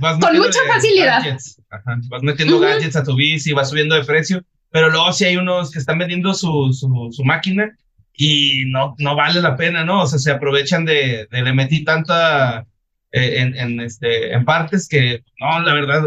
vas 0.00 0.18
Con 0.18 0.36
mucha 0.36 0.58
facilidad. 0.72 1.22
gadgets. 1.22 1.60
Ajá, 1.70 1.98
Vas 2.08 2.22
metiendo 2.22 2.56
Ujú. 2.56 2.64
gadgets 2.64 2.96
a 2.96 3.04
tu 3.04 3.14
bici, 3.16 3.52
vas 3.52 3.70
subiendo 3.70 3.94
de 3.94 4.04
precio, 4.04 4.42
pero 4.70 4.90
luego 4.90 5.12
sí 5.12 5.24
hay 5.24 5.36
unos 5.36 5.70
que 5.70 5.78
están 5.78 5.98
vendiendo 5.98 6.34
su, 6.34 6.72
su, 6.72 7.08
su 7.12 7.24
máquina 7.24 7.76
y 8.12 8.64
no, 8.66 8.94
no 8.98 9.14
vale 9.16 9.40
la 9.40 9.56
pena, 9.56 9.84
¿no? 9.84 10.02
O 10.02 10.06
sea, 10.06 10.18
se 10.18 10.30
aprovechan 10.32 10.84
de, 10.84 11.26
de 11.30 11.42
le 11.42 11.52
metí 11.52 11.84
tanta 11.84 12.66
eh, 13.12 13.34
en, 13.40 13.56
en, 13.56 13.80
este, 13.80 14.32
en 14.32 14.44
partes 14.44 14.88
que, 14.88 15.22
no, 15.40 15.60
la 15.60 15.74
verdad, 15.74 16.02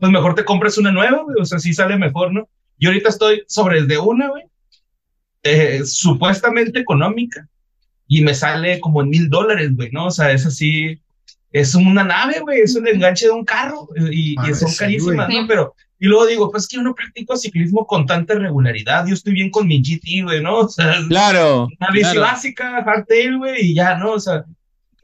pues 0.00 0.12
mejor 0.12 0.34
te 0.34 0.44
compras 0.44 0.78
una 0.78 0.90
nueva, 0.92 1.22
güey, 1.24 1.36
o 1.40 1.44
sea, 1.44 1.58
sí 1.58 1.74
sale 1.74 1.96
mejor, 1.98 2.32
¿no? 2.32 2.48
Yo 2.78 2.88
ahorita 2.90 3.08
estoy 3.10 3.42
sobre 3.48 3.78
el 3.78 3.88
de 3.88 3.98
una, 3.98 4.28
güey, 4.28 4.44
eh, 5.42 5.82
supuestamente 5.84 6.78
económica, 6.80 7.46
y 8.08 8.20
me 8.22 8.34
sale 8.34 8.80
como 8.80 9.02
en 9.02 9.08
mil 9.10 9.28
dólares, 9.28 9.70
güey, 9.74 9.90
¿no? 9.92 10.06
O 10.06 10.10
sea, 10.10 10.30
es 10.32 10.46
así, 10.46 11.00
es 11.52 11.74
una 11.74 12.04
nave, 12.04 12.40
güey, 12.40 12.60
es 12.60 12.76
un 12.76 12.86
enganche 12.86 13.26
de 13.26 13.32
un 13.32 13.44
carro, 13.44 13.88
y, 14.10 14.32
y 14.32 14.36
Madre, 14.36 14.54
son 14.54 14.68
sí, 14.68 14.78
carísimas. 14.78 15.28
¿no? 15.28 15.46
Pero, 15.48 15.74
y 15.98 16.06
luego 16.06 16.26
digo, 16.26 16.50
pues 16.50 16.68
que 16.68 16.76
yo 16.76 16.82
no 16.82 16.94
practico 16.94 17.36
ciclismo 17.36 17.86
con 17.86 18.04
tanta 18.06 18.34
regularidad, 18.34 19.06
yo 19.06 19.14
estoy 19.14 19.32
bien 19.32 19.50
con 19.50 19.66
mi 19.66 19.80
GT, 19.82 20.22
güey, 20.24 20.42
¿no? 20.42 20.58
O 20.60 20.68
sea, 20.68 20.96
Claro. 21.08 21.68
una 21.80 21.90
bici 21.92 22.02
claro. 22.12 22.20
básica, 22.20 22.82
hardtail, 22.84 23.38
güey, 23.38 23.70
y 23.70 23.74
ya, 23.74 23.96
¿no? 23.96 24.12
O 24.12 24.20
sea, 24.20 24.44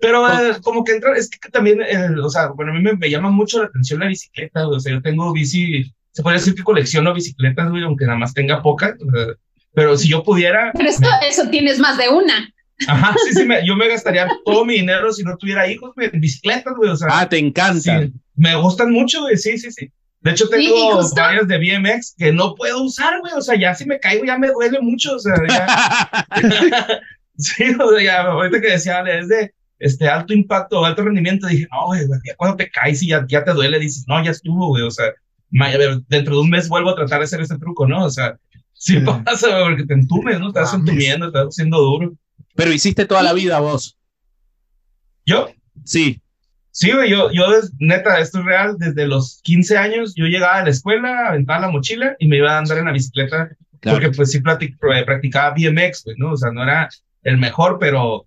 pero 0.01 0.29
eh, 0.29 0.57
como 0.63 0.85
que 0.85 0.93
entra, 0.93 1.17
es 1.17 1.31
que 1.31 1.49
también, 1.49 1.81
el- 1.81 2.19
o 2.21 2.29
sea, 2.29 2.49
bueno, 2.49 2.73
a 2.73 2.75
mí 2.75 2.83
me, 2.83 2.93
me 2.95 3.09
llama 3.11 3.31
mucho 3.31 3.61
la 3.61 3.67
atención 3.69 4.01
la 4.01 4.07
bicicleta, 4.09 4.65
güey, 4.65 4.77
o 4.77 4.81
sea, 4.81 4.93
yo 4.93 5.01
tengo 5.03 5.33
bici, 5.33 5.93
se 6.13 6.23
puede 6.23 6.37
decir 6.39 6.55
que 6.55 6.63
colecciono 6.63 7.15
bicicletas, 7.15 7.71
güey, 7.71 7.83
aunque 7.85 8.05
nada 8.05 8.19
más 8.19 8.35
tenga 8.35 8.61
pocas, 8.63 8.95
pero 9.75 9.97
si 9.97 10.09
yo 10.09 10.23
pudiera, 10.23 10.71
Pero 10.75 10.89
esto, 10.91 11.09
eso 11.27 11.49
tienes 11.49 11.79
más 11.79 11.97
de 11.97 12.09
una. 12.11 12.53
Ajá, 12.89 13.15
sí, 13.27 13.33
sí, 13.35 13.45
me- 13.45 13.67
yo 13.67 13.77
me 13.77 13.89
gastaría 13.89 14.29
todo 14.45 14.65
mi 14.65 14.75
dinero 14.75 15.13
si 15.13 15.23
no 15.23 15.37
tuviera 15.37 15.67
hijos, 15.71 15.93
güey, 15.95 16.11
en 16.13 16.21
bicicletas, 16.21 16.75
güey, 16.77 16.91
o 16.91 16.97
sea, 16.97 17.09
Ah, 17.11 17.29
te 17.29 17.39
encanta. 17.39 18.01
sí, 18.01 18.13
me 18.37 18.55
gustan 18.57 18.91
mucho, 18.93 19.21
güey, 19.23 19.37
sí, 19.37 19.59
sí, 19.59 19.71
sí. 19.73 19.91
De 20.21 20.31
hecho, 20.31 20.45
Sí, 20.47 20.51
tengo 20.53 20.97
justo- 20.97 21.21
varias 21.21 21.49
de 21.49 21.59
BMX 21.59 22.15
que 22.17 22.33
no 22.33 22.55
puedo 22.55 22.81
usar, 22.85 23.19
güey. 23.21 23.33
O 23.37 23.41
sea, 23.41 23.59
ya 23.59 23.75
si 23.75 23.85
me 23.87 23.99
caigo 23.99 24.25
ya 24.25 24.39
me 24.39 24.49
duele 24.53 24.81
mucho. 24.81 25.17
O 25.17 25.19
sea, 25.19 25.35
ya, 25.49 25.67
Sí, 27.37 27.65
o 27.81 27.91
sea, 27.91 28.03
ya, 28.05 28.23
ahorita 28.23 28.61
que 28.61 28.71
decía, 28.71 28.99
Ale, 28.99 29.19
es 29.19 29.29
de 29.29 29.53
este, 29.81 30.09
alto 30.09 30.33
impacto 30.33 30.79
o 30.81 30.85
alto 30.85 31.03
rendimiento, 31.03 31.49
dije, 31.49 31.67
no, 31.73 31.87
güey, 31.87 32.07
güey, 32.07 32.21
ya 32.25 32.37
cuando 32.37 32.57
te 32.57 32.71
caes 32.71 33.03
y 33.03 33.09
ya, 33.09 33.25
ya 33.29 33.43
te 33.43 33.53
duele, 33.53 33.81
dices, 33.81 34.05
no, 34.07 34.23
ya 34.25 34.31
estuvo, 34.31 34.69
güey, 34.69 34.85
o 34.85 34.91
sea, 34.93 35.07
dentro 36.09 36.37
de 36.37 36.41
un 36.41 36.51
mes 36.51 36.69
vuelvo 36.69 36.91
a 36.91 36.95
tratar 36.95 37.19
de 37.19 37.25
hacer 37.25 37.41
este 37.41 37.59
truco, 37.59 37.87
¿no? 37.89 38.05
O 38.05 38.11
sea, 38.11 38.37
sí 38.75 38.99
Sí. 38.99 39.05
pasa, 39.25 39.49
güey, 39.49 39.65
porque 39.65 39.87
te 39.87 39.95
entumes, 39.95 40.39
¿no? 40.39 40.53
Mames. 40.53 40.73
entumiendo, 40.75 41.33
vas 41.33 41.47
haciendo 41.49 41.79
duro. 41.79 42.13
Pero 42.55 42.73
hiciste 42.73 43.07
toda 43.07 43.23
la 43.23 43.33
vida 43.33 43.61
vos. 43.61 43.97
Yo, 45.25 45.49
Sí. 45.85 46.21
sí, 46.71 46.91
güey, 46.93 47.11
yo, 47.11 47.31
yo, 47.33 47.47
neta, 47.79 48.19
esto 48.21 48.41
es 48.41 48.45
real, 48.45 48.77
desde 48.79 49.07
los 49.07 49.41
15 49.43 49.77
años, 49.79 50.15
yo 50.17 50.27
llegaba 50.27 50.57
a 50.59 50.65
la 50.65 50.71
escuela, 50.71 51.29
aventaba 51.29 51.61
la 51.61 51.71
mochila 51.71 52.17
y 52.19 52.29
me 52.29 52.37
iba 52.39 52.53
a 52.55 52.59
andar 52.59 52.79
en 52.79 52.87
la 52.87 52.93
bicicleta 52.93 53.51
Claro. 53.81 53.99
porque 53.99 54.15
pues 54.15 54.31
sí 54.31 54.41
pr- 54.41 55.05
practicaba 55.05 55.55
BMX, 55.57 56.03
pues, 56.05 56.17
¿no? 56.19 56.33
O 56.33 56.37
sea, 56.37 56.53
no 56.53 56.63
era 56.63 56.89
el 57.25 57.39
mejor, 57.39 57.79
pero, 57.81 58.27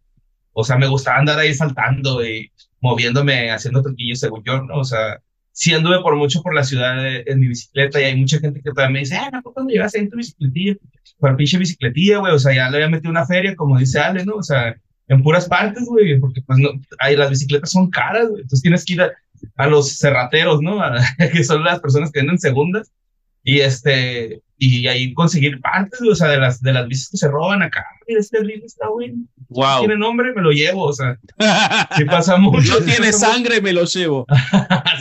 o 0.53 0.63
sea, 0.63 0.77
me 0.77 0.87
gustaba 0.87 1.17
andar 1.19 1.39
ahí 1.39 1.53
saltando 1.53 2.25
y 2.25 2.51
moviéndome, 2.81 3.51
haciendo 3.51 3.81
truquillos 3.81 4.19
según 4.19 4.43
yo, 4.43 4.61
¿no? 4.63 4.79
O 4.79 4.83
sea, 4.83 5.21
sí 5.57 5.73
anduve 5.73 6.01
por 6.01 6.15
mucho 6.17 6.41
por 6.43 6.53
la 6.53 6.63
ciudad 6.63 7.05
eh, 7.07 7.23
en 7.27 7.39
mi 7.39 7.47
bicicleta 7.47 7.99
y 8.01 8.03
hay 8.05 8.15
mucha 8.17 8.39
gente 8.39 8.61
que 8.61 8.71
todavía 8.71 8.93
me 8.93 8.99
dice, 8.99 9.15
ah, 9.15 9.29
¿no? 9.31 9.41
¿cuándo 9.41 9.71
llegaste 9.71 9.99
en 9.99 10.09
tu 10.09 10.17
bicicletilla? 10.17 10.75
Para 11.19 11.37
pinche 11.37 11.57
bicicletilla, 11.57 12.17
güey, 12.19 12.33
o 12.33 12.39
sea, 12.39 12.53
ya 12.53 12.69
le 12.69 12.77
había 12.77 12.89
metido 12.89 13.09
una 13.09 13.25
feria, 13.25 13.55
como 13.55 13.79
dice 13.79 13.99
Ale, 13.99 14.25
¿no? 14.25 14.35
O 14.35 14.43
sea, 14.43 14.75
en 15.07 15.23
puras 15.23 15.47
partes, 15.47 15.85
güey, 15.85 16.19
porque 16.19 16.41
pues 16.41 16.59
no, 16.59 16.69
ahí 16.99 17.15
las 17.15 17.29
bicicletas 17.29 17.71
son 17.71 17.89
caras, 17.89 18.27
güey, 18.29 18.41
entonces 18.41 18.61
tienes 18.61 18.83
que 18.85 18.93
ir 18.95 19.01
a, 19.01 19.11
a 19.55 19.67
los 19.67 19.97
cerrateros, 19.97 20.61
¿no? 20.61 20.81
A- 20.83 20.99
que 21.31 21.43
son 21.43 21.63
las 21.63 21.79
personas 21.79 22.11
que 22.11 22.19
venden 22.19 22.37
segundas 22.39 22.91
y 23.43 23.59
este 23.61 24.41
y 24.57 24.87
ahí 24.87 25.13
conseguir 25.13 25.59
partes, 25.61 25.99
o 26.01 26.15
sea, 26.15 26.29
de 26.29 26.37
las 26.37 26.61
de 26.61 26.71
las 26.73 26.87
bicis 26.87 27.09
que 27.09 27.17
se 27.17 27.27
roban 27.27 27.61
acá. 27.61 27.85
Mira, 28.07 28.19
este 28.21 28.39
reel 28.39 28.63
está 28.63 28.87
bueno. 28.89 29.15
Wow. 29.49 29.79
Tiene 29.79 29.97
nombre, 29.97 30.33
me 30.33 30.41
lo 30.41 30.51
llevo, 30.51 30.83
o 30.85 30.93
sea, 30.93 31.17
sí 31.97 32.05
pasa 32.05 32.37
mucho. 32.37 32.79
No 32.79 32.85
tiene 32.85 33.07
pasa 33.11 33.27
mucho. 33.27 33.33
sangre, 33.33 33.61
me 33.61 33.73
lo 33.73 33.83
llevo. 33.85 34.25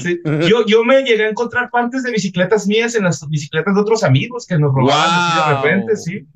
Sí. 0.02 0.18
Yo, 0.48 0.66
yo 0.66 0.84
me 0.84 1.02
llegué 1.02 1.24
a 1.26 1.30
encontrar 1.30 1.70
partes 1.70 2.02
de 2.02 2.10
bicicletas 2.10 2.66
mías 2.66 2.94
en 2.96 3.04
las 3.04 3.26
bicicletas 3.28 3.74
de 3.74 3.80
otros 3.80 4.02
amigos 4.02 4.44
que 4.46 4.58
nos 4.58 4.74
robaban 4.74 5.08
así 5.08 5.38
de 5.38 5.54
Wow. 5.54 5.62
repente, 5.62 5.96
sí. 5.96 6.26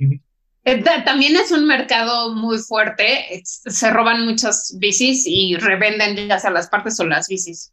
Eh, 0.64 0.82
ta- 0.82 1.04
También 1.04 1.34
es 1.36 1.50
un 1.50 1.66
mercado 1.66 2.34
muy 2.34 2.58
fuerte. 2.58 3.42
Se 3.44 3.90
roban 3.90 4.24
muchas 4.26 4.76
bicis 4.78 5.24
y 5.26 5.56
revenden 5.56 6.28
ya 6.28 6.38
sea 6.38 6.50
las 6.50 6.68
partes 6.68 6.98
o 7.00 7.04
las 7.04 7.26
bicis. 7.28 7.72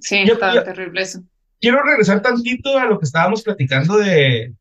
Sí, 0.00 0.24
Yo- 0.26 0.34
estaba 0.34 0.54
yo- 0.54 0.64
terrible 0.64 1.02
eso. 1.02 1.22
quiero 1.60 1.82
regresar 1.82 2.22
tantito 2.22 2.78
a 2.78 2.86
lo 2.86 2.98
que 2.98 3.04
estábamos 3.06 3.42
platicando 3.42 3.96
de, 3.98 4.54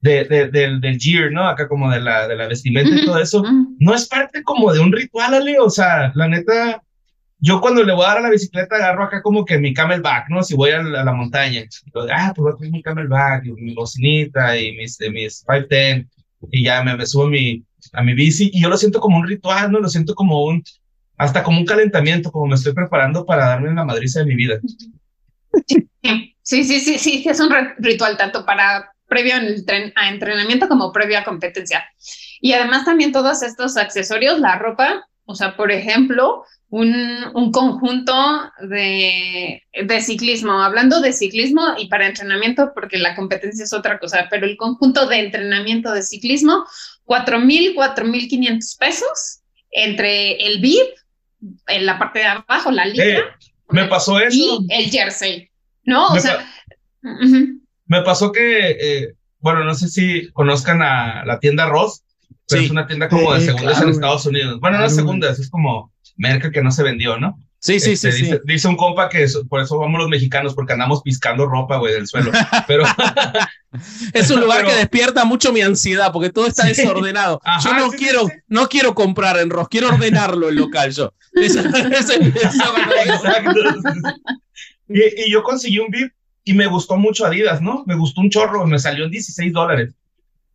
de, 0.00 0.24
de- 0.24 0.48
del, 0.48 0.80
del 0.80 0.98
gear, 0.98 1.32
¿no? 1.32 1.46
Acá 1.48 1.66
como 1.68 1.90
de 1.90 2.00
la, 2.00 2.28
de 2.28 2.36
la 2.36 2.46
vestimenta 2.48 2.94
y 2.94 3.04
todo 3.06 3.18
eso. 3.18 3.40
Ujú. 3.40 3.76
No 3.80 3.94
es 3.94 4.06
parte 4.06 4.42
como 4.42 4.72
de 4.72 4.80
un 4.80 4.92
ritual, 4.92 5.34
Ale. 5.34 5.58
O 5.58 5.70
sea, 5.70 6.12
la 6.14 6.28
neta, 6.28 6.82
yo 7.38 7.60
cuando 7.60 7.82
le 7.82 7.94
voy 7.94 8.04
a 8.04 8.08
dar 8.08 8.18
a 8.18 8.22
la 8.22 8.30
bicicleta 8.30 8.76
agarro 8.76 9.04
acá 9.04 9.22
como 9.22 9.44
que 9.44 9.58
mi 9.58 9.72
camelback, 9.72 10.28
¿no? 10.28 10.42
Si 10.42 10.54
voy 10.54 10.70
a 10.72 10.82
la, 10.82 11.00
a 11.00 11.04
la 11.04 11.12
montaña. 11.12 11.62
Digo, 11.86 12.06
ah, 12.14 12.32
pues 12.36 12.42
voy 12.44 12.52
a 12.52 12.56
traer 12.56 12.72
mi 12.72 12.82
camelback, 12.82 13.46
y 13.46 13.52
mi 13.52 13.74
bocinita 13.74 14.58
y 14.58 14.72
mis, 14.76 15.00
eh, 15.00 15.10
mis 15.10 15.42
510. 15.48 16.06
Y 16.50 16.64
ya 16.64 16.82
me, 16.82 16.94
me 16.94 17.06
subo 17.06 17.26
mi, 17.26 17.64
a 17.94 18.02
mi 18.02 18.12
bici 18.12 18.50
y 18.52 18.60
yo 18.62 18.68
lo 18.68 18.76
siento 18.76 19.00
como 19.00 19.16
un 19.16 19.26
ritual, 19.26 19.72
¿no? 19.72 19.80
Lo 19.80 19.88
siento 19.88 20.14
como 20.14 20.44
un, 20.44 20.62
hasta 21.16 21.42
como 21.42 21.58
un 21.58 21.66
calentamiento, 21.66 22.30
como 22.32 22.46
me 22.46 22.54
estoy 22.54 22.72
preparando 22.72 23.24
para 23.24 23.46
darme 23.48 23.72
la 23.72 23.84
madriza 23.84 24.20
de 24.20 24.26
mi 24.26 24.34
vida. 24.34 24.58
Sí, 26.42 26.64
sí, 26.64 26.80
sí, 26.80 26.98
sí, 26.98 27.24
es 27.26 27.40
un 27.40 27.48
ritual 27.78 28.16
tanto 28.18 28.44
para 28.44 28.92
previo 29.08 29.34
al 29.36 29.64
tren- 29.64 29.92
a 29.96 30.10
entrenamiento 30.10 30.68
como 30.68 30.92
previo 30.92 31.18
a 31.18 31.24
competencia. 31.24 31.84
Y 32.40 32.52
además 32.52 32.84
también 32.84 33.12
todos 33.12 33.42
estos 33.42 33.76
accesorios, 33.76 34.38
la 34.40 34.58
ropa, 34.58 35.06
o 35.24 35.34
sea, 35.34 35.56
por 35.56 35.72
ejemplo, 35.72 36.44
un, 36.68 36.92
un 37.34 37.50
conjunto 37.52 38.12
de, 38.68 39.62
de 39.72 40.00
ciclismo, 40.02 40.62
hablando 40.62 41.00
de 41.00 41.12
ciclismo 41.14 41.62
y 41.78 41.88
para 41.88 42.06
entrenamiento, 42.08 42.72
porque 42.74 42.98
la 42.98 43.14
competencia 43.14 43.64
es 43.64 43.72
otra 43.72 43.98
cosa, 43.98 44.26
pero 44.30 44.44
el 44.44 44.56
conjunto 44.58 45.06
de 45.06 45.20
entrenamiento 45.20 45.92
de 45.92 46.02
ciclismo, 46.02 46.66
4.000, 47.04 47.74
4.500 47.74 48.76
pesos 48.78 49.40
entre 49.70 50.32
el 50.46 50.60
bib, 50.60 50.84
en 51.66 51.86
la 51.86 51.98
parte 51.98 52.20
de 52.20 52.26
abajo, 52.26 52.70
la 52.70 52.84
Eh, 52.84 52.90
licra, 52.92 53.38
me 53.70 53.84
pasó 53.86 54.18
eso. 54.20 54.36
y 54.36 54.66
el 54.70 54.90
jersey, 54.90 55.48
¿no? 55.84 56.08
O 56.08 56.14
Me 56.14 56.20
sea. 56.20 56.46
Me 57.86 58.02
pasó 58.02 58.32
que, 58.32 58.70
eh, 58.80 59.14
bueno, 59.40 59.64
no 59.64 59.74
sé 59.74 59.88
si 59.88 60.30
conozcan 60.32 60.80
a 60.82 61.24
la 61.24 61.38
tienda 61.38 61.66
Ross, 61.66 62.02
pero 62.48 62.60
Sí. 62.60 62.64
es 62.66 62.70
una 62.70 62.86
tienda 62.86 63.08
como 63.08 63.34
de 63.34 63.40
segundas 63.40 63.72
claro, 63.74 63.88
en. 63.88 63.94
Estados 63.94 64.26
Unidos. 64.26 64.60
Bueno, 64.60 64.78
no 64.78 64.84
Claro, 64.84 64.92
güey. 64.94 64.94
segundas, 65.04 65.38
es 65.38 65.50
como 65.50 65.92
merca 66.16 66.50
que 66.50 66.62
no 66.62 66.70
se 66.70 66.82
vendió, 66.82 67.18
¿no? 67.18 67.38
Sí, 67.64 67.80
sí, 67.80 67.92
Este, 67.92 68.12
sí, 68.12 68.26
sí. 68.26 68.32
dice, 68.44 68.68
un 68.68 68.76
compa 68.76 69.08
que 69.08 69.22
eso- 69.22 69.46
por 69.48 69.58
eso 69.62 69.78
vamos 69.78 69.98
los 69.98 70.10
mexicanos, 70.10 70.54
porque 70.54 70.74
andamos 70.74 71.00
piscando 71.02 71.46
ropa, 71.46 71.78
güey, 71.78 71.94
del 71.94 72.06
suelo. 72.06 72.30
Pero 72.68 72.84
Es 74.12 74.30
un 74.30 74.40
lugar 74.40 74.58
Pero- 74.58 74.68
que 74.68 74.76
despierta 74.76 75.24
mucho 75.24 75.50
mi 75.50 75.62
ansiedad 75.62 76.12
porque 76.12 76.28
todo 76.28 76.46
está 76.46 76.64
Sí. 76.64 76.82
desordenado. 76.82 77.40
Ajá, 77.42 77.66
yo 77.70 77.74
no 77.74 77.90
sí, 77.90 77.96
quiero, 77.96 78.26
sí. 78.26 78.32
no 78.48 78.68
quiero 78.68 78.94
comprar 78.94 79.38
en 79.38 79.48
Ross, 79.48 79.68
quiero 79.70 79.88
ordenarlo 79.88 80.50
el 80.50 80.56
local 80.56 80.92
yo. 80.92 81.14
Eso- 81.32 81.60
eso- 81.60 81.88
eso- 81.88 82.12
Exacto. 83.06 83.60
Y, 84.88 85.00
y 85.26 85.30
yo 85.32 85.42
conseguí 85.42 85.78
un 85.78 85.88
VIP 85.90 86.12
y 86.44 86.52
me 86.52 86.66
gustó 86.66 86.96
mucho 86.96 87.24
Adidas, 87.24 87.62
¿no? 87.62 87.82
Me 87.86 87.96
gustó 87.96 88.20
un 88.20 88.28
chorro, 88.28 88.66
me 88.66 88.78
salió 88.78 89.06
en 89.06 89.10
16 89.10 89.52
dólares. 89.54 89.94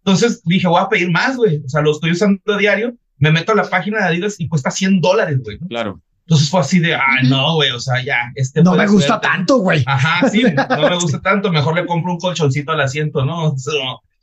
Entonces 0.06 0.42
dije, 0.46 0.68
voy 0.68 0.80
a 0.82 0.88
pedir 0.90 1.10
más, 1.10 1.36
güey. 1.36 1.62
O 1.66 1.70
sea, 1.70 1.82
lo 1.82 1.92
estoy 1.92 2.12
usando 2.12 2.40
a 2.54 2.58
diario. 2.58 2.94
Me 3.18 3.32
meto 3.32 3.52
a 3.52 3.56
la 3.56 3.68
página 3.70 3.98
de 3.98 4.06
Adidas 4.06 4.36
y 4.40 4.48
cuesta 4.48 4.70
100 4.72 5.02
dólares, 5.02 5.40
güey. 5.44 5.58
¿no? 5.60 5.68
Claro. 5.68 6.02
Entonces 6.30 6.48
fue 6.48 6.60
así 6.60 6.78
de, 6.78 6.94
ah, 6.94 7.24
no, 7.24 7.56
güey, 7.56 7.72
o 7.72 7.80
sea, 7.80 8.04
ya, 8.04 8.32
este 8.36 8.62
No 8.62 8.76
me 8.76 8.86
gusta 8.86 9.08
suerte". 9.08 9.28
tanto, 9.28 9.58
güey. 9.58 9.84
Ajá, 9.88 10.30
sí, 10.30 10.44
no 10.70 10.90
me 10.90 10.96
gusta 10.96 11.20
tanto, 11.22 11.52
mejor 11.52 11.74
le 11.74 11.88
compro 11.88 12.12
un 12.12 12.20
colchoncito 12.20 12.72
al 12.72 12.82
asiento, 12.82 13.26
¿no? 13.26 13.46
O, 13.46 13.58
sea, 13.58 13.74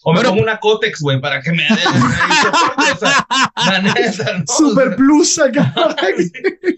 o 0.05 0.13
me 0.13 0.21
pongo 0.23 0.41
una 0.41 0.61
Cotex, 0.61 1.01
güey, 1.01 1.21
para 1.21 1.43
que 1.43 1.51
me 1.51 1.65
dé 1.65 1.83
o 2.95 2.97
sea, 2.97 3.27
la 3.57 3.81
neta, 3.81 4.39
¿no? 4.39 4.45
Super 4.47 4.95
plus 4.95 5.37
acá. 5.41 5.75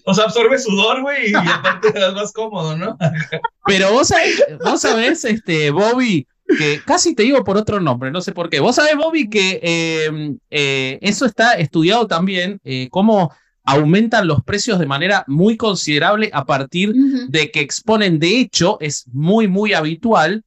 O 0.07 0.14
sea, 0.14 0.24
absorbe 0.24 0.59
sudor, 0.59 1.03
güey, 1.03 1.33
y 1.33 1.35
aparte 1.35 1.93
te 1.93 1.99
das 1.99 2.14
más 2.14 2.33
cómodo, 2.33 2.74
¿no? 2.74 2.97
Pero 3.66 3.93
vos 3.93 4.09
sabés, 4.09 4.43
vos 4.64 4.81
sabés, 4.81 5.26
este, 5.26 5.70
Bobby, 5.70 6.26
que 6.57 6.81
casi 6.87 7.14
te 7.14 7.24
digo 7.24 7.45
por 7.45 7.59
otro 7.59 7.81
nombre, 7.81 8.11
no 8.11 8.22
sé 8.22 8.33
por 8.33 8.49
qué. 8.49 8.61
Vos 8.61 8.76
sabés, 8.76 8.97
Bobby, 8.97 9.29
que 9.29 9.61
eh, 9.62 10.37
eh, 10.49 10.99
eso 11.03 11.26
está 11.26 11.53
estudiado 11.53 12.07
también, 12.07 12.62
eh, 12.64 12.89
cómo 12.91 13.31
aumentan 13.69 14.27
los 14.27 14.43
precios 14.43 14.79
de 14.79 14.87
manera 14.87 15.25
muy 15.27 15.59
considerable 15.59 16.31
a 16.33 16.47
partir 16.47 16.95
de 17.29 17.51
que 17.51 17.61
exponen. 17.61 18.19
De 18.19 18.41
hecho, 18.41 18.79
es 18.81 19.05
muy, 19.12 19.47
muy 19.47 19.75
habitual 19.75 20.43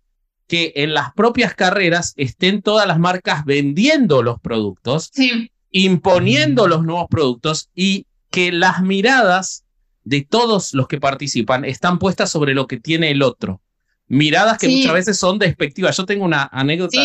que 0.48 0.74
en 0.76 0.96
las 0.96 1.14
propias 1.14 1.54
carreras 1.54 2.14
estén 2.18 2.64
todas 2.64 2.88
las 2.88 2.98
marcas 2.98 3.46
vendiendo 3.46 4.24
los 4.24 4.40
productos, 4.42 5.12
Sí, 5.14 5.52
imponiendo 5.70 6.68
los 6.68 6.84
nuevos 6.84 7.06
productos 7.10 7.70
y 7.76 8.08
que 8.32 8.52
las 8.52 8.82
miradas 8.82 9.66
de 10.04 10.26
todos 10.28 10.74
los 10.74 10.88
que 10.88 11.00
participan 11.00 11.64
están 11.64 12.00
puestas 12.00 12.32
sobre 12.32 12.56
lo 12.56 12.66
que 12.66 12.80
tiene 12.80 13.12
el 13.12 13.22
otro. 13.22 13.62
Miradas 14.08 14.58
que 14.58 14.68
Sí. 14.68 14.78
muchas 14.78 14.94
veces 14.94 15.18
son 15.20 15.38
despectivas. 15.38 15.96
Yo 15.96 16.06
tengo 16.06 16.26
una 16.26 16.50
anécdota 16.52 17.00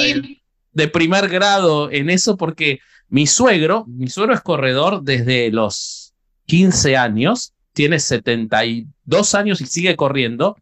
de 0.73 0.89
primer 0.89 1.29
grado 1.29 1.91
en 1.91 2.09
eso 2.09 2.39
porque 2.39 2.81
mi 3.09 3.27
suegro, 3.27 3.85
mi 3.87 4.09
suegro 4.09 4.35
es 4.35 4.41
corredor 4.41 5.03
desde 5.03 5.51
los 5.53 6.05
15 6.47 6.97
años, 6.97 7.53
tiene 7.72 8.01
72 8.01 9.34
años 9.34 9.61
y 9.61 9.66
sigue 9.66 9.97
corriendo. 9.97 10.57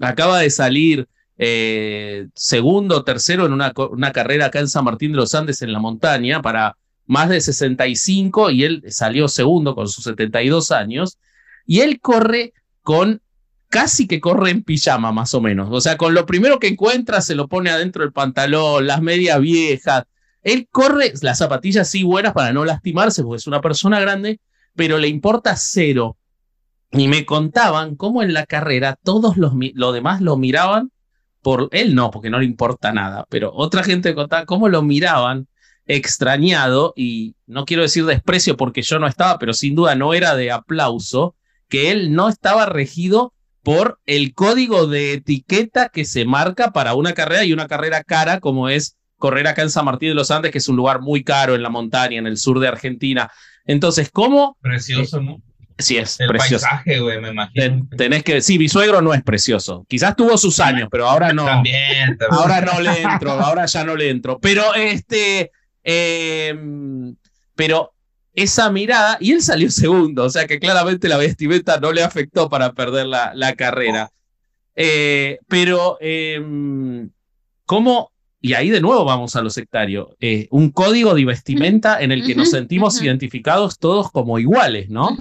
Acaba 0.00 0.38
de 0.38 0.50
salir 0.50 1.08
eh, 1.38 2.28
segundo 2.34 3.04
tercero 3.04 3.46
en 3.46 3.52
una 3.52 4.12
carrera 4.12 4.46
acá 4.46 4.60
en 4.60 4.68
San 4.68 4.84
Martín 4.84 5.12
de 5.12 5.18
los 5.18 5.34
Andes 5.34 5.62
en 5.62 5.72
la 5.72 5.80
montaña 5.80 6.40
para 6.42 6.76
más 7.06 7.28
de 7.28 7.40
65 7.40 8.50
y 8.50 8.64
él 8.64 8.84
salió 8.88 9.28
segundo 9.28 9.74
con 9.74 9.88
sus 9.88 10.04
72 10.04 10.70
años. 10.70 11.18
Y 11.66 11.80
él 11.80 12.00
corre 12.00 12.52
con 12.82 13.20
casi 13.68 14.06
que 14.06 14.20
corre 14.20 14.50
en 14.50 14.62
pijama 14.62 15.12
más 15.12 15.32
o 15.32 15.40
menos, 15.40 15.68
o 15.70 15.80
sea, 15.80 15.96
con 15.96 16.12
lo 16.12 16.26
primero 16.26 16.58
que 16.58 16.68
encuentra 16.68 17.22
se 17.22 17.34
lo 17.34 17.48
pone 17.48 17.70
adentro 17.70 18.02
del 18.02 18.12
pantalón, 18.12 18.86
las 18.86 19.00
medias 19.00 19.40
viejas, 19.40 20.04
él 20.42 20.68
corre 20.70 21.14
las 21.22 21.38
zapatillas 21.38 21.88
sí 21.88 22.02
buenas 22.02 22.34
para 22.34 22.52
no 22.52 22.66
lastimarse 22.66 23.22
porque 23.22 23.38
es 23.38 23.46
una 23.46 23.62
persona 23.62 23.98
grande, 23.98 24.40
pero 24.74 24.98
le 24.98 25.08
importa 25.08 25.56
cero. 25.56 26.16
Y 26.90 27.08
me 27.08 27.24
contaban 27.24 27.96
cómo 27.96 28.22
en 28.22 28.34
la 28.34 28.44
carrera 28.44 28.98
todos 29.02 29.36
los 29.36 29.94
demás 29.94 30.20
lo 30.20 30.36
miraban 30.36 30.90
por 31.42 31.68
él 31.72 31.94
no, 31.94 32.10
porque 32.10 32.30
no 32.30 32.38
le 32.38 32.44
importa 32.44 32.92
nada, 32.92 33.26
pero 33.28 33.52
otra 33.52 33.82
gente 33.82 34.14
contaba 34.14 34.46
cómo 34.46 34.68
lo 34.68 34.82
miraban 34.82 35.48
extrañado 35.86 36.94
y 36.96 37.34
no 37.46 37.64
quiero 37.64 37.82
decir 37.82 38.04
desprecio 38.06 38.56
porque 38.56 38.82
yo 38.82 39.00
no 39.00 39.08
estaba, 39.08 39.38
pero 39.38 39.52
sin 39.52 39.74
duda 39.74 39.96
no 39.96 40.14
era 40.14 40.36
de 40.36 40.52
aplauso, 40.52 41.34
que 41.68 41.90
él 41.90 42.14
no 42.14 42.28
estaba 42.28 42.66
regido 42.66 43.34
por 43.64 43.98
el 44.06 44.34
código 44.34 44.86
de 44.86 45.14
etiqueta 45.14 45.88
que 45.88 46.04
se 46.04 46.24
marca 46.24 46.72
para 46.72 46.94
una 46.94 47.12
carrera 47.12 47.44
y 47.44 47.52
una 47.52 47.66
carrera 47.66 48.04
cara 48.04 48.38
como 48.38 48.68
es 48.68 48.96
correr 49.16 49.46
acá 49.46 49.62
en 49.62 49.70
San 49.70 49.84
Martín 49.84 50.10
de 50.10 50.14
los 50.14 50.30
Andes, 50.30 50.52
que 50.52 50.58
es 50.58 50.68
un 50.68 50.76
lugar 50.76 51.00
muy 51.00 51.24
caro 51.24 51.54
en 51.54 51.62
la 51.62 51.70
montaña, 51.70 52.18
en 52.18 52.26
el 52.26 52.36
sur 52.36 52.58
de 52.58 52.68
Argentina. 52.68 53.30
Entonces, 53.66 54.10
¿cómo? 54.12 54.56
Precioso, 54.60 55.20
¿no? 55.20 55.40
Sí, 55.78 55.96
es 55.96 56.20
El 56.20 56.28
precioso. 56.28 56.64
paisaje, 56.66 57.00
güey, 57.00 57.20
me 57.20 57.30
imagino. 57.30 57.64
Ten- 57.64 57.88
tenés 57.96 58.22
que, 58.22 58.40
sí, 58.40 58.58
mi 58.58 58.68
suegro 58.68 59.00
no 59.02 59.14
es 59.14 59.22
precioso. 59.22 59.84
Quizás 59.88 60.14
tuvo 60.14 60.36
sus 60.38 60.60
años, 60.60 60.88
pero 60.90 61.08
ahora 61.08 61.32
no. 61.32 61.44
También, 61.46 62.16
también. 62.18 62.28
Ahora 62.30 62.60
no 62.60 62.78
le 62.80 63.02
entro, 63.02 63.32
ahora 63.32 63.66
ya 63.66 63.82
no 63.84 63.96
le 63.96 64.10
entro. 64.10 64.38
Pero 64.38 64.74
este, 64.74 65.50
eh, 65.82 66.54
pero 67.56 67.92
esa 68.34 68.70
mirada, 68.70 69.16
y 69.20 69.32
él 69.32 69.42
salió 69.42 69.70
segundo, 69.70 70.24
o 70.24 70.30
sea 70.30 70.46
que 70.46 70.58
claramente 70.60 71.08
la 71.08 71.16
vestimenta 71.16 71.80
no 71.80 71.90
le 71.92 72.02
afectó 72.02 72.48
para 72.48 72.72
perder 72.72 73.06
la, 73.06 73.32
la 73.34 73.54
carrera. 73.54 74.10
Eh, 74.76 75.38
pero, 75.48 75.98
eh, 76.00 76.40
¿cómo? 77.66 78.11
Y 78.42 78.54
ahí 78.54 78.68
de 78.70 78.80
nuevo 78.80 79.04
vamos 79.04 79.36
a 79.36 79.40
lo 79.42 79.48
sectario. 79.50 80.16
eh, 80.20 80.48
un 80.50 80.70
código 80.70 81.14
de 81.14 81.24
vestimenta 81.24 82.02
en 82.02 82.12
el 82.12 82.26
que 82.26 82.34
nos 82.34 82.50
sentimos 82.50 83.00
identificados 83.00 83.78
todos 83.78 84.10
como 84.10 84.38
iguales, 84.38 84.90
¿no? 84.90 85.16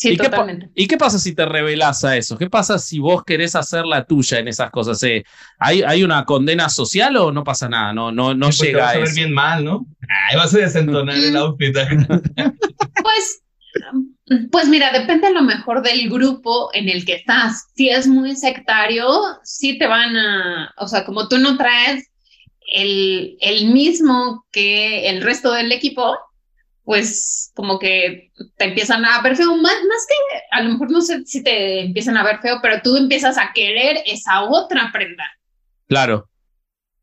Sí, 0.00 0.10
¿Y 0.10 0.16
qué, 0.16 0.24
totalmente. 0.24 0.70
¿Y 0.76 0.86
qué 0.86 0.96
pasa 0.96 1.18
si 1.18 1.34
te 1.34 1.44
revelás 1.44 2.04
a 2.04 2.16
eso? 2.16 2.38
¿Qué 2.38 2.48
pasa 2.48 2.78
si 2.78 3.00
vos 3.00 3.24
querés 3.24 3.56
hacer 3.56 3.84
la 3.84 4.04
tuya 4.04 4.38
en 4.38 4.46
esas 4.46 4.70
cosas? 4.70 5.02
Eh, 5.02 5.24
¿hay, 5.58 5.82
¿Hay 5.82 6.04
una 6.04 6.24
condena 6.24 6.68
social 6.68 7.16
o 7.16 7.32
no 7.32 7.42
pasa 7.42 7.68
nada? 7.68 7.92
No, 7.92 8.12
no, 8.12 8.32
no 8.34 8.46
Pues 8.46 8.58
te 8.58 8.66
llega 8.66 8.78
vas 8.84 8.86
a 8.86 8.90
a 8.90 8.98
ver 8.98 9.04
eso. 9.08 9.14
bien 9.16 9.32
mal, 9.32 9.64
¿no? 9.64 9.86
Ay, 10.30 10.36
vas 10.36 10.54
a 10.54 10.58
desentonar 10.58 11.16
el 11.16 11.36
outfit. 11.36 11.74
Pues, 13.02 13.42
pues 14.50 14.68
mira, 14.68 14.92
depende 14.92 15.26
a 15.26 15.30
lo 15.30 15.42
mejor 15.42 15.82
del 15.82 16.08
grupo 16.08 16.70
en 16.72 16.88
el 16.88 17.04
que 17.04 17.14
estás. 17.14 17.68
Si 17.74 17.88
es 17.88 18.06
muy 18.06 18.36
sectario, 18.36 19.06
sí 19.42 19.78
te 19.78 19.86
van 19.86 20.16
a, 20.16 20.74
o 20.78 20.88
sea, 20.88 21.04
como 21.04 21.28
tú 21.28 21.38
no 21.38 21.56
traes 21.56 22.08
el, 22.72 23.36
el 23.40 23.66
mismo 23.66 24.46
que 24.52 25.08
el 25.08 25.22
resto 25.22 25.52
del 25.52 25.72
equipo, 25.72 26.18
pues 26.84 27.52
como 27.54 27.78
que 27.78 28.30
te 28.56 28.64
empiezan 28.64 29.04
a 29.04 29.20
ver 29.20 29.36
feo, 29.36 29.54
más, 29.56 29.74
más 29.74 30.06
que 30.08 30.40
a 30.50 30.62
lo 30.62 30.70
mejor 30.70 30.90
no 30.90 31.00
sé 31.02 31.24
si 31.26 31.42
te 31.42 31.80
empiezan 31.80 32.16
a 32.16 32.24
ver 32.24 32.38
feo, 32.40 32.60
pero 32.62 32.80
tú 32.82 32.96
empiezas 32.96 33.36
a 33.36 33.52
querer 33.52 33.98
esa 34.06 34.44
otra 34.44 34.90
prenda. 34.92 35.24
Claro. 35.86 36.28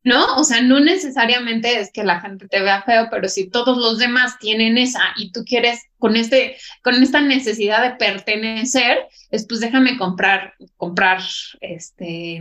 ¿No? 0.06 0.38
O 0.38 0.44
sea, 0.44 0.62
no 0.62 0.80
necesariamente 0.80 1.80
es 1.80 1.92
que 1.92 2.04
la 2.04 2.22
gente 2.22 2.48
te 2.48 2.62
vea 2.62 2.84
feo, 2.84 3.08
pero 3.10 3.28
si 3.28 3.50
todos 3.50 3.76
los 3.76 3.98
demás 3.98 4.38
tienen 4.40 4.78
esa 4.78 5.02
y 5.18 5.32
tú 5.32 5.44
quieres 5.44 5.82
con 5.98 6.16
este, 6.16 6.58
con 6.84 7.02
esta 7.02 7.22
necesidad 7.22 7.82
de 7.82 7.98
pertenecer, 7.98 9.00
es 9.32 9.48
pues 9.48 9.60
déjame 9.60 9.98
comprar, 9.98 10.54
comprar, 10.78 11.22
este, 11.60 12.40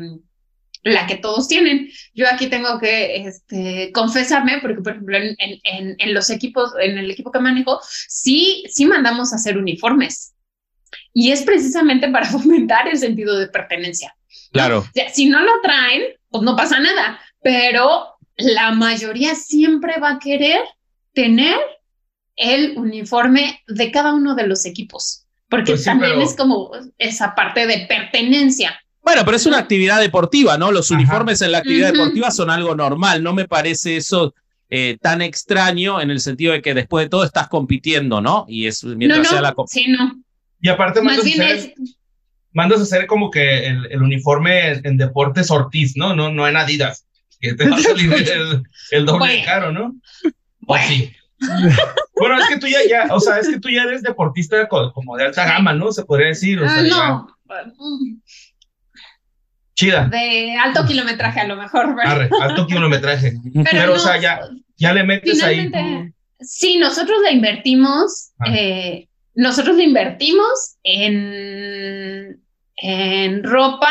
la 0.83 1.07
que 1.07 1.17
todos 1.17 1.49
tienen. 1.49 1.91
Yo 2.15 2.29
aquí 2.29 2.49
tengo 2.49 2.79
que 2.79 3.27
este, 3.27 3.91
confesarme, 3.93 4.59
porque 4.61 4.83
por 4.83 4.93
ejemplo 4.93 5.17
en, 5.17 5.35
en, 5.39 5.97
en, 5.99 6.15
los 6.15 6.29
equipos, 6.29 6.71
en 6.79 6.99
el 6.99 7.11
equipo 7.11 7.33
que 7.33 7.41
manejo, 7.41 7.81
sí, 7.83 8.65
sí 8.69 8.85
mandamos 8.85 9.33
a 9.33 9.37
hacer 9.37 9.57
uniformes. 9.57 10.35
Y 11.15 11.33
es 11.33 11.43
precisamente 11.43 12.11
para 12.11 12.27
fomentar 12.31 12.89
el 12.89 12.99
sentido 12.99 13.39
de 13.39 13.49
pertenencia. 13.49 14.15
Claro. 14.53 14.81
O 14.81 14.91
sea, 14.93 15.09
si 15.09 15.27
no 15.27 15.41
lo 15.41 15.53
traen, 15.63 16.03
pues 16.29 16.45
no 16.45 16.57
pasa 16.57 16.79
nada, 16.79 17.21
pero 17.45 18.17
la 18.37 18.73
mayoría 18.73 19.35
siempre 19.37 20.01
va 20.01 20.13
a 20.13 20.19
querer 20.19 20.61
tener 21.13 21.57
el 22.37 22.77
uniforme 22.77 23.63
de 23.69 23.93
cada 23.93 24.15
uno 24.15 24.35
de 24.35 24.47
los 24.49 24.65
equipos, 24.65 25.27
porque 25.49 25.73
Pues 25.73 25.81
sí, 25.81 25.85
también 25.85 26.15
pero- 26.15 26.25
es 26.25 26.35
como 26.35 26.73
esa 26.99 27.35
parte 27.35 27.67
de 27.67 27.87
pertenencia. 27.87 28.81
Bueno, 29.03 29.23
pero 29.27 29.37
es 29.37 29.45
una 29.45 29.59
actividad 29.59 30.01
deportiva, 30.01 30.57
¿no? 30.57 30.73
Los 30.73 30.91
uniformes 30.91 31.43
en 31.43 31.53
la 31.53 31.59
actividad 31.59 31.93
deportiva 31.93 32.31
son 32.31 32.49
algo 32.49 32.75
normal. 32.75 33.23
No 33.23 33.35
me 33.35 33.47
parece 33.47 33.99
eso 33.99 34.35
eh, 34.71 34.97
tan 34.99 35.21
extraño 35.21 36.01
en 36.01 36.11
el 36.11 36.21
sentido 36.21 36.55
de 36.55 36.63
que 36.63 36.73
después 36.73 37.05
de 37.05 37.11
todo 37.11 37.23
estás 37.23 37.49
compitiendo, 37.49 38.23
¿no? 38.23 38.47
Y 38.49 38.67
es 38.67 38.83
mientras 38.83 39.25
no, 39.25 39.29
sea 39.29 39.43
la 39.43 39.55
sí, 39.69 39.89
no. 39.89 40.25
Y 40.63 40.71
aparte 40.71 41.03
Más 41.03 41.19
mandas 41.19 41.27
a 41.27 41.29
bien 41.29 41.43
hacer, 41.43 41.75
es, 41.77 41.97
mandas 42.55 42.81
a 42.81 42.83
hacer 42.85 43.07
como 43.07 43.31
que 43.31 43.67
el, 43.67 43.87
el 43.91 44.03
uniforme 44.03 44.73
en 44.73 44.97
deportes 44.97 45.51
Ortiz, 45.51 45.99
¿no? 45.99 46.17
No, 46.17 46.33
no 46.33 46.49
en 46.49 46.57
Adidas. 46.57 47.05
Que 47.45 47.55
te 47.55 47.69
va 47.69 47.77
a 47.77 47.81
salir 47.81 48.13
el, 48.33 48.63
el 48.91 49.07
doble 49.07 49.19
Bueno. 49.27 49.45
caro, 49.45 49.73
¿no? 49.73 49.95
O 50.67 50.77
sí. 50.79 51.13
Bueno, 52.17 52.39
es 52.41 52.49
que 52.49 52.59
tú 52.59 52.67
ya, 52.67 52.79
ya, 52.89 53.15
o 53.15 53.21
sea, 53.21 53.39
es 53.39 53.49
que 53.49 53.61
tú 53.61 53.69
ya 53.69 53.83
eres 53.83 54.03
deportista 54.03 54.67
co- 54.69 54.93
como 54.93 55.17
de 55.17 55.25
alta 55.27 55.45
gama, 55.45 55.75
¿no? 55.75 55.93
Se 55.93 56.05
podría 56.05 56.29
decir. 56.29 56.61
O 56.63 56.67
sea, 56.69 56.79
ah, 56.79 56.83
ya- 56.83 56.97
no, 56.97 57.37
Chida. 59.75 60.07
de 60.07 60.57
alto 60.57 60.87
kilometraje 60.87 61.41
a 61.41 61.47
lo 61.49 61.57
mejor, 61.57 61.95
¿verdad? 61.97 62.13
Arre, 62.13 62.31
alto 62.41 62.67
kilometraje. 62.67 63.33
Pero, 63.53 63.65
Pero, 63.71 63.87
no, 63.89 63.93
o 63.95 63.99
sea, 63.99 64.19
ya, 64.21 64.41
ya 64.77 64.93
le 64.93 65.03
metes 65.05 65.43
ahí. 65.43 65.71
sí, 66.41 66.79
nosotros 66.79 67.19
le 67.25 67.33
invertimos, 67.33 68.31
Ah. 68.39 68.45
eh, 68.55 69.09
nosotros 69.35 69.77
le 69.77 69.83
invertimos 69.85 70.77
en, 70.85 72.41
en 72.77 73.43
ropa, 73.45 73.91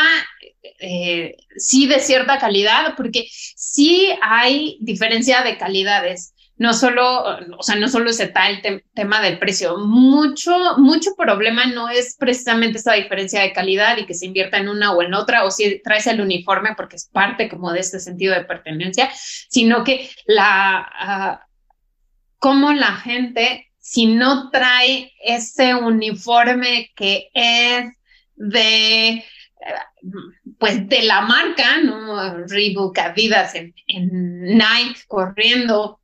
eh, 0.86 1.36
sí 1.56 1.86
de 1.86 2.00
cierta 2.00 2.38
calidad, 2.38 2.94
porque 2.96 3.26
sí 3.30 4.08
hay 4.22 4.76
diferencia 4.80 5.42
de 5.42 5.56
calidades. 5.56 6.30
No 6.56 6.72
solo, 6.72 7.24
o 7.58 7.62
sea, 7.64 7.74
no 7.74 7.88
solo 7.88 8.12
se 8.12 8.24
está 8.24 8.48
el 8.48 8.62
tem- 8.62 8.84
tema 8.94 9.20
del 9.20 9.40
precio. 9.40 9.76
Mucho, 9.76 10.54
mucho 10.78 11.10
problema 11.16 11.66
no 11.66 11.88
es 11.88 12.14
precisamente 12.16 12.78
esa 12.78 12.92
diferencia 12.92 13.40
de 13.42 13.52
calidad 13.52 13.96
y 13.98 14.06
que 14.06 14.14
se 14.14 14.26
invierta 14.26 14.58
en 14.58 14.68
una 14.68 14.92
o 14.92 15.02
en 15.02 15.14
otra, 15.14 15.44
o 15.44 15.50
si 15.50 15.82
traes 15.82 16.06
el 16.06 16.20
uniforme 16.20 16.74
porque 16.76 16.94
es 16.94 17.08
parte 17.12 17.48
como 17.48 17.72
de 17.72 17.80
este 17.80 17.98
sentido 17.98 18.34
de 18.34 18.44
pertenencia, 18.44 19.10
sino 19.48 19.82
que 19.82 20.08
la, 20.26 20.88
ah, 20.92 21.40
cómo 22.38 22.72
la 22.72 22.92
gente, 22.96 23.72
si 23.80 24.06
no 24.06 24.50
trae 24.50 25.12
ese 25.24 25.74
uniforme 25.74 26.92
que 26.94 27.30
es 27.34 27.86
de, 28.36 29.24
pues 30.58 30.88
de 30.88 31.02
la 31.02 31.22
marca, 31.22 31.78
¿no? 31.82 32.46
Reebok, 32.46 32.98
Adidas, 32.98 33.54
en, 33.54 33.74
Nike, 34.42 35.00
corriendo, 35.06 36.00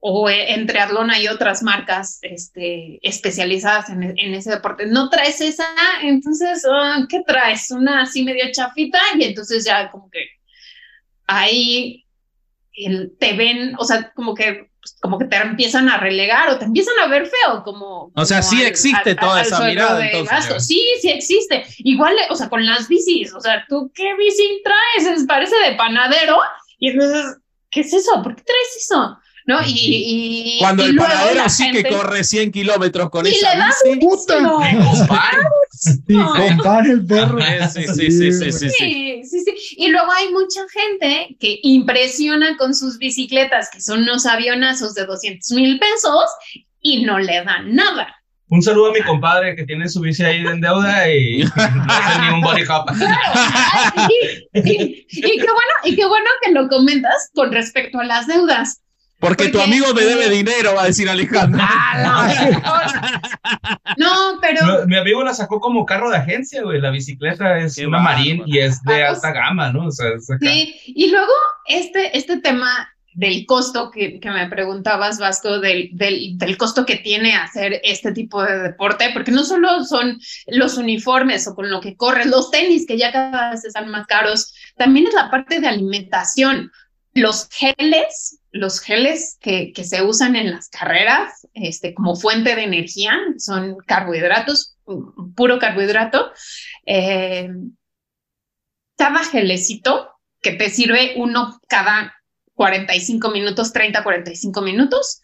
o 0.00 0.28
e- 0.28 0.54
en 0.54 0.66
triatlón 0.66 1.10
hay 1.10 1.28
otras 1.28 1.62
marcas 1.62 2.18
este, 2.22 2.98
especializadas 3.02 3.90
en, 3.90 4.02
en 4.02 4.34
ese 4.34 4.50
deporte. 4.50 4.86
No 4.86 5.08
traes 5.08 5.40
esa, 5.40 5.66
entonces, 6.02 6.66
ah, 6.70 7.06
¿qué 7.08 7.22
traes? 7.26 7.70
Una 7.70 8.02
así 8.02 8.24
medio 8.24 8.44
chafita 8.52 8.98
y 9.16 9.24
entonces 9.24 9.64
ya 9.64 9.90
como 9.90 10.10
que 10.10 10.26
ahí 11.26 12.04
te 13.18 13.32
ven, 13.34 13.74
o 13.78 13.84
sea, 13.84 14.12
como 14.12 14.34
que 14.34 14.71
pues, 14.82 14.96
como 15.00 15.16
que 15.18 15.26
te 15.26 15.36
empiezan 15.36 15.88
a 15.88 15.96
relegar 15.98 16.50
o 16.50 16.58
te 16.58 16.64
empiezan 16.64 16.94
a 17.02 17.06
ver 17.06 17.26
feo, 17.26 17.62
como... 17.62 18.10
O 18.16 18.24
sea, 18.24 18.40
como 18.40 18.50
sí 18.50 18.62
existe 18.64 19.14
toda 19.14 19.40
esa 19.42 19.60
mirada, 19.64 19.98
de 19.98 20.10
entonces. 20.18 20.66
Sí, 20.66 20.82
sí 21.00 21.08
existe. 21.08 21.64
Igual, 21.78 22.16
o 22.30 22.34
sea, 22.34 22.48
con 22.48 22.66
las 22.66 22.88
bicis, 22.88 23.32
o 23.32 23.40
sea, 23.40 23.64
¿tú 23.68 23.92
qué 23.94 24.14
bici 24.18 24.60
traes? 24.64 25.18
Es- 25.18 25.26
Parece 25.26 25.54
de 25.56 25.76
panadero 25.76 26.38
y 26.78 26.90
entonces, 26.90 27.36
¿qué 27.70 27.80
es 27.80 27.92
eso? 27.92 28.20
¿Por 28.24 28.34
qué 28.34 28.42
traes 28.42 28.76
eso? 28.76 29.18
¿No? 29.46 29.60
Y, 29.64 30.56
y 30.56 30.58
Cuando 30.60 30.84
y 30.84 30.90
el 30.90 30.96
panadero 30.96 31.48
sí 31.48 31.64
gente- 31.64 31.82
que 31.84 31.88
corre 31.96 32.24
100 32.24 32.50
kilómetros 32.52 33.10
con 33.10 33.26
y 33.26 33.30
esa 33.30 33.54
le 33.54 33.64
bici. 33.94 34.00
¡Puta! 34.06 34.38
Sí, 35.72 36.00
compare 36.06 36.90
el 36.90 37.06
perro. 37.06 37.38
Sí, 37.72 37.82
sí, 37.84 38.10
sí, 38.10 38.32
sí, 38.32 38.52
sí, 38.52 38.52
sí. 38.52 38.68
Sí, 38.70 39.22
sí, 39.24 39.40
sí. 39.44 39.74
Y 39.78 39.88
luego 39.88 40.12
hay 40.12 40.30
mucha 40.30 40.60
gente 40.72 41.36
que 41.40 41.58
impresiona 41.62 42.56
con 42.56 42.74
sus 42.74 42.98
bicicletas, 42.98 43.70
que 43.70 43.80
son 43.80 44.02
unos 44.02 44.26
avionazos 44.26 44.94
de 44.94 45.06
200 45.06 45.50
mil 45.52 45.78
pesos 45.80 46.26
y 46.80 47.04
no 47.04 47.18
le 47.18 47.42
dan 47.44 47.74
nada. 47.74 48.14
Un 48.48 48.60
saludo 48.62 48.90
a 48.90 48.92
mi 48.92 49.00
compadre 49.00 49.56
que 49.56 49.64
tiene 49.64 49.88
su 49.88 50.00
bici 50.00 50.22
ahí 50.22 50.44
en 50.46 50.60
deuda 50.60 51.10
y 51.10 51.38
no 51.56 51.84
hace 51.88 52.20
ni 52.20 52.34
un 52.34 52.40
body 52.42 52.62
hop. 52.68 52.84
Y, 54.54 54.58
y- 54.58 55.06
y 55.10 55.22
qué 55.38 55.38
bueno, 55.38 55.72
y 55.84 55.96
qué 55.96 56.04
bueno 56.06 56.28
que 56.42 56.52
lo 56.52 56.68
comentas 56.68 57.30
con 57.34 57.50
respecto 57.52 57.98
a 57.98 58.04
las 58.04 58.26
deudas. 58.26 58.81
Porque 59.22 59.48
tu 59.48 59.60
amigo 59.60 59.94
me 59.94 60.02
debe 60.02 60.28
dinero, 60.28 60.74
va 60.74 60.82
a 60.82 60.86
decir 60.86 61.08
Alejandro. 61.08 61.62
No, 63.96 64.38
pero 64.40 64.66
No, 64.66 64.86
Mi 64.86 64.96
amigo 64.96 65.22
la 65.22 65.34
sacó 65.34 65.60
como 65.60 65.84
carro 65.86 66.10
de 66.10 66.16
agencia, 66.16 66.62
güey. 66.62 66.80
La 66.80 66.90
bicicleta 66.90 67.58
es 67.58 67.76
Qué 67.76 67.86
una 67.86 67.98
bárbaro. 67.98 68.18
Marín 68.18 68.42
y 68.46 68.58
es 68.58 68.82
de 68.82 69.02
Vamos. 69.02 69.16
alta 69.24 69.32
gama, 69.32 69.72
¿no? 69.72 69.86
O 69.86 69.90
sea, 69.90 70.08
es 70.16 70.30
acá. 70.30 70.38
sí. 70.46 70.74
Y 70.86 71.10
luego 71.10 71.32
este, 71.66 72.16
este 72.16 72.38
tema 72.40 72.88
del 73.14 73.44
costo 73.44 73.90
que, 73.90 74.18
que 74.20 74.30
me 74.30 74.48
preguntabas, 74.48 75.18
Vasco, 75.18 75.60
del, 75.60 75.90
del, 75.92 76.38
del 76.38 76.56
costo 76.56 76.86
que 76.86 76.96
tiene 76.96 77.36
hacer 77.36 77.80
este 77.84 78.12
tipo 78.12 78.42
de 78.42 78.58
deporte, 78.60 79.10
porque 79.12 79.30
no 79.30 79.44
solo 79.44 79.84
son 79.84 80.18
los 80.46 80.78
uniformes 80.78 81.46
o 81.46 81.54
con 81.54 81.70
lo 81.70 81.80
que 81.80 81.94
corres, 81.96 82.26
los 82.26 82.50
tenis 82.50 82.86
que 82.86 82.96
ya 82.96 83.12
cada 83.12 83.50
vez 83.50 83.64
están 83.66 83.88
más 83.90 84.06
caros, 84.06 84.54
también 84.76 85.06
es 85.08 85.14
la 85.14 85.30
parte 85.30 85.60
de 85.60 85.68
alimentación. 85.68 86.72
Los 87.14 87.48
geles, 87.50 88.38
los 88.52 88.80
geles 88.80 89.38
que, 89.40 89.72
que 89.72 89.82
se 89.84 90.02
usan 90.02 90.36
en 90.36 90.50
las 90.50 90.68
carreras 90.68 91.46
este, 91.54 91.94
como 91.94 92.14
fuente 92.16 92.54
de 92.54 92.64
energía 92.64 93.18
son 93.38 93.78
carbohidratos, 93.86 94.76
pu- 94.84 95.34
puro 95.34 95.58
carbohidrato. 95.58 96.32
Eh, 96.86 97.48
cada 98.96 99.24
gelecito 99.24 100.10
que 100.40 100.52
te 100.52 100.70
sirve 100.70 101.14
uno 101.16 101.58
cada 101.68 102.14
45 102.54 103.30
minutos, 103.30 103.72
30, 103.72 104.02
45 104.02 104.60
minutos, 104.62 105.20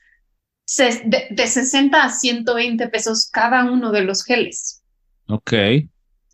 de, 0.78 1.28
de 1.30 1.46
60 1.46 2.02
a 2.02 2.10
120 2.10 2.88
pesos 2.88 3.28
cada 3.30 3.64
uno 3.70 3.90
de 3.92 4.02
los 4.02 4.24
geles. 4.24 4.82
Ok. 5.28 5.52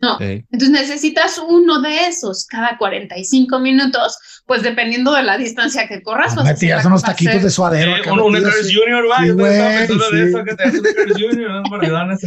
No, 0.01 0.19
entonces 0.21 0.71
necesitas 0.71 1.39
uno 1.39 1.81
de 1.81 2.09
esos 2.09 2.47
cada 2.47 2.77
45 2.77 3.59
minutos, 3.61 4.19
pues 4.45 4.63
dependiendo 4.63 5.13
de 5.13 5.23
la 5.23 5.39
distancia 5.39 5.87
que 5.89 6.03
corras. 6.03 6.35
vas 6.35 6.39
a 6.39 6.45
Me 6.45 6.51
hacer 6.51 6.59
tiras 6.59 6.85
la 6.85 6.89
unos 6.91 7.03
taquitos 7.03 7.43
de 7.43 7.51
suadero. 7.51 7.97
Eh, 7.97 8.11
un, 8.11 8.33
Carl's 8.35 8.69
sí. 8.69 8.77
Va, 8.77 9.27
yo 9.27 9.35
güey, 9.35 9.59
pensando 9.79 10.11
de 10.11 10.23
sí. 10.23 10.29
eso, 10.29 10.45
que 10.45 10.55
te 10.55 10.65
hace 10.65 10.79
un 10.79 10.85
Carl's 10.85 11.15
Jr., 11.19 11.49
unos 11.49 11.71
mordidones. 11.71 12.21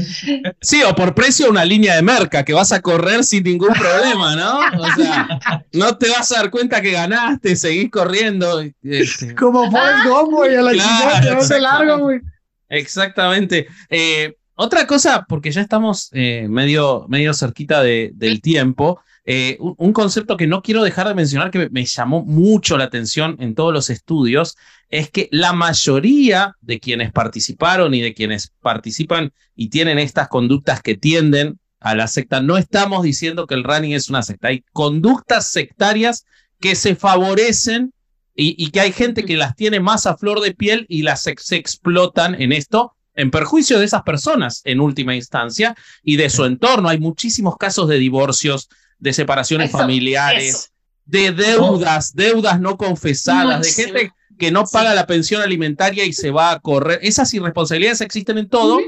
Sí, 0.61 0.81
o 0.83 0.95
por 0.95 1.13
precio 1.13 1.49
una 1.49 1.65
línea 1.65 1.95
de 1.95 2.01
merca 2.01 2.43
que 2.43 2.53
vas 2.53 2.71
a 2.71 2.81
correr 2.81 3.23
sin 3.23 3.43
ningún 3.43 3.73
problema, 3.73 4.35
¿no? 4.35 4.59
O 4.79 4.91
sea, 4.95 5.27
no 5.73 5.97
te 5.97 6.09
vas 6.09 6.31
a 6.31 6.37
dar 6.37 6.49
cuenta 6.49 6.81
que 6.81 6.91
ganaste, 6.91 7.55
seguís 7.55 7.91
corriendo. 7.91 8.63
este, 8.81 9.35
Como 9.35 9.69
Forrest 9.69 10.05
Gump, 10.05 10.31
güey, 10.31 10.55
a 10.55 10.61
la 10.61 10.71
Claro, 10.71 10.89
chingada, 10.89 11.21
te 11.21 11.35
vas 11.35 11.49
de 11.49 11.59
largo, 11.59 11.97
güey. 11.99 12.21
Exactamente. 12.69 13.67
Eh, 13.89 14.35
otra 14.57 14.85
cosa, 14.87 15.25
porque 15.29 15.51
ya 15.51 15.61
estamos 15.61 16.09
eh, 16.13 16.47
medio, 16.49 17.05
medio 17.07 17.33
cerquita 17.33 17.81
de- 17.81 18.11
del 18.15 18.41
tiempo, 18.41 18.99
eh, 19.25 19.57
un, 19.59 19.75
un 19.77 19.93
concepto 19.93 20.35
que 20.37 20.47
no 20.47 20.61
quiero 20.61 20.83
dejar 20.83 21.07
de 21.07 21.13
mencionar 21.15 21.51
que 21.51 21.59
me, 21.59 21.69
me 21.69 21.85
llamó 21.85 22.23
mucho 22.25 22.77
la 22.77 22.85
atención 22.85 23.35
en 23.39 23.55
todos 23.55 23.73
los 23.73 23.89
estudios, 23.89 24.55
es 24.89 25.09
que 25.11 25.27
la 25.31 25.53
mayoría 25.53 26.55
de 26.61 26.79
quienes 26.79 27.11
participaron 27.11 27.93
y 27.93 28.01
de 28.01 28.13
quienes 28.13 28.51
participan 28.61 29.31
y 29.55 29.69
tienen 29.69 29.99
estas 29.99 30.27
conductas 30.27 30.81
que 30.81 30.95
tienden 30.95 31.59
a 31.79 31.93
la 31.93 32.07
secta, 32.07 32.41
no 32.41 32.57
estamos 32.57 33.03
diciendo 33.03 33.45
que 33.45 33.53
el 33.55 33.63
running 33.63 33.93
es 33.93 34.09
una 34.09 34.23
secta, 34.23 34.47
hay 34.47 34.63
conductas 34.73 35.51
sectarias 35.51 36.25
que 36.59 36.73
se 36.75 36.95
favorecen 36.95 37.93
y, 38.35 38.55
y 38.57 38.71
que 38.71 38.79
hay 38.79 38.91
gente 38.91 39.25
que 39.25 39.37
las 39.37 39.55
tiene 39.55 39.79
más 39.79 40.05
a 40.07 40.17
flor 40.17 40.41
de 40.41 40.53
piel 40.55 40.85
y 40.89 41.03
las 41.03 41.27
ex- 41.27 41.51
explotan 41.51 42.39
en 42.41 42.51
esto 42.51 42.93
en 43.17 43.31
perjuicio 43.31 43.79
de 43.79 43.85
esas 43.85 44.03
personas 44.03 44.61
en 44.63 44.79
última 44.79 45.15
instancia 45.15 45.75
y 46.03 46.15
de 46.15 46.29
su 46.29 46.45
entorno. 46.45 46.87
Hay 46.87 46.99
muchísimos 46.99 47.57
casos 47.57 47.89
de 47.89 47.97
divorcios, 47.97 48.69
de 48.99 49.11
separaciones 49.11 49.69
Eso, 49.69 49.79
familiares, 49.79 50.49
eso. 50.49 50.67
de 51.05 51.31
deudas, 51.31 52.15
deudas 52.15 52.61
no 52.61 52.77
confesadas, 52.77 53.61
de 53.61 53.83
gente 53.83 54.13
que 54.37 54.51
no 54.51 54.65
paga 54.65 54.93
la 54.93 55.07
pensión 55.07 55.41
alimentaria 55.41 56.05
y 56.05 56.13
se 56.13 56.29
va 56.29 56.51
a 56.51 56.59
correr. 56.59 56.99
Esas 57.01 57.33
irresponsabilidades 57.33 58.01
existen 58.01 58.37
en 58.37 58.49
todo. 58.49 58.79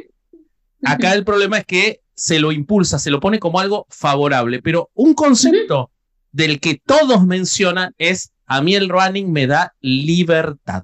Acá 0.83 1.13
el 1.13 1.25
problema 1.25 1.57
es 1.57 1.65
que 1.65 2.01
se 2.13 2.39
lo 2.39 2.51
impulsa, 2.51 2.99
se 2.99 3.09
lo 3.09 3.19
pone 3.19 3.39
como 3.39 3.59
algo 3.59 3.87
favorable, 3.89 4.61
pero 4.61 4.91
un 4.93 5.15
concepto 5.15 5.89
del 6.31 6.59
que 6.59 6.79
todos 6.85 7.25
mencionan 7.25 7.95
es, 7.97 8.31
a 8.45 8.61
mí 8.61 8.75
el 8.75 8.89
running 8.89 9.31
me 9.31 9.47
da 9.47 9.73
libertad. 9.81 10.83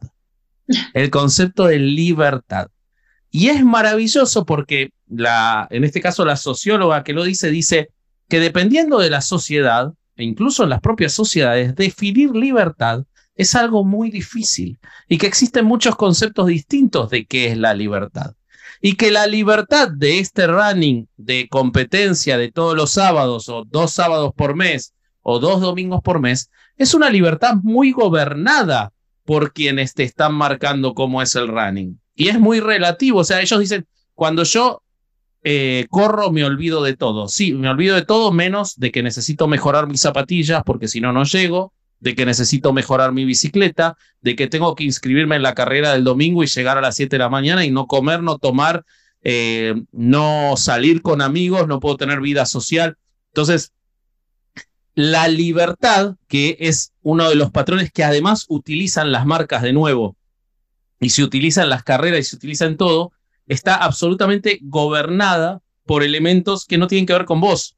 El 0.96 1.12
concepto 1.12 1.66
de 1.68 1.78
libertad. 1.78 2.70
Y 3.38 3.49
es 3.49 3.65
maravilloso 3.65 4.45
porque 4.45 4.91
en 5.09 5.83
este 5.83 5.99
caso 5.99 6.23
la 6.23 6.38
socióloga 6.38 7.03
que 7.03 7.11
lo 7.11 7.25
dice, 7.25 7.51
dice 7.51 7.89
que 8.29 8.39
dependiendo 8.39 8.97
de 8.97 9.09
la 9.09 9.19
sociedad, 9.19 9.91
e 10.15 10.23
incluso 10.23 10.63
en 10.63 10.69
las 10.69 10.79
propias 10.79 11.11
sociedades, 11.11 11.75
definir 11.75 12.33
libertad 12.33 13.03
es 13.36 13.53
algo 13.55 13.83
muy 13.83 14.09
difícil 14.09 14.79
y 15.09 15.17
que 15.17 15.27
existen 15.27 15.65
muchos 15.65 15.97
conceptos 15.97 16.47
distintos 16.47 17.09
de 17.09 17.25
qué 17.25 17.47
es 17.47 17.57
la 17.57 17.73
libertad. 17.73 18.36
Y 18.79 18.95
que 18.95 19.11
la 19.11 19.27
libertad 19.27 19.89
de 19.89 20.19
este 20.19 20.47
running 20.47 21.09
de 21.17 21.49
competencia 21.49 22.38
de 22.38 22.53
todos 22.53 22.73
los 22.73 22.91
sábados 22.91 23.49
o 23.49 23.65
dos 23.65 23.91
sábados 23.91 24.31
por 24.33 24.55
mes 24.55 24.93
o 25.23 25.39
dos 25.39 25.59
domingos 25.59 25.99
por 26.01 26.21
mes 26.21 26.49
es 26.77 26.93
una 26.93 27.09
libertad 27.09 27.55
muy 27.61 27.91
gobernada 27.91 28.93
por 29.25 29.51
quienes 29.51 29.93
te 29.93 30.03
están 30.03 30.36
marcando 30.36 30.93
cómo 30.93 31.21
es 31.21 31.36
el 31.36 31.49
running. 31.49 31.99
Y 32.16 32.30
es 32.30 32.39
muy 32.39 32.59
relativo, 32.59 33.20
o 33.20 33.24
sea, 33.24 33.41
ellos 33.41 33.59
dicen, 33.59 33.86
cuando 34.13 34.43
yo 34.43 34.82
eh, 35.47 35.86
corro 35.91 36.32
me 36.32 36.43
olvido 36.43 36.82
de 36.82 36.95
todo. 36.95 37.28
Sí, 37.28 37.53
me 37.53 37.70
olvido 37.70 37.95
de 37.95 38.01
todo 38.03 38.32
menos 38.32 38.80
de 38.80 38.91
que 38.91 39.03
necesito 39.03 39.47
mejorar 39.47 39.88
mis 39.88 40.01
zapatillas 40.01 40.63
porque 40.66 40.88
si 40.88 41.01
no, 41.01 41.13
no 41.13 41.24
llego, 41.24 41.72
de 41.99 42.16
que 42.16 42.26
necesito 42.26 42.74
mejorar 42.74 43.11
mi 43.11 43.26
bicicleta, 43.26 43.95
de 44.22 44.36
que 44.36 44.47
tengo 44.47 44.74
que 44.74 44.86
inscribirme 44.86 45.36
en 45.36 45.43
la 45.43 45.53
carrera 45.53 45.93
del 45.93 46.03
domingo 46.03 46.43
y 46.43 46.47
llegar 46.47 46.80
a 46.80 46.82
las 46.82 46.95
7 46.95 47.16
de 47.16 47.20
la 47.20 47.30
mañana 47.30 47.63
y 47.63 47.70
no 47.70 47.86
comer, 47.86 48.24
no 48.24 48.39
tomar, 48.39 48.84
eh, 49.22 49.76
no 49.91 50.55
salir 50.57 51.03
con 51.03 51.22
amigos, 51.22 51.68
no 51.68 51.80
puedo 51.80 51.97
tener 51.97 52.22
vida 52.22 52.47
social. 52.47 52.97
Entonces, 53.28 53.72
la 54.95 55.28
libertad, 55.28 56.16
que 56.28 56.57
es 56.59 56.91
uno 57.03 57.30
de 57.30 57.36
los 57.36 57.51
patrones 57.51 57.91
que 57.91 58.03
además 58.03 58.45
utilizan 58.47 59.11
las 59.11 59.28
marcas 59.28 59.61
de 59.61 59.74
nuevo 59.74 60.16
y 61.06 61.10
se 61.10 61.24
utilizan 61.24 61.70
las 61.70 61.84
carreras 61.84 62.20
y 62.20 62.24
se 62.24 62.36
utiliza 62.36 62.66
en 62.66 62.78
todo, 62.78 63.12
está 63.47 63.76
absolutamente 63.76 64.58
gobernada 64.64 65.62
por 65.86 66.01
elementos 66.01 66.66
que 66.66 66.80
no 66.80 66.88
tienen 66.88 67.06
que 67.06 67.14
ver 67.14 67.26
con 67.26 67.39
vos, 67.39 67.76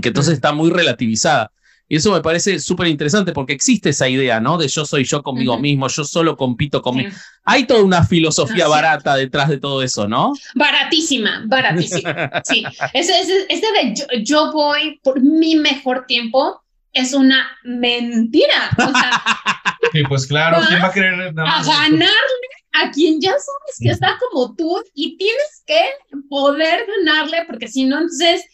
que 0.00 0.08
entonces 0.08 0.34
está 0.34 0.52
muy 0.52 0.70
relativizada. 0.70 1.50
Y 1.88 1.96
eso 1.96 2.12
me 2.12 2.22
parece 2.22 2.60
súper 2.60 2.86
interesante 2.86 3.32
porque 3.32 3.52
existe 3.52 3.90
esa 3.90 4.08
idea, 4.08 4.40
¿no? 4.40 4.56
De 4.56 4.68
yo 4.68 4.86
soy 4.86 5.04
yo 5.04 5.22
conmigo 5.22 5.54
Ujú. 5.54 5.62
mismo, 5.62 5.88
yo 5.88 6.04
solo 6.04 6.36
compito 6.36 6.80
conmigo. 6.80 7.10
Sí. 7.10 7.16
Hay 7.44 7.66
toda 7.66 7.82
una 7.82 8.04
filosofía 8.04 8.64
Ah, 8.64 8.68
sí. 8.68 8.70
barata 8.70 9.16
detrás 9.16 9.48
de 9.50 9.58
todo 9.58 9.82
eso, 9.82 10.06
¿no? 10.08 10.32
Baratísima, 10.54 11.42
baratísima. 11.46 12.30
Sí, 12.44 12.64
ese, 12.94 13.20
ese, 13.20 13.46
ese 13.48 13.66
de 13.72 13.94
yo, 13.96 14.04
yo 14.22 14.52
voy 14.52 14.98
por 15.02 15.20
mi 15.20 15.56
mejor 15.56 16.06
tiempo 16.06 16.63
es 16.94 17.12
una 17.12 17.58
mentira. 17.64 18.70
O 18.78 18.90
sea, 18.90 19.22
Sí, 19.92 20.02
pues 20.08 20.26
claro, 20.26 20.58
¿quién 20.68 20.82
va 20.82 20.86
a 20.88 20.92
querer 20.92 21.34
nada 21.34 21.48
a 21.48 21.58
más? 21.58 21.66
ganarle 21.66 22.48
a 22.72 22.90
quien 22.90 23.20
ya 23.20 23.30
sabes 23.30 23.76
que 23.80 23.90
está 23.90 24.18
como 24.18 24.54
tú 24.56 24.82
y 24.94 25.16
tienes 25.16 25.62
que 25.66 25.80
poder 26.28 26.84
ganarle 27.04 27.44
porque 27.46 27.68
si 27.68 27.84
no, 27.84 27.96
entonces, 27.98 28.44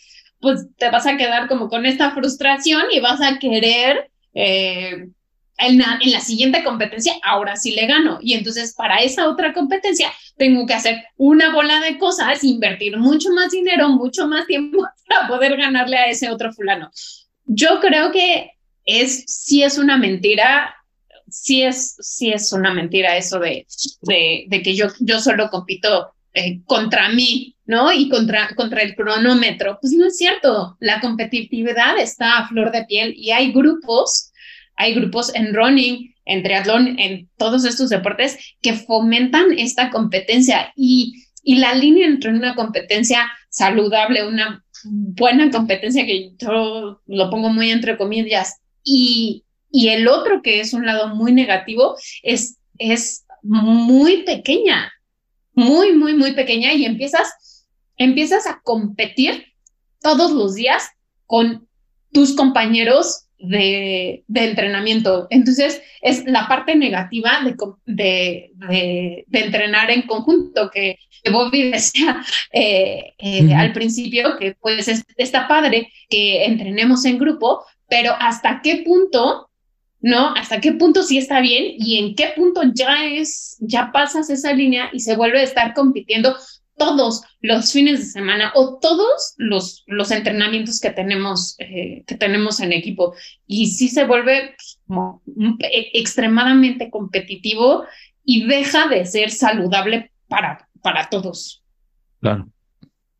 pues 0.40 0.66
te 0.76 0.90
vas 0.90 1.06
a 1.06 1.16
quedar 1.16 1.48
como 1.48 1.68
con 1.68 1.86
esta 1.86 2.10
frustración 2.10 2.82
y 2.92 3.00
vas 3.00 3.20
a 3.22 3.38
querer 3.38 4.10
eh, 4.34 5.06
en, 5.58 5.78
la, 5.78 5.98
en 6.02 6.10
la 6.10 6.20
siguiente 6.20 6.62
competencia, 6.64 7.14
ahora 7.22 7.56
sí 7.56 7.70
le 7.72 7.86
gano. 7.86 8.18
Y 8.20 8.34
entonces 8.34 8.74
para 8.74 8.98
esa 8.98 9.28
otra 9.28 9.52
competencia 9.54 10.12
tengo 10.36 10.66
que 10.66 10.74
hacer 10.74 11.02
una 11.16 11.52
bola 11.54 11.80
de 11.80 11.98
cosas, 11.98 12.44
invertir 12.44 12.98
mucho 12.98 13.30
más 13.30 13.50
dinero, 13.50 13.88
mucho 13.90 14.26
más 14.26 14.46
tiempo 14.46 14.86
para 15.08 15.28
poder 15.28 15.56
ganarle 15.56 15.96
a 15.96 16.08
ese 16.08 16.30
otro 16.30 16.52
fulano. 16.52 16.90
Yo 17.46 17.80
creo 17.80 18.12
que 18.12 18.52
es, 18.84 19.24
sí 19.26 19.62
es 19.62 19.78
una 19.78 19.96
mentira 19.96 20.74
sí 21.30 21.62
es, 21.62 21.96
sí 22.00 22.32
es 22.32 22.52
una 22.52 22.74
mentira 22.74 23.16
eso 23.16 23.38
de, 23.38 23.66
de, 24.02 24.62
que 24.62 24.74
yo, 24.74 24.88
yo 24.98 25.20
solo 25.20 25.48
compito 25.48 26.12
eh, 26.34 26.60
contra 26.64 27.08
mí, 27.08 27.56
¿no? 27.64 27.92
Y 27.92 28.08
contra, 28.08 28.48
contra 28.54 28.82
el 28.82 28.94
cronómetro. 28.94 29.78
Pues 29.80 29.92
no 29.94 30.06
es 30.06 30.16
cierto. 30.16 30.76
La 30.80 31.00
competitividad 31.00 31.98
está 31.98 32.38
a 32.38 32.48
flor 32.48 32.72
de 32.72 32.84
piel 32.84 33.14
y 33.16 33.30
hay 33.30 33.52
grupos, 33.52 34.32
hay 34.76 34.94
grupos 34.94 35.34
en 35.34 35.54
running, 35.54 36.14
en 36.24 36.42
triatlón, 36.42 36.98
en 36.98 37.28
todos 37.36 37.64
estos 37.64 37.90
deportes 37.90 38.38
que 38.60 38.74
fomentan 38.74 39.52
esta 39.58 39.90
competencia 39.90 40.72
y, 40.76 41.26
y 41.42 41.56
la 41.56 41.74
línea 41.74 42.06
entre 42.06 42.30
una 42.30 42.54
competencia 42.54 43.30
saludable, 43.48 44.26
una 44.26 44.64
buena 44.84 45.50
competencia 45.50 46.06
que 46.06 46.32
yo 46.38 47.00
lo 47.06 47.30
pongo 47.30 47.48
muy 47.50 47.70
entre 47.70 47.96
comillas. 47.96 48.60
Y, 48.84 49.44
y 49.70 49.88
el 49.88 50.08
otro 50.08 50.42
que 50.42 50.60
es 50.60 50.72
un 50.72 50.86
lado 50.86 51.14
muy 51.14 51.32
negativo 51.32 51.96
es, 52.22 52.58
es 52.78 53.24
muy 53.42 54.22
pequeña, 54.24 54.92
muy, 55.54 55.92
muy, 55.92 56.14
muy 56.14 56.32
pequeña 56.32 56.72
y 56.72 56.84
empiezas, 56.84 57.66
empiezas 57.96 58.46
a 58.46 58.60
competir 58.62 59.44
todos 60.00 60.32
los 60.32 60.54
días 60.54 60.88
con 61.26 61.68
tus 62.12 62.34
compañeros 62.34 63.26
de, 63.40 64.24
de 64.26 64.44
entrenamiento. 64.44 65.26
Entonces, 65.30 65.82
es 66.02 66.24
la 66.26 66.46
parte 66.48 66.74
negativa 66.76 67.40
de, 67.44 67.54
de, 67.86 68.50
de, 68.54 69.24
de 69.26 69.40
entrenar 69.40 69.90
en 69.90 70.02
conjunto, 70.02 70.70
que, 70.70 70.98
que 71.22 71.30
Bobby 71.30 71.70
decía 71.72 72.22
eh, 72.52 73.14
eh, 73.18 73.42
uh 73.42 73.46
-huh. 73.46 73.56
al 73.60 73.72
principio, 73.72 74.36
que 74.38 74.54
pues 74.60 74.88
es, 74.88 75.04
está 75.16 75.48
padre 75.48 75.88
que 76.08 76.44
entrenemos 76.44 77.04
en 77.04 77.18
grupo, 77.18 77.64
pero 77.88 78.14
hasta 78.18 78.60
qué 78.62 78.82
punto 78.84 79.50
¿no? 80.02 80.34
¿Hasta 80.34 80.60
qué 80.60 80.72
punto 80.72 81.02
sí 81.02 81.18
está 81.18 81.40
bien 81.40 81.74
y 81.76 81.98
en 81.98 82.14
qué 82.14 82.32
punto 82.34 82.62
ya 82.74 83.04
es, 83.04 83.56
ya 83.60 83.92
pasas 83.92 84.30
esa 84.30 84.52
línea 84.52 84.88
y 84.92 85.00
se 85.00 85.14
vuelve 85.14 85.40
a 85.40 85.44
estar 85.44 85.74
compitiendo 85.74 86.34
todos 86.80 87.22
los 87.42 87.70
fines 87.70 88.00
de 88.00 88.06
semana 88.06 88.52
o 88.54 88.78
todos 88.80 89.34
los, 89.36 89.84
los 89.86 90.10
entrenamientos 90.10 90.80
que 90.80 90.88
tenemos, 90.88 91.54
eh, 91.58 92.04
que 92.06 92.14
tenemos 92.14 92.58
en 92.60 92.72
equipo? 92.72 93.14
Y 93.46 93.66
sí 93.66 93.90
se 93.90 94.06
vuelve 94.06 94.54
pues, 94.56 94.80
como 94.86 95.22
un, 95.26 95.58
extremadamente 95.60 96.90
competitivo 96.90 97.84
y 98.24 98.46
deja 98.46 98.88
de 98.88 99.04
ser 99.04 99.30
saludable 99.30 100.10
para, 100.26 100.70
para 100.80 101.10
todos. 101.10 101.62
Claro, 102.20 102.48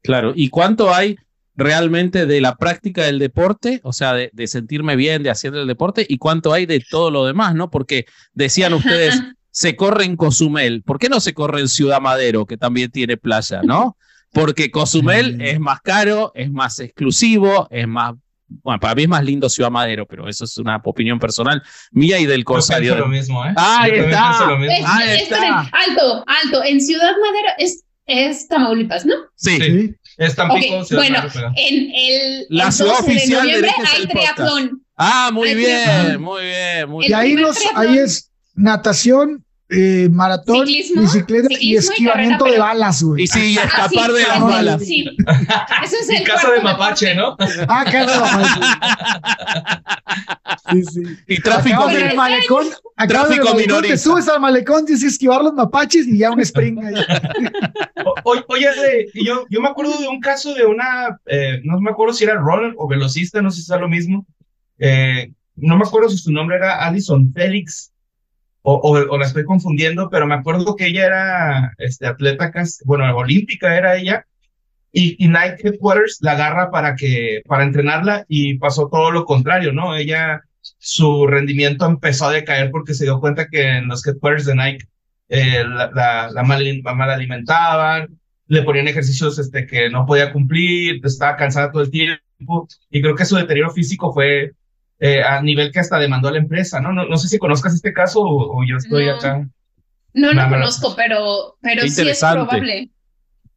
claro. 0.02 0.32
¿Y 0.34 0.48
cuánto 0.48 0.92
hay? 0.92 1.16
realmente 1.56 2.24
de 2.24 2.40
la 2.40 2.56
práctica 2.56 3.04
del 3.04 3.18
deporte, 3.18 3.80
o 3.82 3.92
sea, 3.92 4.14
de, 4.14 4.30
de, 4.32 4.46
sentirme 4.46 4.96
bien, 4.96 5.22
de 5.22 5.28
hacer 5.28 5.54
el 5.54 5.66
deporte, 5.66 6.06
y 6.08 6.16
cuánto 6.16 6.54
hay 6.54 6.64
de 6.64 6.80
todo 6.80 7.11
lo 7.11 7.26
demás, 7.26 7.54
¿no? 7.54 7.70
Porque 7.70 8.06
decían 8.32 8.72
ustedes, 8.72 9.20
se 9.51 9.76
corre 9.76 10.05
en 10.05 10.16
Cozumel, 10.16 10.82
¿por 10.82 10.98
qué 10.98 11.09
no 11.09 11.20
se 11.20 11.34
corre 11.34 11.61
en 11.61 11.68
Ciudad 11.68 12.01
Madero, 12.01 12.46
que 12.46 12.57
también 12.57 12.90
tiene 12.90 13.16
playa, 13.16 13.62
¿no? 13.62 13.96
Porque 14.32 14.70
Cozumel 14.70 15.36
mm. 15.36 15.40
es 15.40 15.61
más 15.61 15.80
caro, 15.80 16.32
es 16.34 16.51
más 16.51 16.78
exclusivo, 16.78 17.66
es 17.70 17.88
más 17.88 18.14
bueno, 18.62 18.80
para 18.80 18.94
mí 18.94 19.03
es 19.05 19.09
más 19.09 19.24
lindo 19.24 19.48
Ciudad 19.48 19.70
Madero, 19.70 20.07
pero 20.07 20.28
eso 20.28 20.44
es 20.44 20.59
una 20.59 20.80
opinión 20.84 21.18
personal 21.18 21.62
mía 21.92 22.18
y 22.18 22.26
del 22.26 22.44
Corsario. 22.44 22.94
Yo 22.94 23.01
lo 23.01 23.09
mismo, 23.09 23.44
¿eh? 23.46 23.55
Ahí 23.57 23.92
está. 23.92 24.46
Lo 24.46 24.59
mismo. 24.59 24.86
Ahí 24.88 25.20
está. 25.20 25.36
Esperen, 25.36 25.53
alto, 25.53 26.24
alto. 26.26 26.64
En 26.64 26.80
Ciudad 26.80 27.12
Madero 27.12 27.48
es, 27.59 27.84
es 28.07 28.48
Tamaulipas, 28.48 29.07
¿no? 29.07 29.14
Sí. 29.36 29.57
sí. 29.61 29.94
Es 30.16 30.34
Tampico, 30.34 30.80
okay, 30.80 30.96
bueno, 30.96 31.18
en 31.57 31.92
el 31.94 32.46
la 32.51 32.66
el 32.66 32.72
ciudad 32.72 33.01
oficial 33.01 33.46
de 33.46 33.53
noviembre 33.53 33.70
hay 33.90 34.07
triatlón. 34.07 34.84
Ah, 34.96 35.30
muy 35.32 35.48
hay 35.48 35.55
bien, 35.55 35.82
triatlón. 35.84 36.22
muy 36.22 36.42
bien, 36.42 36.90
muy 36.90 37.05
y 37.05 37.09
bien. 37.09 37.20
ahí, 37.20 37.36
los, 37.36 37.57
ahí 37.74 37.98
es 37.98 38.30
natación, 38.61 39.44
eh, 39.72 40.08
maratón, 40.11 40.66
ciclismo, 40.66 41.02
bicicleta 41.02 41.48
ciclismo 41.48 41.72
y 41.72 41.76
esquivamiento 41.76 42.46
y 42.48 42.50
de 42.50 42.58
balas, 42.58 43.02
güey. 43.02 43.22
Y 43.22 43.26
sí, 43.28 43.56
ah, 43.56 43.64
escapar 43.64 44.11
sí, 44.11 44.16
de 44.16 44.22
las 44.22 44.40
balas. 44.40 44.84
Sí. 44.84 45.04
Eso 45.84 45.96
es 46.00 46.11
y 46.11 46.16
el 46.16 46.24
casa 46.24 46.50
de 46.50 46.61
mapache, 46.61 47.14
¿no? 47.14 47.36
Ah, 47.68 47.84
casa 47.84 48.12
de 48.12 48.20
mapache. 48.20 48.61
sí, 50.72 50.84
sí. 50.84 51.02
Y 51.28 51.40
tráfico, 51.40 51.76
acabas 51.76 51.94
el 51.94 52.16
malecón, 52.16 52.66
el 52.98 53.08
malecón, 53.08 53.82
te 53.82 53.96
subes 53.96 54.28
al 54.28 54.40
malecón, 54.40 54.86
tienes 54.86 55.02
que 55.02 55.08
esquivar 55.08 55.42
los 55.42 55.54
mapaches 55.54 56.06
y 56.08 56.18
ya 56.18 56.32
un 56.32 56.40
spring 56.40 56.78
ahí. 56.84 56.94
o, 58.24 58.34
oye, 58.48 58.66
yo, 59.14 59.46
yo 59.48 59.61
me 59.61 59.68
acuerdo 59.68 59.98
de 59.98 60.08
un 60.08 60.20
caso 60.20 60.52
de 60.54 60.66
una, 60.66 61.20
eh, 61.26 61.61
no 61.62 61.80
me 61.80 61.90
acuerdo 61.90 62.12
si 62.12 62.24
era 62.24 62.34
runner 62.34 62.74
o 62.76 62.88
velocista, 62.88 63.40
no 63.40 63.52
sé 63.52 63.62
si 63.62 63.72
es 63.72 63.80
lo 63.80 63.88
mismo. 63.88 64.26
Eh, 64.80 65.32
no 65.54 65.76
me 65.76 65.84
acuerdo 65.84 66.08
si 66.08 66.18
su 66.18 66.32
nombre 66.32 66.56
era 66.56 66.84
Alison 66.84 67.32
Félix 67.32 67.89
o, 68.62 68.74
o, 68.74 69.14
o, 69.14 69.18
la 69.18 69.26
estoy 69.26 69.44
confundiendo, 69.44 70.11
pero 70.11 70.26
me 70.26 70.34
acuerdo 70.34 70.76
que 70.76 70.86
ella 70.86 71.06
era 71.06 71.74
este, 71.78 72.06
atleta, 72.06 72.52
bueno, 72.84 73.16
olímpica 73.16 73.76
era 73.76 73.96
ella, 73.96 74.26
y, 74.92 75.22
y 75.24 75.28
Nike 75.28 75.68
Headquarters 75.68 76.18
la 76.20 76.32
agarra 76.32 76.70
para, 76.70 76.96
que, 76.96 77.42
para 77.46 77.64
entrenarla 77.64 78.24
y 78.28 78.58
pasó 78.58 78.88
todo 78.88 79.11
lo 79.11 79.24
contrario, 79.24 79.72
¿no? 79.72 79.94
Ella 79.94 80.42
su 80.78 81.26
rendimiento 81.26 81.86
empezó 81.86 82.26
a 82.26 82.32
decaer 82.32 82.70
porque 82.70 82.94
se 82.94 83.04
dio 83.04 83.20
cuenta 83.20 83.48
que 83.48 83.62
en 83.62 83.88
los 83.88 84.06
headquarters 84.06 84.46
de 84.46 84.54
Nike 84.54 84.86
eh, 85.28 85.64
la, 85.64 85.90
la, 85.94 86.30
la, 86.32 86.42
mal, 86.42 87.11
alimentaban, 87.11 88.18
le 88.48 88.62
ponían 88.62 88.88
ejercicios 88.88 89.38
este, 89.38 89.66
que 89.66 89.88
no 89.90 90.04
podía 90.06 90.32
cumplir, 90.32 91.00
estaba 91.04 91.36
cansada 91.36 91.70
todo 91.70 91.82
el 91.82 91.90
tiempo, 91.90 92.68
y 92.90 93.00
creo 93.00 93.14
que 93.14 93.24
su 93.24 93.36
deterioro 93.36 93.70
físico 93.70 94.12
fue 94.12 94.52
eh, 95.01 95.22
a 95.22 95.42
nivel 95.42 95.72
que 95.72 95.80
hasta 95.80 95.98
demandó 95.98 96.28
a 96.28 96.32
la 96.32 96.38
empresa, 96.38 96.80
¿no? 96.80 96.92
No, 96.92 97.07
no 97.07 97.16
sé 97.16 97.28
si 97.28 97.38
conozcas 97.38 97.74
este 97.74 97.92
caso 97.92 98.20
o, 98.20 98.59
o 98.59 98.64
yo 98.64 98.76
estoy 98.76 99.07
no. 99.07 99.14
acá. 99.14 99.48
No 100.12 100.32
lo 100.32 100.48
conozco, 100.48 100.94
pero, 100.96 101.57
pero 101.61 101.86
sí 101.88 102.09
es 102.09 102.20
probable. 102.20 102.90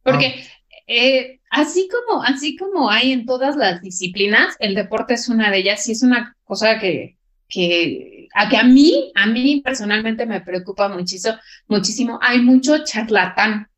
Porque 0.02 0.44
eh, 0.86 1.40
así 1.50 1.88
como, 1.88 2.22
así 2.22 2.56
como 2.56 2.90
hay 2.90 3.12
en 3.12 3.26
todas 3.26 3.56
las 3.56 3.80
disciplinas, 3.80 4.56
el 4.58 4.74
deporte 4.74 5.14
es 5.14 5.28
una 5.28 5.50
de 5.50 5.58
ellas 5.58 5.86
y 5.88 5.92
es 5.92 6.02
una 6.02 6.36
cosa 6.44 6.78
que, 6.78 7.16
que, 7.48 8.28
a 8.34 8.48
que 8.48 8.56
a 8.56 8.64
mí, 8.64 9.12
a 9.14 9.26
mí 9.26 9.62
personalmente 9.64 10.26
me 10.26 10.40
preocupa 10.40 10.88
muchísimo, 10.88 11.36
muchísimo. 11.68 12.18
Hay 12.22 12.40
mucho 12.40 12.84
charlatán, 12.84 13.68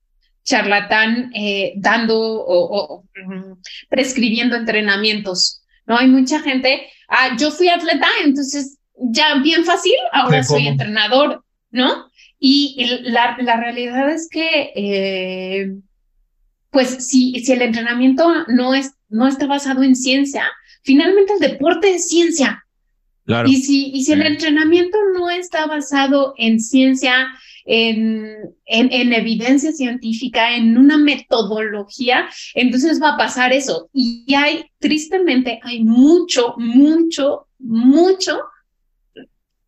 charlatán 0.44 1.30
eh, 1.34 1.74
dando 1.76 2.18
o, 2.18 2.98
o, 2.98 3.04
prescribiendo 3.88 4.56
entrenamientos, 4.56 5.62
¿no? 5.86 5.96
Hay 5.96 6.08
mucha 6.08 6.40
gente, 6.40 6.88
ah, 7.08 7.36
yo 7.38 7.50
fui 7.50 7.68
atleta, 7.68 8.08
entonces 8.24 8.78
ya 8.98 9.36
bien 9.36 9.64
fácil, 9.64 9.94
ahora 10.12 10.42
soy 10.42 10.66
entrenador, 10.66 11.44
¿no? 11.70 12.10
Y 12.38 13.00
la, 13.02 13.36
la 13.40 13.56
realidad 13.56 14.10
es 14.10 14.28
que, 14.30 14.72
eh, 14.74 15.74
pues, 16.70 17.06
si, 17.06 17.40
si 17.40 17.52
el 17.52 17.62
entrenamiento 17.62 18.46
no, 18.48 18.74
es, 18.74 18.92
no 19.08 19.26
está 19.26 19.46
basado 19.46 19.82
en 19.82 19.94
ciencia, 19.94 20.44
finalmente 20.82 21.34
el 21.34 21.40
deporte 21.40 21.94
es 21.94 22.08
ciencia. 22.08 22.64
Claro. 23.24 23.48
Y 23.48 23.56
si, 23.56 23.90
y 23.92 24.04
si 24.04 24.12
el 24.12 24.22
entrenamiento 24.22 24.98
no 25.18 25.30
está 25.30 25.66
basado 25.66 26.34
en 26.36 26.60
ciencia, 26.60 27.28
en, 27.66 28.54
en, 28.64 28.92
en, 28.92 29.12
evidencia 29.12 29.72
científica, 29.72 30.56
en 30.56 30.78
una 30.78 30.96
metodología, 30.96 32.28
entonces 32.54 33.02
va 33.02 33.14
a 33.14 33.18
pasar 33.18 33.52
eso. 33.52 33.90
Y 33.92 34.32
hay, 34.34 34.66
tristemente, 34.78 35.60
hay 35.62 35.82
mucho, 35.82 36.54
mucho, 36.56 37.48
mucho 37.58 38.38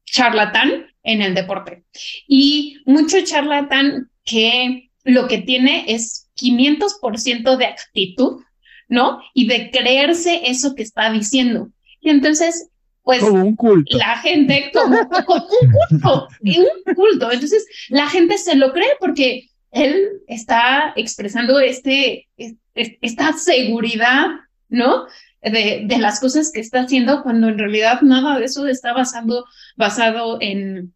charlatán 0.05 0.87
en 1.03 1.23
el 1.23 1.35
deporte. 1.35 1.85
Y 2.27 2.79
mucho 2.87 3.21
charlatán 3.23 4.11
que 4.25 4.91
lo 5.05 5.27
que 5.27 5.39
tiene 5.39 5.85
es 5.89 6.29
500% 6.41 7.57
de 7.57 7.67
actitud, 7.67 8.43
¿no? 8.89 9.21
Y 9.35 9.49
de 9.49 9.71
creerse 9.71 10.43
eso 10.45 10.75
que 10.75 10.83
está 10.83 11.11
diciendo. 11.11 11.71
Y 12.01 12.11
entonces, 12.11 12.71
pues, 13.09 13.21
como 13.21 13.43
un 13.43 13.57
culto. 13.57 13.97
la 13.97 14.19
gente, 14.19 14.71
como, 14.71 15.09
como 15.09 15.47
un 15.63 15.73
culto, 15.89 16.29
un 16.43 16.95
culto. 16.95 17.33
Entonces, 17.33 17.65
la 17.89 18.07
gente 18.07 18.37
se 18.37 18.55
lo 18.55 18.71
cree 18.75 18.91
porque 19.01 19.49
él 19.71 20.21
está 20.27 20.93
expresando 20.95 21.59
este, 21.59 22.29
esta 22.75 23.33
seguridad, 23.33 24.27
¿no? 24.69 25.07
De, 25.41 25.85
de, 25.87 25.99
las 25.99 26.21
cosas 26.21 26.53
que 26.53 26.61
está 26.61 26.81
haciendo 26.81 27.23
cuando 27.23 27.49
en 27.49 27.57
realidad 27.57 28.03
nada 28.03 28.39
de 28.39 28.45
eso 28.45 28.67
está 28.67 28.93
basado, 28.93 29.47
basado 29.75 30.37
en, 30.43 30.93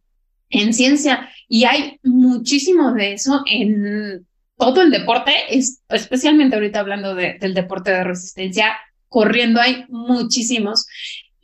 en 0.51 0.73
ciencia 0.75 1.31
y 1.47 1.63
hay 1.63 1.99
muchísimo 2.03 2.93
de 2.93 3.13
eso 3.13 3.41
en 3.47 4.27
todo 4.55 4.83
el 4.83 4.91
deporte, 4.91 5.33
es, 5.49 5.81
especialmente 5.89 6.57
ahorita 6.57 6.79
hablando 6.79 7.15
de, 7.15 7.39
del 7.39 7.55
deporte 7.55 7.89
de 7.89 8.03
resistencia, 8.03 8.77
corriendo 9.09 9.61
hay 9.61 9.85
muchísimos 9.89 10.85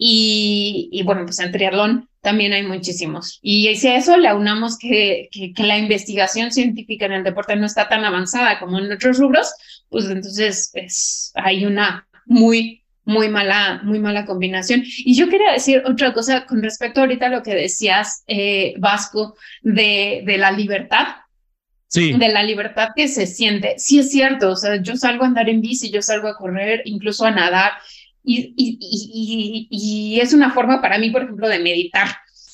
y, 0.02 0.88
y, 0.93 1.04
bueno, 1.04 1.26
pues 1.26 1.39
en 1.39 1.52
triatlón 1.52 2.10
también 2.22 2.54
hay 2.54 2.66
muchísimos. 2.66 3.38
Y 3.41 3.76
si 3.76 3.89
a 3.89 3.97
eso 3.97 4.16
le 4.16 4.30
aunamos 4.30 4.78
que, 4.78 5.28
que, 5.30 5.54
que 5.54 5.64
la 5.64 5.78
investigación 5.78 6.54
científica 6.54 7.06
en 7.06 7.12
el 7.12 7.24
deporte 7.26 7.58
no 7.58 7.66
está 7.66 7.89
tan 7.89 8.06
avanzada 8.06 8.60
como 8.60 8.80
en 8.80 8.89
otros 8.89 9.18
rubros, 9.18 9.54
pues 9.89 10.06
entonces 10.06 10.72
es, 10.74 11.34
hay 11.36 11.66
una 11.66 12.08
muy 12.26 12.80
muy 13.04 13.28
mala, 13.28 13.82
muy 13.84 14.00
mala 14.00 14.26
combinación. 14.26 14.84
Y 14.86 15.16
yo 15.16 15.30
quería 15.30 15.52
decir 15.52 15.82
otra 15.86 16.14
cosa 16.14 16.45
con 16.45 16.62
respecto 16.62 17.02
ahorita 17.02 17.26
a 17.26 17.30
lo 17.30 17.41
que 17.41 17.56
decías, 17.56 18.24
eh, 18.28 18.76
Vasco, 18.78 19.36
de, 19.64 20.22
de 20.26 20.38
la 20.38 20.52
libertad. 20.52 21.08
Sí. 21.88 22.14
De 22.14 22.30
la 22.30 22.43
libertad 22.43 22.89
que 22.95 23.08
se 23.08 23.26
siente. 23.26 23.74
Sí 23.80 23.97
es 23.97 24.12
cierto, 24.12 24.52
o 24.52 24.56
sea, 24.56 24.76
yo 24.80 24.95
salgo 24.95 25.24
a 25.24 25.28
andar 25.28 25.50
en 25.50 25.60
bici, 25.60 25.89
yo 25.89 26.04
salgo 26.04 26.28
a 26.28 26.38
correr, 26.38 26.84
incluso 26.86 27.26
a 27.26 27.32
nadar, 27.32 27.72
y, 28.36 28.53
y, 28.57 28.77
y, 28.82 29.67
y 30.15 30.19
es 30.19 30.34
una 30.34 30.51
forma 30.51 30.82
para 30.82 30.97
mí, 30.97 31.09
por 31.09 31.23
ejemplo, 31.23 31.47
de 31.47 31.59
meditar, 31.59 32.07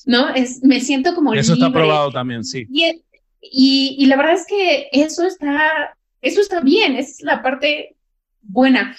¿no? 0.05 0.34
Es, 0.34 0.63
me 0.63 0.80
siento 0.80 1.13
como 1.15 1.34
Eso 1.34 1.53
libre. 1.53 1.67
está 1.67 1.73
probado 1.78 2.11
también, 2.11 2.43
sí. 2.43 2.65
Y, 2.71 3.01
y, 3.41 3.95
y 3.99 4.05
la 4.05 4.15
verdad 4.15 4.36
es 4.36 4.45
que 4.47 4.89
eso 4.91 5.26
está, 5.26 5.95
eso 6.21 6.41
está 6.41 6.61
bien, 6.61 6.95
es 6.95 7.21
la 7.21 7.41
parte 7.41 7.95
buena. 8.41 8.95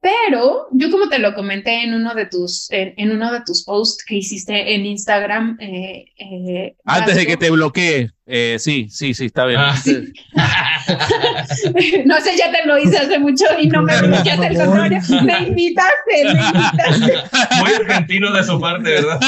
Pero 0.00 0.68
yo 0.70 0.92
como 0.92 1.08
te 1.08 1.18
lo 1.18 1.34
comenté 1.34 1.82
en 1.82 1.92
uno 1.92 2.14
de 2.14 2.26
tus, 2.26 2.70
en, 2.70 2.94
en 2.96 3.10
uno 3.10 3.32
de 3.32 3.40
tus 3.40 3.64
posts 3.64 4.04
que 4.04 4.16
hiciste 4.16 4.74
en 4.74 4.86
Instagram. 4.86 5.58
Eh, 5.60 6.04
eh, 6.16 6.76
Antes 6.84 7.16
de 7.16 7.26
que 7.26 7.36
te 7.36 7.50
bloquee, 7.50 8.12
eh, 8.24 8.56
sí, 8.60 8.88
sí, 8.90 9.12
sí, 9.12 9.26
está 9.26 9.44
bien. 9.46 9.58
Ah. 9.60 9.76
Sí. 9.76 10.12
no 12.04 12.20
sé, 12.20 12.36
ya 12.36 12.52
te 12.52 12.64
lo 12.64 12.78
hice 12.78 12.98
hace 12.98 13.18
mucho 13.18 13.44
y 13.58 13.66
no 13.66 13.82
me 13.82 14.00
bloqueaste 14.02 14.46
el 14.46 14.56
contrario. 14.56 15.00
Me 15.24 15.48
invitaste, 15.48 16.24
me 16.24 16.30
invitaste. 16.30 17.14
Muy 17.58 17.72
argentino 17.72 18.32
de 18.32 18.44
su 18.44 18.60
parte, 18.60 18.90
¿verdad? 18.90 19.20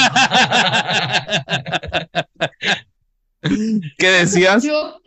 ¿Qué 3.97 4.07
decías? 4.07 4.63
Yo, 4.63 5.01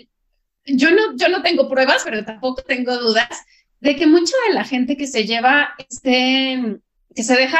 yo, 0.67 0.91
no, 0.91 1.17
yo 1.17 1.31
no 1.31 1.41
tengo 1.43 1.71
pruebas, 1.71 2.03
pero 2.05 2.23
tampoco 2.23 2.63
tengo 2.63 2.99
dudas 2.99 3.29
de 3.85 3.97
que 3.97 4.07
mucha 4.07 4.33
de 4.49 4.55
la 4.55 4.65
gente 4.65 4.97
que 4.97 5.07
se 5.07 5.27
lleva 5.27 5.75
este, 5.77 6.79
que 7.15 7.23
se 7.23 7.37
deja 7.37 7.59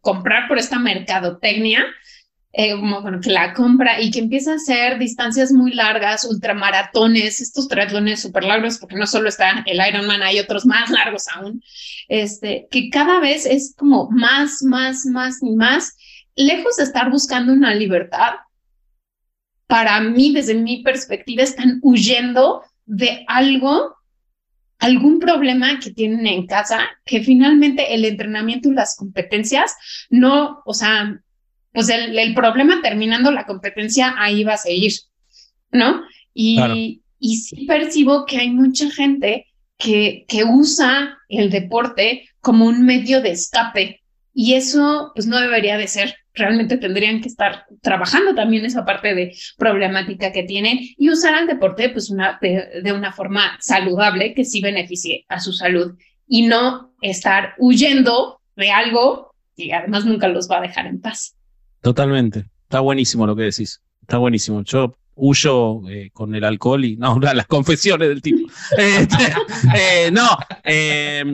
comprar 0.00 0.48
por 0.48 0.58
esta 0.58 0.80
mercadotecnia, 0.80 1.84
eh, 2.52 2.72
como 2.72 3.02
bueno, 3.02 3.20
que 3.20 3.30
la 3.30 3.54
compra 3.54 4.00
y 4.00 4.10
que 4.10 4.18
empieza 4.18 4.50
a 4.50 4.56
hacer 4.56 4.98
distancias 4.98 5.52
muy 5.52 5.72
largas, 5.72 6.24
ultramaratones, 6.24 7.40
estos 7.40 7.68
triatlones 7.68 8.20
súper 8.20 8.42
largos, 8.42 8.78
porque 8.78 8.96
no 8.96 9.06
solo 9.06 9.28
está 9.28 9.62
el 9.66 9.78
Ironman, 9.86 10.24
hay 10.24 10.40
otros 10.40 10.66
más 10.66 10.90
largos 10.90 11.28
aún, 11.32 11.62
este, 12.08 12.66
que 12.68 12.90
cada 12.90 13.20
vez 13.20 13.46
es 13.46 13.76
como 13.78 14.10
más, 14.10 14.60
más, 14.64 15.06
más 15.06 15.40
y 15.40 15.54
más, 15.54 15.96
lejos 16.34 16.78
de 16.78 16.82
estar 16.82 17.10
buscando 17.12 17.52
una 17.52 17.72
libertad, 17.76 18.34
para 19.68 20.00
mí, 20.00 20.32
desde 20.32 20.54
mi 20.54 20.82
perspectiva, 20.82 21.44
están 21.44 21.78
huyendo 21.82 22.64
de 22.86 23.24
algo 23.28 23.95
algún 24.78 25.18
problema 25.18 25.78
que 25.80 25.90
tienen 25.90 26.26
en 26.26 26.46
casa, 26.46 26.80
que 27.04 27.22
finalmente 27.22 27.94
el 27.94 28.04
entrenamiento 28.04 28.70
y 28.70 28.74
las 28.74 28.96
competencias 28.96 29.74
no, 30.10 30.62
o 30.64 30.74
sea, 30.74 31.20
pues 31.72 31.88
el, 31.88 32.18
el 32.18 32.34
problema 32.34 32.80
terminando 32.82 33.30
la 33.30 33.46
competencia 33.46 34.14
ahí 34.18 34.44
va 34.44 34.54
a 34.54 34.58
seguir, 34.58 34.92
¿no? 35.72 36.02
Y, 36.34 36.56
Claro. 36.56 36.74
y 36.74 37.36
sí 37.36 37.66
percibo 37.66 38.26
que 38.26 38.38
hay 38.38 38.50
mucha 38.50 38.90
gente 38.90 39.46
que, 39.78 40.24
que 40.28 40.44
usa 40.44 41.18
el 41.28 41.50
deporte 41.50 42.28
como 42.40 42.66
un 42.66 42.84
medio 42.84 43.20
de 43.20 43.32
escape 43.32 44.02
y 44.38 44.52
eso 44.52 45.12
pues 45.14 45.26
no 45.26 45.40
debería 45.40 45.78
de 45.78 45.88
ser. 45.88 46.14
Realmente 46.34 46.76
tendrían 46.76 47.22
que 47.22 47.28
estar 47.28 47.64
trabajando 47.80 48.34
también 48.34 48.66
esa 48.66 48.84
parte 48.84 49.14
de 49.14 49.34
problemática 49.56 50.30
que 50.30 50.42
tienen 50.42 50.78
y 50.98 51.08
usar 51.08 51.34
al 51.34 51.46
deporte 51.46 51.88
pues 51.88 52.10
una, 52.10 52.38
de, 52.42 52.92
una 52.92 53.14
forma 53.14 53.56
saludable 53.60 54.34
que 54.34 54.44
sí 54.44 54.60
beneficie 54.60 55.24
a 55.30 55.40
su 55.40 55.54
salud 55.54 55.96
y 56.28 56.46
no 56.46 56.92
estar 57.00 57.54
huyendo 57.56 58.42
de 58.56 58.70
algo 58.72 59.30
y 59.56 59.70
además 59.70 60.04
nunca 60.04 60.28
los 60.28 60.50
va 60.50 60.58
a 60.58 60.60
dejar 60.60 60.86
en 60.86 61.00
paz. 61.00 61.34
Totalmente. 61.80 62.44
Está 62.64 62.80
buenísimo 62.80 63.26
lo 63.26 63.36
que 63.36 63.44
decís. 63.44 63.80
Está 64.02 64.18
buenísimo. 64.18 64.62
Yo 64.64 64.94
huyo 65.16 65.80
eh, 65.88 66.10
con 66.12 66.34
el 66.34 66.44
alcohol 66.44 66.84
y 66.84 66.96
no, 66.96 67.18
las 67.20 67.46
confesiones 67.46 68.08
del 68.08 68.22
tipo. 68.22 68.48
Este, 68.78 69.34
eh, 69.74 70.10
no. 70.12 70.28
eh, 70.64 71.24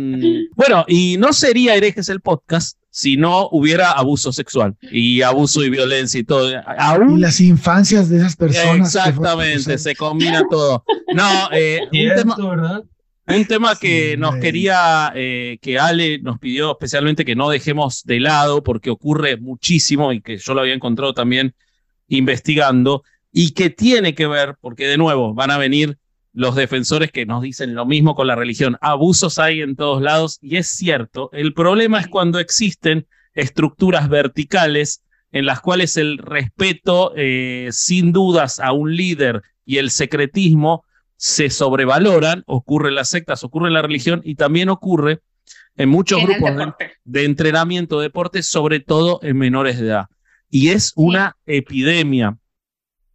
bueno, 0.54 0.84
y 0.88 1.16
no 1.18 1.32
sería 1.32 1.74
herejes 1.74 2.08
el 2.08 2.20
podcast 2.20 2.78
si 2.92 3.16
no 3.16 3.48
hubiera 3.50 3.92
abuso 3.92 4.32
sexual 4.32 4.76
y 4.82 5.22
abuso 5.22 5.64
y 5.64 5.70
violencia 5.70 6.20
y 6.20 6.24
todo. 6.24 6.50
Y 6.50 7.18
las 7.18 7.40
infancias 7.40 8.10
de 8.10 8.18
esas 8.18 8.36
personas. 8.36 8.94
Exactamente, 8.94 9.78
se 9.78 9.96
combina 9.96 10.42
todo. 10.48 10.84
No, 11.14 11.48
eh, 11.52 11.80
un 11.90 12.14
tema, 12.14 12.36
¿verdad? 12.36 12.84
un 13.26 13.44
tema 13.46 13.76
que 13.76 14.12
Sí, 14.12 14.20
nos 14.20 14.36
quería, 14.36 15.10
eh, 15.14 15.58
que 15.62 15.78
Ale 15.78 16.18
nos 16.18 16.38
pidió 16.38 16.72
especialmente 16.72 17.24
que 17.24 17.34
no 17.34 17.48
dejemos 17.48 18.04
de 18.04 18.20
lado 18.20 18.62
porque 18.62 18.90
ocurre 18.90 19.38
muchísimo 19.38 20.12
y 20.12 20.20
que 20.20 20.36
yo 20.36 20.52
lo 20.52 20.60
había 20.60 20.74
encontrado 20.74 21.14
también 21.14 21.54
investigando 22.08 23.04
y 23.32 23.52
que 23.52 23.70
tiene 23.70 24.14
que 24.14 24.26
ver, 24.26 24.56
porque 24.60 24.86
de 24.86 24.98
nuevo 24.98 25.34
van 25.34 25.50
a 25.50 25.58
venir 25.58 25.98
los 26.34 26.54
defensores 26.54 27.10
que 27.10 27.26
nos 27.26 27.42
dicen 27.42 27.74
lo 27.74 27.86
mismo 27.86 28.14
con 28.14 28.26
la 28.26 28.34
religión. 28.34 28.76
Abusos 28.80 29.38
hay 29.38 29.60
en 29.60 29.76
todos 29.76 30.02
lados 30.02 30.38
y 30.40 30.56
es 30.56 30.68
cierto. 30.68 31.30
El 31.32 31.54
problema 31.54 32.00
es 32.00 32.08
cuando 32.08 32.38
existen 32.38 33.06
estructuras 33.34 34.08
verticales 34.08 35.02
en 35.30 35.46
las 35.46 35.60
cuales 35.60 35.96
el 35.96 36.18
respeto, 36.18 37.12
eh, 37.16 37.68
sin 37.70 38.12
dudas, 38.12 38.60
a 38.60 38.72
un 38.72 38.94
líder 38.94 39.42
y 39.64 39.78
el 39.78 39.90
secretismo 39.90 40.84
se 41.16 41.50
sobrevaloran, 41.50 42.42
ocurre 42.46 42.90
en 42.90 42.96
las 42.96 43.08
sectas, 43.08 43.44
ocurre 43.44 43.68
en 43.68 43.74
la 43.74 43.82
religión 43.82 44.20
y 44.24 44.34
también 44.34 44.68
ocurre 44.68 45.20
en 45.76 45.88
muchos 45.88 46.20
En 46.20 46.26
grupos 46.26 46.56
de, 46.56 46.72
de 47.04 47.24
entrenamiento, 47.24 48.00
deporte, 48.00 48.42
sobre 48.42 48.80
todo 48.80 49.20
en 49.22 49.38
menores 49.38 49.78
de 49.78 49.86
edad. 49.86 50.06
Y 50.50 50.68
es 50.68 50.92
una 50.96 51.36
epidemia. 51.46 52.36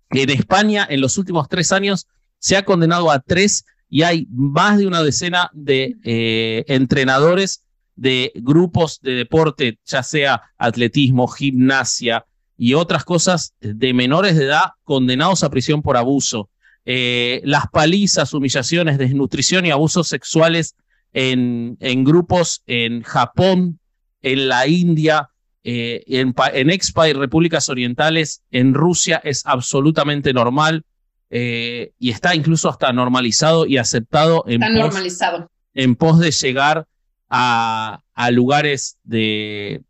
En 0.10 0.30
España, 0.30 0.88
en 0.90 1.02
los 1.02 1.18
últimos 1.18 1.48
tres 1.50 1.72
años, 1.72 2.08
se 2.40 2.56
ha 2.56 2.64
condenado 2.64 3.12
a 3.12 3.20
tres 3.20 3.66
y 3.90 4.04
hay 4.04 4.28
más 4.32 4.78
de 4.78 4.88
una 4.88 5.04
decena 5.04 5.50
de 5.54 5.96
eh, 6.04 6.66
entrenadores 6.68 7.64
de 7.96 8.32
grupos 8.36 9.00
de 9.02 9.14
deporte, 9.14 9.80
ya 9.86 10.04
sea 10.04 10.42
atletismo, 10.58 11.28
gimnasia 11.28 12.26
y 12.58 12.74
otras 12.74 13.04
cosas 13.04 13.54
de 13.60 13.94
menores 13.94 14.36
de 14.36 14.46
edad 14.46 14.72
condenados 14.84 15.44
a 15.44 15.50
prisión 15.50 15.82
por 15.82 15.98
abuso. 15.98 16.50
Eh, 16.86 17.42
las 17.44 17.68
palizas, 17.68 18.34
humillaciones, 18.34 18.98
desnutrición 18.98 19.66
y 19.66 19.72
abusos 19.72 20.08
sexuales 20.08 20.76
en, 21.12 21.78
en 21.80 22.04
grupos 22.04 22.62
en 22.66 23.02
Japón, 23.02 23.80
en 24.22 24.48
la 24.48 24.68
India, 24.68 25.30
eh, 25.64 26.04
en, 26.08 26.34
pa- 26.34 26.50
en 26.50 26.70
Expa 26.70 27.10
y 27.10 27.14
repúblicas 27.14 27.70
orientales, 27.70 28.42
en 28.52 28.74
Rusia 28.74 29.22
es 29.24 29.46
absolutamente 29.46 30.34
normal 30.34 30.84
eh, 31.30 31.92
y 32.00 32.12
está 32.12 32.36
incluso 32.36 32.70
hasta 32.70 32.94
normalizado 32.94 33.66
y 33.66 33.78
aceptado 33.78 34.44
en 34.48 34.64
Está 34.64 34.68
pos- 34.74 34.80
normalizado. 34.94 35.52
en 35.74 35.96
pos 35.96 36.20
de 36.20 36.32
llegar 36.32 36.86
a, 37.30 38.02
a 38.14 38.32
lugares 38.32 38.98
de, 39.04 39.82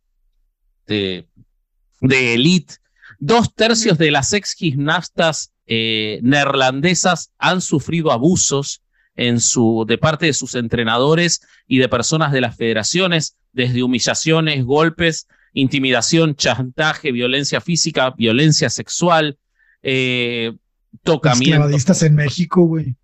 de, 0.88 1.28
de 2.02 2.34
elite. 2.34 2.76
Dos 3.20 3.54
tercios 3.54 3.98
de 3.98 4.12
las 4.12 4.34
ex 4.34 4.54
gimnastas 4.54 5.52
eh, 5.68 6.20
neerlandesas 6.24 7.32
han 7.38 7.62
sufrido 7.62 8.12
abusos 8.12 8.82
en 9.16 9.40
su, 9.42 9.86
de 9.88 9.98
parte 9.98 10.28
de 10.28 10.34
sus 10.34 10.56
entrenadores 10.56 11.42
y 11.68 11.80
de 11.80 11.90
personas 11.90 12.32
de 12.32 12.42
las 12.42 12.56
federaciones, 12.56 13.36
desde 13.52 13.82
humillaciones, 13.84 14.64
golpes, 14.64 15.28
intimidación, 15.54 16.36
chantaje, 16.36 17.12
violencia 17.12 17.62
física, 17.62 18.12
violencia 18.18 18.70
sexual, 18.70 19.38
eh, 19.82 20.52
Los 20.54 21.02
tocamiento. 21.04 21.58
clavadistas 21.58 22.04
en 22.04 22.16
México, 22.16 22.64
güey. 22.64 22.96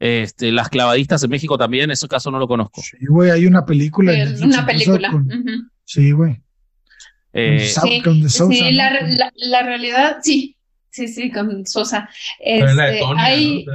Este, 0.00 0.50
las 0.50 0.68
clavadistas 0.68 1.22
en 1.22 1.30
México 1.30 1.56
también, 1.56 1.90
ese 1.92 2.08
caso 2.08 2.30
no 2.30 2.38
lo 2.38 2.48
conozco. 2.48 2.80
Sí, 2.82 2.96
güey, 3.08 3.30
hay 3.30 3.46
una 3.46 3.64
película. 3.64 4.12
en 4.12 4.42
una 4.44 4.66
película. 4.66 5.10
con-. 5.10 5.70
Sí, 5.84 6.10
güey. 6.10 6.40
Eh, 7.32 7.70
Sí, 7.82 8.02
con 8.02 8.28
Sousa, 8.28 8.52
sí, 8.52 8.62
¿no? 8.62 8.70
la, 8.72 8.90
la, 9.06 9.32
la 9.36 9.62
realidad, 9.62 10.18
sí, 10.22 10.56
sí, 10.90 11.08
sí, 11.08 11.30
con 11.30 11.64
Sosa. 11.66 12.08
Pero 12.44 12.68
es 12.68 12.74
la 12.74 12.84
de 12.84 12.90
Este, 12.94 13.00
Tonia, 13.04 13.24
hay, 13.24 13.64
¿no? 13.64 13.72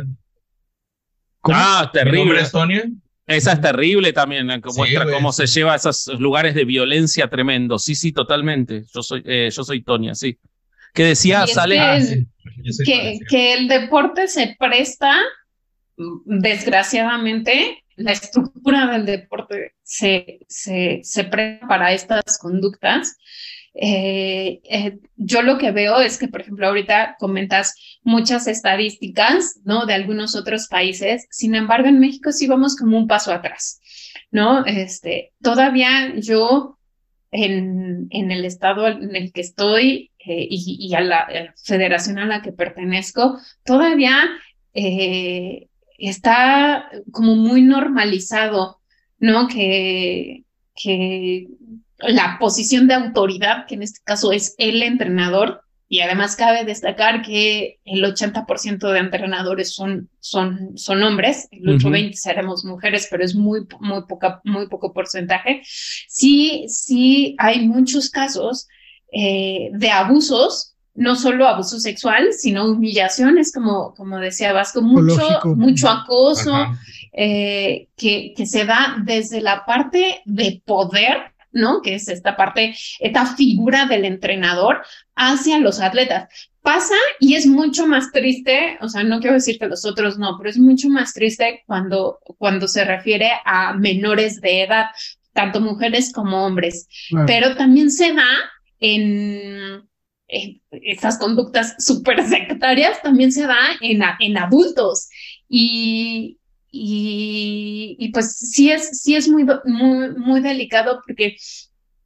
Ah, 1.49 1.91
¿Mi 1.93 1.99
nombre 2.01 2.11
terrible. 2.11 2.41
es 2.41 2.51
Tonia? 2.51 2.83
Esa 3.27 3.51
es 3.51 3.61
terrible 3.61 4.13
también, 4.13 4.47
que 4.61 4.69
Sí, 4.71 4.77
muestra 4.77 5.03
güey, 5.03 5.15
cómo 5.15 5.33
sí. 5.33 5.45
se 5.45 5.59
lleva 5.59 5.73
a 5.73 5.75
esos 5.75 6.07
lugares 6.17 6.55
de 6.55 6.63
violencia 6.63 7.27
tremendo. 7.29 7.77
Sí, 7.77 7.93
sí, 7.93 8.13
totalmente. 8.13 8.85
Yo 8.93 9.03
soy, 9.03 9.21
eh, 9.25 9.49
yo 9.51 9.63
soy 9.65 9.83
Tonia, 9.83 10.15
sí. 10.15 10.39
Que 10.93 11.03
decía, 11.03 11.45
sale. 11.45 11.75
que 11.75 11.81
Ah, 11.81 11.99
sí. 11.99 13.19
Que, 13.29 13.53
el 13.53 13.67
deporte 13.67 14.29
se 14.29 14.55
presta, 14.57 15.13
mm, 15.97 16.39
desgraciadamente, 16.39 17.83
la 17.97 18.13
estructura 18.13 18.87
del 18.87 19.05
deporte 19.05 19.73
se, 19.83 20.39
se, 20.47 21.01
se 21.03 21.23
presta 21.25 21.67
para 21.67 21.91
estas 21.91 22.37
conductas. 22.37 23.17
Eh, 23.79 24.59
eh, 24.63 24.97
yo 25.17 25.43
lo 25.43 25.59
que 25.59 25.71
veo 25.71 26.01
es 26.01 26.17
que, 26.17 26.27
por 26.27 26.41
ejemplo, 26.41 26.67
ahorita 26.67 27.15
comentas 27.19 27.75
muchas 28.01 28.47
estadísticas, 28.47 29.59
¿no? 29.65 29.85
De 29.85 29.93
algunos 29.93 30.35
otros 30.35 30.67
países. 30.67 31.27
Sin 31.29 31.53
embargo, 31.53 31.87
en 31.87 31.99
México 31.99 32.31
sí 32.31 32.47
vamos 32.47 32.75
como 32.75 32.97
un 32.97 33.07
paso 33.07 33.31
atrás, 33.31 33.79
¿no? 34.31 34.65
Este, 34.65 35.33
todavía 35.43 36.15
yo 36.17 36.79
en, 37.29 38.07
en 38.09 38.31
el 38.31 38.45
estado 38.45 38.87
en 38.87 39.15
el 39.15 39.31
que 39.31 39.41
estoy 39.41 40.11
eh, 40.25 40.47
y, 40.49 40.95
a 40.95 41.01
la, 41.01 41.19
a 41.19 41.31
la 41.31 41.53
federación 41.63 42.17
a 42.17 42.25
la 42.25 42.41
que 42.41 42.51
pertenezco, 42.51 43.39
todavía 43.63 44.27
está 44.73 46.89
como 47.11 47.35
muy 47.35 47.61
normalizado, 47.61 48.79
¿no? 49.19 49.47
Que, 49.47 50.45
que 50.75 51.47
la 51.99 52.37
posición 52.39 52.87
de 52.87 52.93
autoridad, 52.93 53.65
que 53.67 53.75
en 53.75 53.83
este 53.83 53.99
caso 54.03 54.31
es 54.31 54.55
el 54.57 54.83
entrenador, 54.83 55.61
y 55.89 56.01
además 56.01 56.35
cabe 56.35 56.65
destacar 56.65 57.21
que 57.21 57.79
el 57.85 58.03
80% 58.03 58.91
de 58.91 58.99
entrenadores 58.99 59.73
son, 59.73 60.09
son, 60.19 60.77
son 60.77 61.01
hombres, 61.01 61.47
el 61.51 61.75
Ujú. 61.75 61.89
8-20 61.89 62.13
seremos 62.13 62.65
mujeres, 62.65 63.07
pero 63.09 63.23
es 63.23 63.35
muy, 63.35 63.61
muy, 63.79 64.03
poca, 64.05 64.41
muy 64.43 64.67
poco 64.67 64.91
porcentaje. 64.91 65.61
Sí, 65.63 66.65
sí 66.67 67.35
hay 67.37 67.65
muchos 67.67 68.09
casos 68.09 68.67
eh, 69.13 69.69
de 69.71 69.89
abusos, 69.89 70.75
no 70.93 71.15
solo 71.15 71.47
abuso 71.47 71.79
sexual, 71.79 72.33
sino 72.33 72.69
humillaciones, 72.69 73.53
como, 73.53 73.93
como 73.93 74.17
decía 74.17 74.51
Vasco, 74.51 74.81
mucho, 74.81 75.25
mucho 75.55 75.87
acoso 75.87 76.53
eh, 77.13 77.87
que, 77.95 78.33
que 78.35 78.45
se 78.45 78.65
da 78.65 78.97
desde 79.05 79.39
la 79.39 79.63
parte 79.65 80.21
de 80.25 80.61
poder, 80.65 81.31
¿no? 81.57 81.81
Que 81.81 81.95
es 81.95 82.07
esta 82.07 82.35
parte, 82.37 82.75
esta 82.99 83.25
figura 83.35 83.85
del 83.85 84.05
entrenador 84.05 84.83
hacia 85.15 85.59
los 85.59 85.81
atletas. 85.81 86.29
Pasa 86.61 86.95
y 87.19 87.35
es 87.35 87.45
mucho 87.47 87.87
más 87.87 88.11
triste, 88.11 88.77
o 88.81 88.89
sea, 88.89 89.03
no 89.03 89.19
quiero 89.19 89.35
decir 89.35 89.57
que 89.57 89.67
los 89.67 89.85
otros 89.85 90.17
no, 90.17 90.37
pero 90.37 90.49
es 90.49 90.57
mucho 90.57 90.89
más 90.89 91.13
triste 91.13 91.63
cuando, 91.65 92.19
cuando 92.37 92.67
se 92.67 92.83
refiere 92.83 93.31
a 93.45 93.73
menores 93.73 94.41
de 94.41 94.63
edad, 94.63 94.87
tanto 95.33 95.61
mujeres 95.61 96.11
como 96.11 96.45
hombres 96.45 96.87
Claro. 97.09 97.25
pero 97.25 97.55
también 97.55 97.89
se 97.89 98.13
da 98.13 98.27
en, 98.79 99.87
en 100.27 100.61
estas 100.71 101.17
conductas 101.17 101.75
súper 101.79 102.23
sectarias, 102.27 103.01
también 103.01 103.31
se 103.31 103.47
da 103.47 103.57
en, 103.81 104.01
en 104.19 104.37
adultos. 104.37 105.09
Y, 105.47 106.36
y, 106.71 108.09
pues 108.13 108.37
sí 108.37 108.71
es, 108.71 109.01
sí 109.01 109.15
es 109.15 109.27
muy, 109.27 109.45
muy, 109.65 110.09
muy 110.15 110.41
delicado 110.41 111.01
porque 111.05 111.35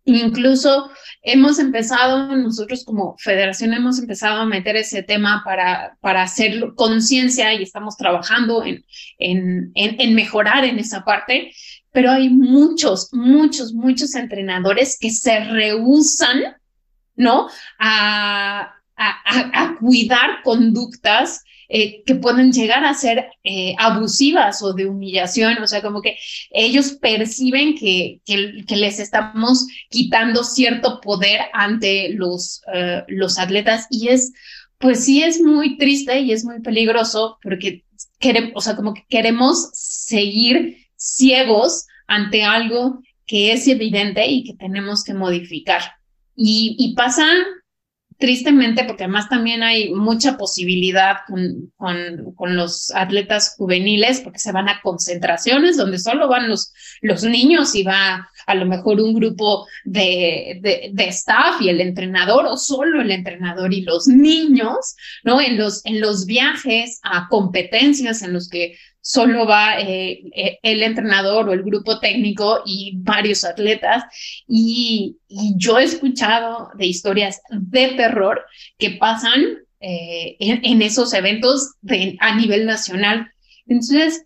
incluso 0.06 0.90
hemos 1.22 1.60
empezado, 1.60 2.36
nosotros 2.36 2.84
como 2.86 3.16
federación 3.18 3.74
hemos 3.74 4.00
empezado 4.00 4.42
a 4.42 4.46
meter 4.46 4.76
ese 4.76 5.04
tema 5.04 5.44
para, 5.46 5.98
para 6.02 6.24
hacer 6.24 6.74
conciencia 6.76 7.54
y 7.54 7.64
estamos 7.64 7.98
trabajando 7.98 8.64
en, 8.66 8.86
en, 9.18 9.72
en, 9.76 10.16
mejorar 10.16 10.66
en 10.66 10.80
esa 10.80 11.04
parte, 11.04 11.52
pero 11.92 12.12
hay 12.12 12.30
muchos, 12.30 13.10
muchos, 13.14 13.74
muchos 13.74 14.16
entrenadores 14.16 14.98
que 15.00 15.12
se 15.12 15.44
rehusan, 15.46 16.56
¿no? 17.16 17.48
A, 17.80 18.74
a, 18.96 19.64
a 19.64 19.76
cuidar 19.80 20.42
conductas 20.44 21.44
eh, 21.74 22.04
que 22.06 22.16
pueden 22.16 22.52
llegar 22.52 22.84
a 22.84 22.94
ser 22.94 23.30
eh, 23.46 23.76
abusivas 23.78 24.62
o 24.62 24.74
de 24.74 24.88
humillación, 24.88 25.58
o 25.64 25.68
sea, 25.68 25.82
como 25.82 26.02
que 26.02 26.18
ellos 26.50 26.98
perciben 27.02 27.78
que, 27.78 28.20
que, 28.26 28.76
les 28.76 29.00
estamos 29.00 29.68
quitando 29.90 30.44
cierto 30.44 31.00
poder 31.00 31.40
ante 31.54 32.10
los, 32.10 32.62
uh, 32.68 33.04
los 33.08 33.40
atletas 33.40 33.88
y 33.90 34.10
es, 34.10 34.34
pues 34.80 35.06
sí 35.06 35.24
es 35.24 35.40
muy 35.40 35.78
triste 35.78 36.20
y 36.20 36.34
es 36.34 36.44
muy 36.44 36.60
peligroso 36.60 37.38
porque 37.42 37.86
queremos, 38.20 38.52
o 38.56 38.60
sea, 38.60 38.76
como 38.76 38.94
que 38.94 39.06
queremos 39.08 39.70
seguir 39.72 40.76
ciegos 40.98 41.86
ante 42.06 42.44
algo 42.44 43.00
que 43.26 43.54
es 43.54 43.66
evidente 43.70 44.28
y 44.28 44.44
que 44.44 44.56
tenemos 44.56 45.06
que 45.06 45.14
modificar. 45.14 45.84
Y, 46.36 46.76
y 46.78 46.96
pasa 46.96 47.26
tristemente, 48.22 48.86
porque 48.86 49.04
además 49.04 49.28
también 49.28 49.64
hay 49.64 49.94
mucha 49.94 50.38
posibilidad 50.38 51.18
con, 51.28 51.74
con, 51.76 52.34
con, 52.36 52.56
los 52.56 52.92
atletas 52.96 53.56
juveniles, 53.58 54.22
porque 54.22 54.40
se 54.40 54.54
van 54.54 54.70
a 54.70 54.80
concentraciones 54.82 55.76
donde 55.76 56.00
solo 56.00 56.30
van 56.30 56.48
los, 56.48 56.72
los 57.02 57.24
niños 57.24 57.76
y 57.76 57.84
va 57.84 58.30
a 58.46 58.56
lo 58.56 58.66
mejor 58.66 59.02
un 59.02 59.14
grupo 59.14 59.68
de, 59.84 60.60
de, 60.62 60.92
de, 60.94 61.08
staff 61.10 61.60
y 61.62 61.70
el 61.70 61.82
entrenador, 61.82 62.46
o 62.46 62.56
solo 62.56 63.02
el 63.02 63.12
entrenador 63.12 63.74
y 63.74 63.82
los 63.82 64.08
niños, 64.08 64.96
¿no? 65.24 65.42
En 65.42 65.58
los, 65.58 65.84
en 65.86 66.00
los 66.00 66.26
viajes 66.26 67.00
a 67.04 67.28
competencias 67.28 68.22
en 68.22 68.34
los 68.34 68.48
que 68.48 68.78
solo 69.02 69.46
va 69.46 69.80
eh, 69.80 70.60
el 70.62 70.84
entrenador 70.84 71.50
o 71.50 71.54
el 71.54 71.64
grupo 71.64 72.00
técnico 72.00 72.62
y 72.66 72.94
varios 72.98 73.44
atletas. 73.44 74.04
Y, 74.48 75.18
yo 75.56 75.80
he 75.80 75.84
escuchado 75.86 76.72
de 76.76 76.88
historias 76.88 77.42
de 77.50 77.88
terror 77.96 78.44
que 78.78 78.92
pasan 78.92 79.42
eh, 79.80 80.36
en, 80.40 80.82
esos 80.82 81.14
eventos 81.14 81.76
a 82.20 82.36
nivel 82.36 82.66
nacional. 82.66 83.32
Entonces, 83.66 84.26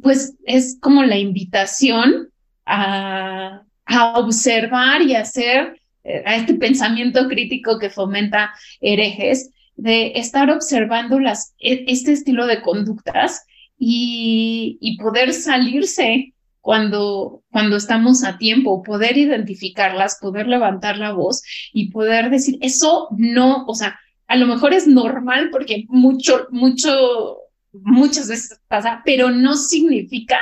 pues 0.00 0.34
es 0.44 0.78
como 0.80 1.02
la 1.02 1.18
invitación 1.18 2.28
a, 2.64 3.62
a 3.86 4.18
observar 4.18 5.02
y 5.02 5.16
hacer 5.16 5.80
eh, 6.04 6.22
a 6.26 6.36
este 6.36 6.54
pensamiento 6.54 7.26
crítico 7.28 7.78
que 7.78 7.90
fomenta 7.90 8.52
herejes, 8.80 9.50
de 9.76 10.12
estar 10.16 10.50
observando 10.50 11.18
e, 11.18 11.84
este 11.88 12.12
estilo 12.12 12.46
de 12.46 12.60
conductas 12.60 13.44
y, 13.78 14.78
y 14.80 14.96
poder 14.98 15.32
salirse 15.32 16.34
cuando, 16.64 17.42
cuando 17.50 17.76
estamos 17.76 18.24
a 18.24 18.38
tiempo, 18.38 18.82
poder 18.82 19.18
identificarlas, 19.18 20.18
poder 20.18 20.46
levantar 20.46 20.96
la 20.96 21.12
voz 21.12 21.42
y 21.74 21.90
poder 21.90 22.30
decir, 22.30 22.56
eso 22.62 23.08
no, 23.18 23.66
o 23.66 23.74
sea, 23.74 23.98
a 24.26 24.36
lo 24.36 24.46
mejor 24.46 24.72
es 24.72 24.86
normal 24.86 25.50
porque 25.52 25.84
mucho, 25.88 26.46
mucho, 26.50 27.36
muchas 27.72 28.28
veces 28.28 28.58
pasa, 28.66 29.02
pero 29.04 29.30
no 29.30 29.56
significa 29.56 30.38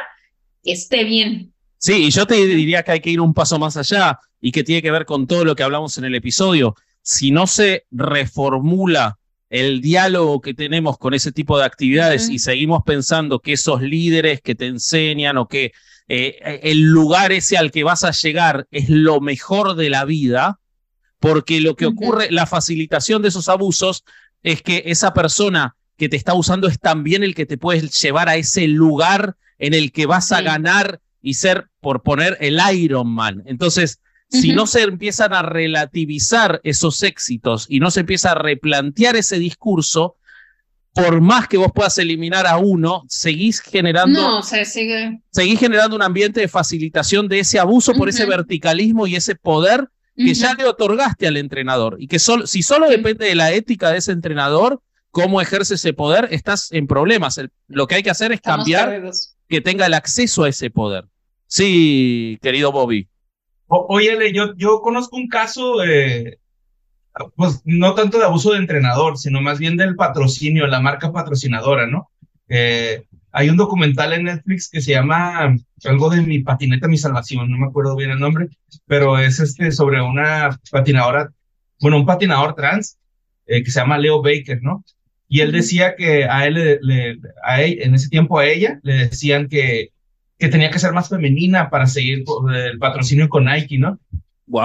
que 0.62 0.70
esté 0.70 1.02
bien. 1.02 1.52
Sí, 1.78 2.04
y 2.04 2.10
yo 2.10 2.24
te 2.24 2.36
diría 2.36 2.84
que 2.84 2.92
hay 2.92 3.00
que 3.00 3.10
ir 3.10 3.20
un 3.20 3.34
paso 3.34 3.58
más 3.58 3.76
allá 3.76 4.20
y 4.40 4.52
que 4.52 4.62
tiene 4.62 4.80
que 4.80 4.92
ver 4.92 5.04
con 5.04 5.26
todo 5.26 5.44
lo 5.44 5.56
que 5.56 5.64
hablamos 5.64 5.98
en 5.98 6.04
el 6.04 6.14
episodio. 6.14 6.76
Si 7.02 7.32
no 7.32 7.48
se 7.48 7.86
reformula 7.90 9.18
el 9.52 9.82
diálogo 9.82 10.40
que 10.40 10.54
tenemos 10.54 10.96
con 10.96 11.12
ese 11.12 11.30
tipo 11.30 11.58
de 11.58 11.66
actividades 11.66 12.30
y 12.30 12.38
seguimos 12.38 12.84
pensando 12.86 13.40
que 13.40 13.52
esos 13.52 13.82
líderes 13.82 14.40
que 14.40 14.54
te 14.54 14.66
enseñan 14.66 15.36
o 15.36 15.46
que 15.46 15.72
eh, 16.08 16.60
el 16.62 16.80
lugar 16.80 17.32
ese 17.32 17.58
al 17.58 17.70
que 17.70 17.84
vas 17.84 18.02
a 18.02 18.12
llegar 18.12 18.66
es 18.70 18.88
lo 18.88 19.20
mejor 19.20 19.76
de 19.76 19.90
la 19.90 20.06
vida, 20.06 20.58
porque 21.20 21.60
lo 21.60 21.76
que 21.76 21.84
ocurre, 21.84 22.30
la 22.30 22.46
facilitación 22.46 23.20
de 23.20 23.28
esos 23.28 23.50
abusos 23.50 24.04
es 24.42 24.62
que 24.62 24.84
esa 24.86 25.12
persona 25.12 25.76
que 25.98 26.08
te 26.08 26.16
está 26.16 26.32
usando 26.32 26.66
es 26.66 26.80
también 26.80 27.22
el 27.22 27.34
que 27.34 27.44
te 27.44 27.58
puede 27.58 27.86
llevar 27.88 28.30
a 28.30 28.36
ese 28.36 28.66
lugar 28.68 29.36
en 29.58 29.74
el 29.74 29.92
que 29.92 30.06
vas 30.06 30.32
a 30.32 30.40
ganar 30.40 31.00
y 31.20 31.34
ser, 31.34 31.68
por 31.80 32.02
poner, 32.02 32.38
el 32.40 32.58
Iron 32.74 33.08
Man. 33.08 33.42
Entonces, 33.44 34.00
si 34.40 34.52
no 34.52 34.66
se 34.66 34.82
empiezan 34.82 35.34
a 35.34 35.42
relativizar 35.42 36.60
esos 36.64 37.02
éxitos 37.02 37.66
y 37.68 37.80
no 37.80 37.90
se 37.90 38.00
empieza 38.00 38.32
a 38.32 38.34
replantear 38.34 39.14
ese 39.16 39.38
discurso, 39.38 40.16
por 40.94 41.20
más 41.20 41.48
que 41.48 41.56
vos 41.56 41.72
puedas 41.74 41.96
eliminar 41.98 42.46
a 42.46 42.58
uno, 42.58 43.04
seguís 43.08 43.60
generando. 43.60 44.20
No, 44.20 44.42
se 44.42 44.64
sigue. 44.64 45.20
Seguís 45.30 45.58
generando 45.58 45.96
un 45.96 46.02
ambiente 46.02 46.40
de 46.40 46.48
facilitación 46.48 47.28
de 47.28 47.40
ese 47.40 47.58
abuso 47.58 47.92
por 47.94 48.08
ese 48.08 48.26
verticalismo 48.26 49.06
y 49.06 49.16
ese 49.16 49.34
poder 49.34 49.88
que 50.16 50.34
ya 50.34 50.54
le 50.54 50.64
otorgaste 50.64 51.26
al 51.26 51.36
entrenador. 51.36 51.96
Y 51.98 52.06
que 52.06 52.18
si 52.18 52.62
solo 52.62 52.88
depende 52.88 53.26
de 53.26 53.34
la 53.34 53.52
ética 53.52 53.90
de 53.90 53.98
ese 53.98 54.12
entrenador, 54.12 54.82
cómo 55.10 55.40
ejerce 55.40 55.74
ese 55.74 55.92
poder, 55.92 56.28
estás 56.30 56.70
en 56.72 56.86
problemas. 56.86 57.40
lo 57.68 57.86
que 57.86 57.96
hay 57.96 58.02
que 58.02 58.10
hacer 58.10 58.32
es 58.32 58.40
cambiar 58.40 59.10
que 59.48 59.60
tenga 59.60 59.86
el 59.86 59.94
acceso 59.94 60.44
a 60.44 60.48
ese 60.48 60.70
poder. 60.70 61.04
Sí, 61.46 62.38
querido 62.42 62.72
Bobby. 62.72 63.08
Oye, 63.88 64.32
yo, 64.32 64.54
yo 64.56 64.80
conozco 64.80 65.16
un 65.16 65.28
caso 65.28 65.78
pues 67.36 67.60
no 67.64 67.94
tanto 67.94 68.18
de 68.18 68.24
abuso 68.24 68.52
de 68.52 68.58
entrenador, 68.58 69.18
sino 69.18 69.40
más 69.40 69.58
bien 69.58 69.76
del 69.76 69.96
patrocinio, 69.96 70.66
la 70.66 70.80
marca 70.80 71.12
patrocinadora, 71.12 71.86
¿no? 71.86 72.10
Eh, 72.48 73.04
hay 73.30 73.48
un 73.48 73.56
documental 73.56 74.12
en 74.12 74.24
Netflix 74.24 74.68
que 74.68 74.80
se 74.80 74.92
llama 74.92 75.56
algo 75.84 76.10
de 76.10 76.20
mi 76.22 76.40
patineta, 76.40 76.88
mi 76.88 76.98
salvación, 76.98 77.50
no 77.50 77.58
me 77.58 77.66
acuerdo 77.66 77.96
bien 77.96 78.10
el 78.10 78.20
nombre, 78.20 78.48
pero 78.86 79.18
es 79.18 79.40
este 79.40 79.72
sobre 79.72 80.02
una 80.02 80.58
patinadora, 80.70 81.30
bueno, 81.80 81.98
un 81.98 82.06
patinador 82.06 82.54
trans 82.54 82.98
eh, 83.46 83.62
que 83.62 83.70
se 83.70 83.80
llama 83.80 83.98
Leo 83.98 84.22
Baker, 84.22 84.62
¿no? 84.62 84.84
Y 85.28 85.40
él 85.40 85.50
decía 85.50 85.96
que 85.96 86.24
a 86.26 86.46
él, 86.46 86.78
le, 86.82 87.18
a 87.42 87.62
él, 87.62 87.78
en 87.80 87.94
ese 87.94 88.10
tiempo 88.10 88.38
a 88.38 88.46
ella, 88.46 88.78
le 88.82 88.94
decían 88.94 89.48
que, 89.48 89.90
que 90.42 90.48
tenía 90.48 90.72
que 90.72 90.80
ser 90.80 90.92
más 90.92 91.08
femenina 91.08 91.70
para 91.70 91.86
seguir 91.86 92.24
el 92.52 92.78
patrocinio 92.80 93.28
con 93.28 93.44
Nike, 93.44 93.78
¿no? 93.78 94.00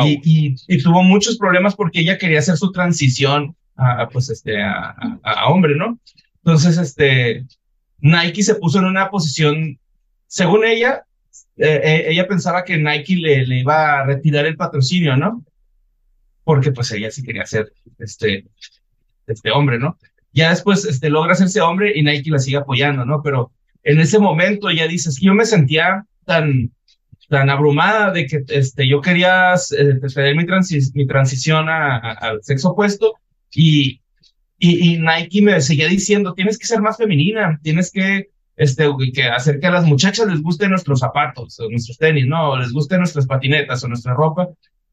Y, 0.04 0.56
y, 0.68 0.82
tuvo 0.82 1.04
muchos 1.04 1.38
problemas 1.38 1.76
porque 1.76 2.00
ella 2.00 2.18
quería 2.18 2.40
hacer 2.40 2.58
su 2.58 2.72
transición 2.72 3.56
a, 3.76 4.10
pues, 4.10 4.32
este, 4.32 4.60
a, 4.60 4.96
a, 5.22 5.50
hombre, 5.50 5.76
¿no? 5.76 6.00
Entonces, 6.38 6.80
este, 6.80 7.46
Nike 8.00 8.42
se 8.42 8.56
puso 8.56 8.80
en 8.80 8.86
una 8.86 9.12
posición, 9.12 9.78
según 10.26 10.66
ella, 10.66 11.04
eh, 11.58 11.80
eh, 11.84 12.06
ella 12.08 12.28
pensaba 12.28 12.66
que 12.66 12.80
Nike 12.80 13.16
le, 13.16 13.46
le, 13.46 13.60
iba 13.60 14.00
a 14.00 14.04
retirar 14.04 14.48
el 14.48 14.58
patrocinio, 14.58 15.16
¿no? 15.16 15.46
Porque 16.44 16.72
pues 16.72 16.92
ella 16.92 17.12
sí 17.12 17.22
quería 17.22 17.46
ser 17.46 17.72
este, 18.00 18.48
este 19.28 19.52
hombre, 19.52 19.78
¿no? 19.78 19.96
Ya 20.34 20.50
después 20.50 20.86
este, 20.86 21.12
logra 21.12 21.34
hacerse 21.34 21.62
hombre 21.62 21.92
y 21.96 22.02
Nike 22.02 22.32
la 22.32 22.40
sigue 22.40 22.58
apoyando, 22.58 23.06
¿no? 23.06 23.22
Pero 23.22 23.52
en 23.88 24.02
ese 24.02 24.20
momento 24.20 24.70
ella 24.70 24.86
dice, 24.86 25.10
es 25.10 25.18
que 25.18 25.28
yo 25.28 25.34
me 25.34 25.46
sentía 25.46 26.06
tan, 26.26 26.72
tan 27.30 27.50
abrumada 27.50 28.12
de 28.12 28.26
que 28.26 28.44
este, 28.50 28.86
yo 28.86 29.00
quería 29.00 29.54
eh, 29.54 30.00
tener 30.14 30.36
mi, 30.36 31.08
transición 31.08 31.70
al 31.70 32.44
sexo 32.44 32.72
opuesto 32.72 33.14
y, 33.50 34.02
y, 34.60 34.98
Nike 34.98 35.42
me 35.42 35.62
seguía 35.62 35.88
diciendo, 35.88 36.34
tienes 36.34 36.58
que 36.58 36.68
ser 36.68 36.82
más 36.82 36.98
femenina, 36.98 37.62
tienes 37.64 37.90
que, 37.90 38.28
este, 38.58 38.90
que 39.14 39.24
hacer 39.24 39.62
que 39.62 39.68
a 39.68 39.72
las 39.72 39.86
muchachas 39.86 40.28
les 40.28 40.42
gusten 40.42 40.72
nuestros 40.72 41.00
zapatos 41.00 41.58
o 41.62 41.70
nuestros 41.70 41.98
tenis, 41.98 42.28
¿no? 42.28 42.58
les 42.58 42.74
gusten 42.74 43.00
nuestras 43.00 43.26
patinetas 43.26 43.82
o 43.86 43.88
nuestra 43.88 44.14
ropa. 44.14 44.50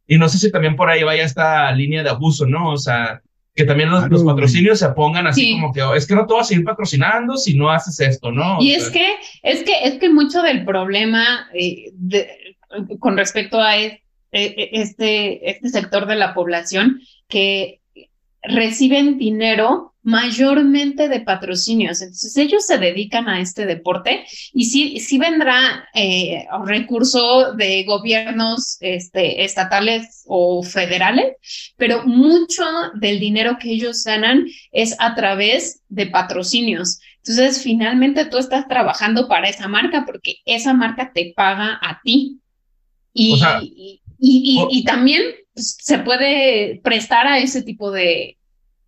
Y 0.06 0.18
no 0.18 0.28
sé 0.28 0.38
si 0.38 0.52
también 0.52 0.76
por 0.76 0.88
ahí 0.88 1.02
vaya 1.02 1.24
esta 1.24 1.72
línea 1.72 2.04
de 2.04 2.10
abuso, 2.10 2.46
¿no? 2.46 2.70
O 2.70 2.76
sea, 2.76 3.22
que 3.54 3.64
también 3.64 3.90
los, 3.90 4.24
patrocinios 4.24 4.80
se 4.80 4.88
pongan 4.90 5.28
así 5.28 5.52
como 5.52 5.72
que 5.72 5.82
oh, 5.82 5.94
es 5.94 6.06
que 6.06 6.14
no 6.14 6.26
te 6.26 6.34
vas 6.34 6.46
a 6.46 6.48
seguir 6.48 6.64
patrocinando 6.64 7.36
si 7.36 7.56
no 7.56 7.70
haces 7.70 8.00
esto, 8.00 8.32
¿no? 8.32 8.60
Y 8.60 8.72
es 8.72 8.90
que 8.90 9.06
es 9.42 9.62
que 9.62 9.84
es 9.84 9.94
que 9.94 10.08
mucho 10.08 10.42
del 10.42 10.64
problema 10.64 11.48
eh, 11.54 11.92
con 12.98 13.16
respecto 13.16 13.60
a 13.60 13.78
e, 13.78 14.02
e, 14.32 14.70
este, 14.72 15.48
este 15.48 15.68
sector 15.68 16.06
de 16.06 16.16
la 16.16 16.34
población 16.34 17.00
que 17.28 17.80
reciben 18.44 19.18
dinero 19.18 19.94
mayormente 20.04 21.08
de 21.08 21.20
patrocinios. 21.20 22.02
Entonces 22.02 22.36
ellos 22.36 22.66
se 22.66 22.78
dedican 22.78 23.26
a 23.28 23.40
este 23.40 23.64
deporte 23.64 24.24
y 24.52 24.66
sí, 24.66 25.00
sí 25.00 25.18
vendrá 25.18 25.88
eh, 25.94 26.46
recurso 26.64 27.54
de 27.54 27.84
gobiernos 27.84 28.76
este, 28.80 29.44
estatales 29.44 30.22
o 30.26 30.62
federales, 30.62 31.36
pero 31.76 32.04
mucho 32.04 32.64
del 32.94 33.18
dinero 33.18 33.56
que 33.58 33.70
ellos 33.70 34.04
ganan 34.04 34.46
es 34.72 34.94
a 35.00 35.14
través 35.14 35.82
de 35.88 36.06
patrocinios. 36.06 37.00
Entonces 37.18 37.62
finalmente 37.62 38.26
tú 38.26 38.36
estás 38.36 38.68
trabajando 38.68 39.26
para 39.26 39.48
esa 39.48 39.68
marca 39.68 40.04
porque 40.04 40.36
esa 40.44 40.74
marca 40.74 41.12
te 41.14 41.32
paga 41.34 41.78
a 41.80 42.00
ti. 42.04 42.40
Y, 43.16 43.40
y, 44.18 44.66
y, 44.70 44.84
también 44.84 45.22
pues, 45.54 45.76
se 45.80 45.98
puede 45.98 46.80
prestar 46.82 47.26
a 47.26 47.38
ese 47.38 47.62
tipo 47.62 47.90
de, 47.90 48.36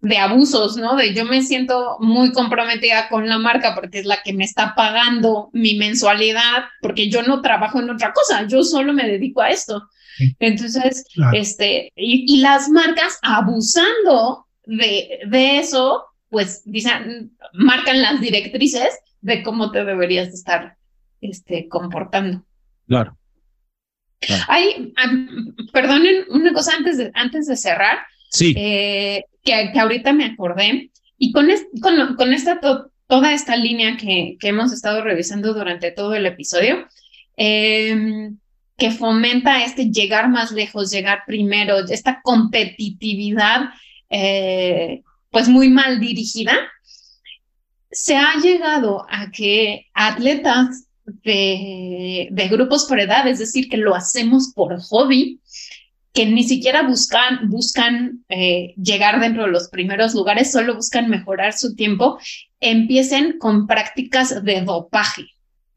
de 0.00 0.18
abusos, 0.18 0.76
¿no? 0.76 0.96
De 0.96 1.14
yo 1.14 1.24
me 1.24 1.42
siento 1.42 1.96
muy 2.00 2.32
comprometida 2.32 3.08
con 3.08 3.28
la 3.28 3.38
marca 3.38 3.74
porque 3.74 4.00
es 4.00 4.06
la 4.06 4.22
que 4.22 4.32
me 4.32 4.44
está 4.44 4.74
pagando 4.74 5.50
mi 5.52 5.76
mensualidad, 5.76 6.64
porque 6.80 7.08
yo 7.08 7.22
no 7.22 7.40
trabajo 7.40 7.80
en 7.80 7.90
otra 7.90 8.12
cosa, 8.12 8.46
yo 8.46 8.62
solo 8.62 8.92
me 8.92 9.06
dedico 9.06 9.40
a 9.40 9.50
esto. 9.50 9.88
Entonces, 10.38 11.04
este, 11.32 11.92
y, 11.94 12.38
las 12.40 12.70
marcas 12.70 13.18
abusando 13.22 14.46
de, 14.64 15.20
de 15.28 15.58
eso, 15.58 16.04
pues 16.30 16.62
dicen, 16.64 17.36
marcan 17.52 18.00
las 18.00 18.20
directrices 18.20 18.98
de 19.20 19.42
cómo 19.42 19.70
te 19.72 19.84
deberías 19.84 20.28
estar 20.28 20.76
este, 21.20 21.68
comportando. 21.68 22.44
Claro. 22.86 23.15
Hay, 24.48 24.92
perdonen 25.72 26.24
una 26.30 26.52
cosa 26.52 26.74
antes 26.76 26.98
de, 26.98 27.10
antes 27.14 27.46
de 27.46 27.56
cerrar. 27.56 27.98
Sí. 28.30 28.54
Eh, 28.56 29.24
que, 29.44 29.78
ahorita 29.78 30.12
me 30.12 30.24
acordé, 30.24 30.90
y 31.18 31.32
con, 31.32 31.48
con, 31.80 32.16
con, 32.16 32.32
esta 32.32 32.60
toda 33.06 33.32
esta 33.32 33.56
línea 33.56 33.96
que, 33.96 34.36
que, 34.40 34.48
hemos 34.48 34.72
estado 34.72 35.02
revisando 35.02 35.54
durante 35.54 35.92
todo 35.92 36.14
el 36.14 36.26
episodio, 36.26 36.86
em, 37.36 38.38
que 38.76 38.90
fomenta 38.90 39.64
este 39.64 39.90
llegar 39.90 40.28
más 40.28 40.50
lejos, 40.52 40.90
llegar 40.90 41.22
primero, 41.26 41.78
esta 41.78 42.20
competitividad, 42.22 43.70
eh, 44.10 45.02
pues 45.30 45.48
muy 45.48 45.68
mal 45.68 46.00
dirigida, 46.00 46.54
se 47.90 48.16
ha 48.16 48.34
llegado 48.42 49.06
a 49.08 49.30
que 49.30 49.86
atletas 49.94 50.85
de, 51.24 52.28
de 52.30 52.48
grupos 52.48 52.84
por 52.84 53.00
edad, 53.00 53.26
es 53.26 53.38
decir, 53.38 53.68
que 53.68 53.76
lo 53.76 53.94
hacemos 53.94 54.52
por 54.54 54.78
hobby, 54.80 55.40
que 56.16 56.26
ni 56.26 56.44
siquiera 56.44 56.82
buscan, 56.82 57.50
buscan 57.50 58.24
eh, 58.30 58.74
llegar 58.82 59.20
dentro 59.20 59.44
de 59.44 59.50
los 59.50 59.68
primeros 59.68 60.14
lugares, 60.14 60.50
solo 60.50 60.74
buscan 60.74 61.10
mejorar 61.10 61.52
su 61.52 61.76
tiempo, 61.76 62.18
empiecen 62.58 63.38
con 63.38 63.66
prácticas 63.66 64.42
de 64.42 64.62
dopaje. 64.62 65.26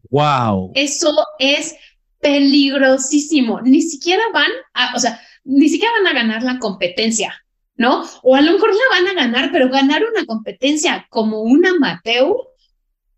Wow. 0.09 0.71
Eso 0.75 1.13
es 1.39 1.75
peligrosísimo. 2.21 3.59
Ni 3.61 3.81
siquiera 3.81 4.23
van 4.33 4.49
a, 4.73 4.95
o 4.95 4.99
sea, 4.99 5.19
ni 5.43 5.67
siquiera 5.67 5.93
van 6.01 6.07
a 6.07 6.19
ganar 6.19 6.43
la 6.43 6.57
competencia, 6.57 7.33
¿no? 7.75 8.05
O 8.23 8.35
a 8.35 8.41
lo 8.41 8.53
mejor 8.53 8.69
la 8.69 8.97
van 8.97 9.07
a 9.07 9.21
ganar, 9.21 9.51
pero 9.51 9.69
ganar 9.69 10.03
una 10.09 10.25
competencia 10.25 11.05
como 11.09 11.41
un 11.41 11.65
amateur 11.65 12.33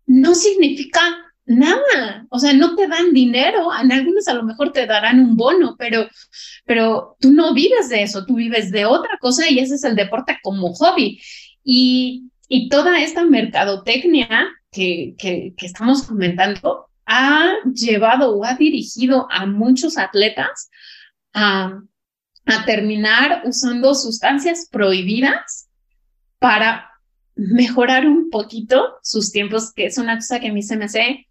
no 0.06 0.34
significa 0.34 1.00
nada, 1.44 2.26
o 2.30 2.38
sea, 2.38 2.52
no 2.52 2.76
te 2.76 2.86
dan 2.86 3.12
dinero, 3.12 3.68
en 3.80 3.92
algunos 3.92 4.28
a 4.28 4.34
lo 4.34 4.44
mejor 4.44 4.72
te 4.72 4.86
darán 4.86 5.20
un 5.20 5.36
bono, 5.36 5.76
pero, 5.78 6.08
pero 6.64 7.16
tú 7.20 7.32
no 7.32 7.52
vives 7.52 7.88
de 7.88 8.02
eso, 8.02 8.24
tú 8.26 8.36
vives 8.36 8.70
de 8.70 8.84
otra 8.84 9.18
cosa 9.20 9.50
y 9.50 9.58
ese 9.58 9.74
es 9.74 9.84
el 9.84 9.96
deporte 9.96 10.38
como 10.42 10.72
hobby. 10.74 11.20
Y, 11.64 12.30
y 12.48 12.68
toda 12.68 13.00
esta 13.00 13.24
mercadotecnia 13.24 14.48
que, 14.70 15.14
que, 15.18 15.54
estamos 15.58 16.04
comentando 16.04 16.86
ha 17.06 17.54
llevado 17.74 18.36
o 18.36 18.44
ha 18.44 18.54
dirigido 18.54 19.26
a 19.30 19.46
muchos 19.46 19.98
atletas 19.98 20.70
a, 21.34 21.80
a 22.46 22.64
terminar 22.64 23.42
usando 23.44 23.94
sustancias 23.94 24.68
prohibidas 24.70 25.68
para 26.38 26.90
mejorar 27.34 28.06
un 28.06 28.30
poquito 28.30 28.98
sus 29.02 29.32
tiempos, 29.32 29.72
que 29.72 29.86
es 29.86 29.98
una 29.98 30.16
cosa 30.16 30.40
que 30.40 30.48
a 30.48 30.52
mí 30.52 30.62
se 30.62 30.76
me 30.76 30.86
hace 30.86 31.26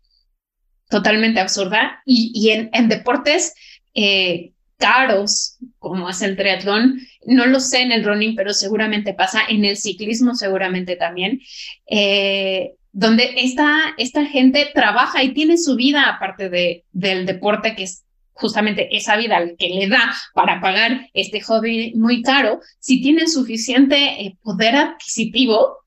totalmente 0.92 1.40
absurda. 1.40 2.04
Y, 2.06 2.32
y 2.36 2.52
en, 2.52 2.88
deportes 2.88 3.56
eh, 3.96 4.52
caros, 4.78 5.58
como 5.80 6.10
es 6.10 6.22
el 6.22 6.38
triatlón, 6.38 7.00
no 7.26 7.48
lo 7.48 7.60
sé 7.60 7.82
en 7.82 7.92
el 7.92 8.04
running, 8.04 8.36
pero 8.36 8.54
seguramente 8.54 9.14
pasa, 9.16 9.42
en 9.50 9.66
el 9.66 9.78
ciclismo 9.78 10.36
seguramente 10.36 10.96
también, 10.96 11.40
eh, 11.88 12.74
donde 12.92 13.34
esta, 13.38 13.94
esta 13.98 14.26
gente 14.26 14.70
trabaja 14.74 15.24
y 15.24 15.34
tiene 15.34 15.58
su 15.58 15.76
vida 15.76 16.04
aparte 16.04 16.50
de, 16.50 16.84
del 16.92 17.26
deporte, 17.26 17.76
que 17.76 17.84
es 17.84 18.04
justamente 18.34 18.96
esa 18.96 19.16
vida 19.16 19.40
que 19.58 19.70
le 19.70 19.88
da 19.88 20.14
para 20.34 20.60
pagar 20.60 21.08
este 21.14 21.42
hobby 21.42 21.94
muy 21.96 22.22
caro, 22.22 22.60
si 22.80 23.02
tienen 23.02 23.30
suficiente 23.30 23.96
eh, 23.96 24.38
poder 24.42 24.76
adquisitivo, 24.76 25.78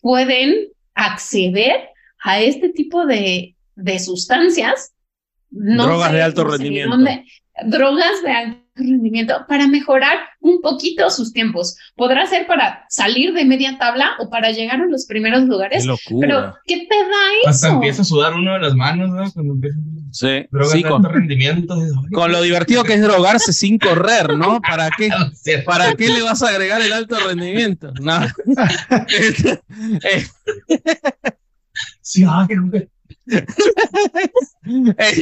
pueden 0.00 0.68
acceder 0.94 1.88
a 2.22 2.40
este 2.40 2.68
tipo 2.70 3.06
de, 3.06 3.54
de 3.76 3.98
sustancias. 3.98 4.92
No 5.50 5.84
drogas 5.86 6.12
de 6.12 6.22
alto 6.22 6.44
rendimiento. 6.44 6.96
Dónde, 6.96 7.24
drogas 7.66 8.22
de 8.24 8.32
alto 8.32 8.62
rendimiento 8.74 9.44
para 9.46 9.68
mejorar 9.68 10.16
un 10.40 10.62
poquito 10.62 11.10
sus 11.10 11.34
tiempos. 11.34 11.76
Podrá 11.94 12.26
ser 12.26 12.46
para 12.46 12.86
salir 12.88 13.34
de 13.34 13.44
media 13.44 13.76
tabla 13.78 14.12
o 14.18 14.30
para 14.30 14.50
llegar 14.50 14.80
a 14.80 14.86
los 14.86 15.04
primeros 15.04 15.42
lugares. 15.42 15.82
Qué 15.82 15.88
locura. 15.88 16.26
Pero, 16.26 16.54
¿qué 16.64 16.86
te 16.88 16.96
da 16.96 17.40
eso? 17.42 17.50
Hasta 17.50 17.68
empieza 17.68 18.00
a 18.00 18.04
sudar 18.06 18.32
uno 18.32 18.54
de 18.54 18.60
las 18.60 18.74
manos, 18.74 19.10
¿no? 19.10 19.30
Cuando 19.32 19.52
empieza 19.54 19.76
Sí, 20.12 20.46
drogas 20.50 20.72
sí, 20.72 20.82
de 20.82 20.88
con, 20.90 21.04
alto 21.04 21.08
rendimiento. 21.08 21.74
con 22.12 22.32
lo 22.32 22.42
divertido 22.42 22.84
que 22.84 22.92
es 22.94 23.02
drogarse 23.02 23.52
sin 23.54 23.78
correr, 23.78 24.36
¿no? 24.36 24.60
¿Para 24.60 24.90
qué? 24.96 25.08
¿Para 25.66 25.94
qué 25.94 26.08
le 26.08 26.22
vas 26.22 26.42
a 26.42 26.48
agregar 26.48 26.80
el 26.82 26.92
alto 26.92 27.16
rendimiento? 27.26 27.92
No. 28.00 28.20
Sí, 32.04 32.24
ah, 32.28 32.44
que 32.48 32.56
nunca- 32.56 32.82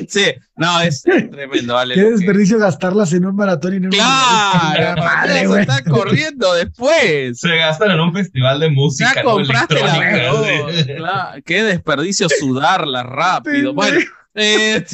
sí, 0.09 0.25
no, 0.57 0.81
es 0.81 1.03
tremendo, 1.03 1.75
vale. 1.75 1.95
Qué 1.95 2.01
que- 2.03 2.11
desperdicio 2.11 2.59
gastarlas 2.59 3.13
en 3.13 3.27
un 3.27 3.37
maratón 3.37 3.75
y 3.75 3.81
no 3.81 3.87
en 3.89 3.93
un 3.95 3.99
Claro, 3.99 5.03
Madre, 5.03 5.03
¿para 5.03 5.33
qué 5.41 5.47
güey. 5.47 5.65
se 5.65 5.71
está 5.73 5.91
corriendo 5.91 6.55
después. 6.55 7.39
Se 7.41 7.57
gastan 7.57 7.91
en 7.93 8.01
un 8.01 8.13
festival 8.13 8.61
de 8.61 8.71
música. 8.71 9.13
Ya 9.15 9.23
¿no? 9.23 9.31
compraste 9.33 9.75
la. 9.75 10.87
Claro, 10.97 11.43
Qué 11.45 11.63
desperdicio 11.63 12.29
sudarla 12.29 13.03
rápido. 13.03 13.75
Bueno, 13.75 14.01
eh, 14.35 14.85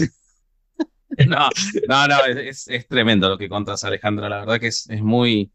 no, 1.26 1.48
no, 1.88 2.08
no, 2.08 2.24
es, 2.26 2.36
es- 2.36 2.68
es 2.68 2.88
tremendo 2.88 3.28
lo 3.28 3.38
que 3.38 3.48
contas, 3.48 3.84
Alejandra. 3.84 4.28
La 4.28 4.40
verdad 4.40 4.60
que 4.60 4.68
es, 4.68 4.88
es 4.90 5.02
muy, 5.02 5.50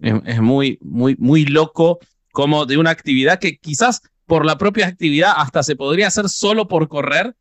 es, 0.00 0.14
es 0.24 0.40
muy, 0.40 0.78
muy, 0.82 1.16
muy 1.18 1.44
loco 1.46 1.98
como 2.32 2.66
de 2.66 2.76
una 2.76 2.90
actividad 2.90 3.38
que 3.38 3.56
quizás 3.58 4.02
por 4.26 4.44
la 4.44 4.58
propia 4.58 4.86
actividad 4.86 5.32
hasta 5.36 5.62
se 5.62 5.76
podría 5.76 6.08
hacer 6.08 6.28
solo 6.28 6.68
por 6.68 6.88
correr, 6.88 7.34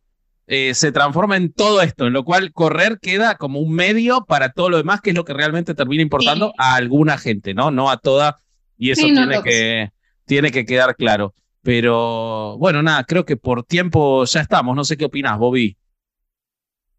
eh, 0.47 0.75
se 0.75 0.91
transforma 0.91 1.37
en 1.37 1.51
todo 1.51 1.81
esto, 1.81 2.05
en 2.05 2.13
lo 2.13 2.23
cual 2.23 2.53
correr 2.53 2.99
queda 3.01 3.35
como 3.35 3.59
un 3.59 3.73
medio 3.73 4.25
para 4.25 4.51
todo 4.51 4.69
lo 4.69 4.77
demás, 4.77 5.01
que 5.01 5.09
es 5.09 5.15
lo 5.15 5.25
que 5.25 5.33
realmente 5.33 5.73
termina 5.73 6.03
importando 6.03 6.53
a 6.57 6.75
alguna 6.75 7.17
gente, 7.17 7.55
¿no? 7.55 7.71
No 7.71 7.89
a 7.89 7.97
toda, 7.97 8.37
y 8.77 8.91
eso 8.91 9.01
Sí, 9.01 9.11
no 9.11 9.27
tiene, 9.27 9.41
que, 9.43 9.89
tiene 10.25 10.51
que 10.51 10.65
quedar 10.65 10.95
claro. 10.95 11.33
Pero 11.63 12.57
bueno, 12.59 12.83
nada, 12.83 13.03
creo 13.05 13.25
que 13.25 13.37
por 13.37 13.63
tiempo 13.63 14.23
ya 14.25 14.41
estamos. 14.41 14.75
No 14.75 14.83
sé 14.83 14.97
qué 14.97 15.05
opinas, 15.05 15.39
Bobby. 15.39 15.75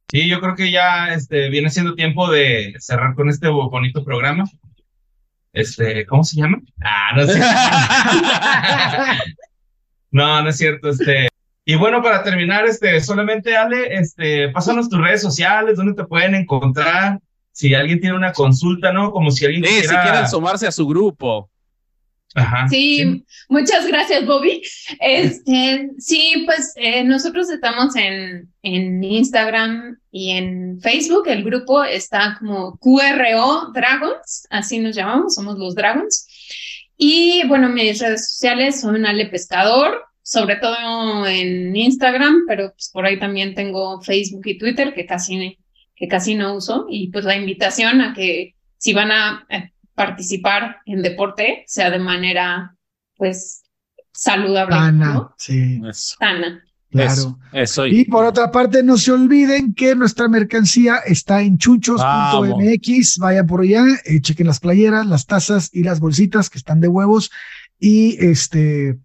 Sí, 0.08 0.28
yo 0.28 0.40
creo 0.40 0.56
que 0.56 0.72
ya 0.72 1.14
este, 1.14 1.48
viene 1.50 1.70
siendo 1.70 1.94
tiempo 1.94 2.28
de 2.30 2.74
cerrar 2.78 3.14
con 3.14 3.28
este 3.28 3.46
bonito 3.48 4.04
programa. 4.04 4.44
Este, 5.52 6.04
¿cómo 6.06 6.24
se 6.24 6.36
llama? 6.36 6.60
Ah, 6.80 7.12
no 7.14 7.26
cierto. 7.26 7.46
no, 10.10 10.42
no 10.42 10.48
es 10.48 10.56
cierto. 10.56 10.90
Este, 10.90 11.28
y 11.64 11.74
bueno, 11.74 12.02
para 12.02 12.22
terminar, 12.22 12.64
este, 12.64 13.00
solamente 13.00 13.56
Ale, 13.56 13.94
este, 13.94 14.48
pásanos 14.50 14.88
tus 14.88 15.00
redes 15.00 15.20
sociales, 15.20 15.76
dónde 15.76 15.94
te 15.94 16.04
pueden 16.04 16.34
encontrar. 16.34 17.18
Si 17.50 17.74
alguien 17.74 18.00
tiene 18.00 18.16
una 18.16 18.32
consulta, 18.32 18.92
¿no? 18.92 19.10
Como 19.10 19.30
si 19.30 19.46
alguien 19.46 19.64
si 19.64 19.80
quisiera. 19.80 20.02
quieren 20.02 20.28
sumarse 20.28 20.66
a 20.66 20.72
su 20.72 20.86
grupo. 20.86 21.50
Ajá. 22.36 22.68
Sí, 22.68 23.24
muchas 23.48 23.86
gracias, 23.86 24.26
Bobby. 24.26 24.62
Este, 25.00 25.90
sí, 25.98 26.42
pues 26.44 26.74
eh, 26.76 27.02
nosotros 27.02 27.48
estamos 27.50 27.96
en, 27.96 28.52
en 28.62 29.02
Instagram 29.02 29.98
y 30.10 30.32
en 30.32 30.78
Facebook. 30.80 31.26
El 31.28 31.42
grupo 31.42 31.82
está 31.82 32.36
como 32.38 32.78
QRO 32.78 33.72
Dragons, 33.72 34.46
así 34.50 34.78
nos 34.78 34.94
llamamos, 34.94 35.34
somos 35.34 35.58
los 35.58 35.74
Dragons. 35.74 36.28
Y 36.97 37.47
bueno, 37.47 37.68
mis 37.68 38.01
redes 38.01 38.28
sociales 38.28 38.81
son 38.81 39.05
Ale 39.05 39.27
Pescador, 39.27 40.05
sobre 40.23 40.56
todo 40.56 41.27
en 41.27 41.77
Instagram, 41.77 42.44
pero 42.48 42.73
pues 42.73 42.90
por 42.93 43.06
ahí 43.06 43.18
también 43.18 43.55
tengo 43.55 44.01
Facebook 44.01 44.47
y 44.47 44.59
Twitter 44.59 44.94
que 44.94 45.06
casi, 45.06 45.59
que 45.94 46.09
casi 46.09 46.35
no 46.35 46.55
uso. 46.55 46.86
Y 46.89 47.09
pues 47.09 47.24
la 47.24 47.36
invitación 47.36 48.01
a 48.01 48.14
que 48.14 48.55
si 48.78 48.93
van 48.93 49.12
a 49.12 49.47
eh, 49.48 49.73
participar 49.94 50.78
en 50.86 51.02
deporte 51.02 51.64
sea 51.66 51.90
de 51.90 51.98
manera, 51.98 52.74
pues, 53.16 53.62
saludable, 54.12 54.74
Sana, 54.74 55.14
¿no? 55.14 55.35
sí, 55.39 55.81
Sana. 55.93 56.65
Claro. 56.97 57.39
Eso. 57.52 57.86
Y 57.86 58.05
por 58.05 58.24
otra 58.24 58.51
parte, 58.51 58.82
no 58.82 58.97
se 58.98 59.12
olviden 59.12 59.74
que 59.74 59.94
nuestra 59.94 60.28
mercancía 60.28 60.97
está 61.06 61.43
en 61.43 61.59
chunchos.mx. 61.59 63.18
Vayan 63.18 63.47
por 63.47 63.60
allá, 63.60 63.85
eh, 64.05 64.20
chequen 64.20 64.47
las 64.47 64.60
playeras, 64.60 65.06
las 65.06 65.27
tazas 65.27 65.70
y 65.73 65.82
las 65.82 66.01
bolsitas 66.01 66.51
que 66.51 66.59
están 66.59 66.81
de 66.81 66.89
huevos. 66.89 67.31
Y 67.78 68.16
este. 68.24 68.98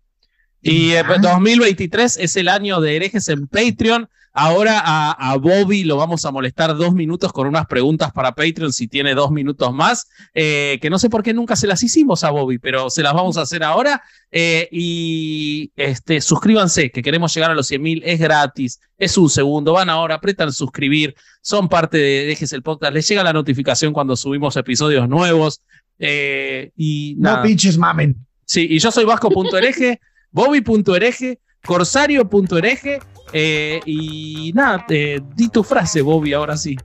Y 0.61 0.91
eh, 0.91 1.03
ya. 1.07 1.17
2023 1.17 2.17
es 2.17 2.35
el 2.35 2.47
año 2.47 2.81
de 2.81 2.95
herejes 2.95 3.27
en 3.29 3.47
Patreon. 3.47 4.09
Ahora 4.33 4.81
a, 4.83 5.11
a 5.11 5.37
Bobby 5.37 5.83
lo 5.83 5.97
vamos 5.97 6.23
a 6.23 6.31
molestar 6.31 6.75
dos 6.77 6.93
minutos 6.93 7.33
con 7.33 7.47
unas 7.47 7.65
preguntas 7.65 8.13
para 8.13 8.33
Patreon 8.33 8.71
si 8.71 8.87
tiene 8.87 9.13
dos 9.13 9.29
minutos 9.29 9.73
más, 9.73 10.07
eh, 10.33 10.79
que 10.81 10.89
no 10.89 10.97
sé 10.99 11.09
por 11.09 11.21
qué 11.21 11.33
nunca 11.33 11.57
se 11.57 11.67
las 11.67 11.83
hicimos 11.83 12.23
a 12.23 12.29
Bobby, 12.31 12.57
pero 12.57 12.89
se 12.89 13.03
las 13.03 13.13
vamos 13.13 13.37
a 13.37 13.41
hacer 13.41 13.63
ahora. 13.63 14.01
Eh, 14.31 14.69
y 14.71 15.71
este, 15.75 16.21
suscríbanse, 16.21 16.91
que 16.91 17.01
queremos 17.01 17.33
llegar 17.33 17.51
a 17.51 17.55
los 17.55 17.67
100 17.67 17.81
mil, 17.81 18.01
es 18.05 18.19
gratis, 18.19 18.79
es 18.97 19.17
un 19.17 19.29
segundo, 19.29 19.73
van 19.73 19.89
ahora, 19.89 20.15
apretan 20.15 20.53
suscribir, 20.53 21.13
son 21.41 21.67
parte 21.67 21.97
de 21.97 22.25
Dejes 22.25 22.53
el 22.53 22.63
Podcast, 22.63 22.93
les 22.93 23.05
llega 23.09 23.23
la 23.23 23.33
notificación 23.33 23.91
cuando 23.91 24.15
subimos 24.15 24.55
episodios 24.55 25.09
nuevos. 25.09 25.61
eh, 25.99 26.71
y 26.77 27.15
No 27.19 27.41
pinches 27.43 27.77
mamen. 27.77 28.15
Sí, 28.45 28.67
y 28.69 28.79
yo 28.79 28.91
soy 28.91 29.03
vasco.hereje, 29.05 29.99
bobby.hereje, 30.31 31.39
corsario.hereje, 31.65 32.99
eh, 33.33 33.79
y 33.85 34.51
nada, 34.53 34.85
eh, 34.89 35.21
di 35.35 35.49
tu 35.49 35.63
frase, 35.63 36.01
Bobby, 36.01 36.33
ahora 36.33 36.57
sí. 36.57 36.75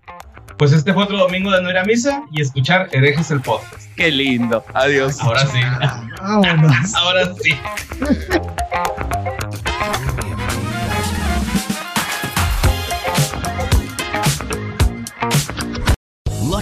Pues 0.58 0.72
este 0.72 0.92
fue 0.94 1.04
otro 1.04 1.18
domingo 1.18 1.50
de 1.50 1.62
no 1.62 1.70
ir 1.70 1.76
a 1.76 1.84
misa 1.84 2.22
y 2.32 2.40
escuchar 2.40 2.88
herejes 2.92 3.30
el 3.30 3.40
podcast. 3.40 3.90
Qué 3.96 4.10
lindo, 4.10 4.64
adiós. 4.72 5.20
Ahora 5.20 5.46
sí. 5.46 5.60
Vámonos. 6.20 6.94
Ahora 6.94 7.34
sí. 7.34 7.54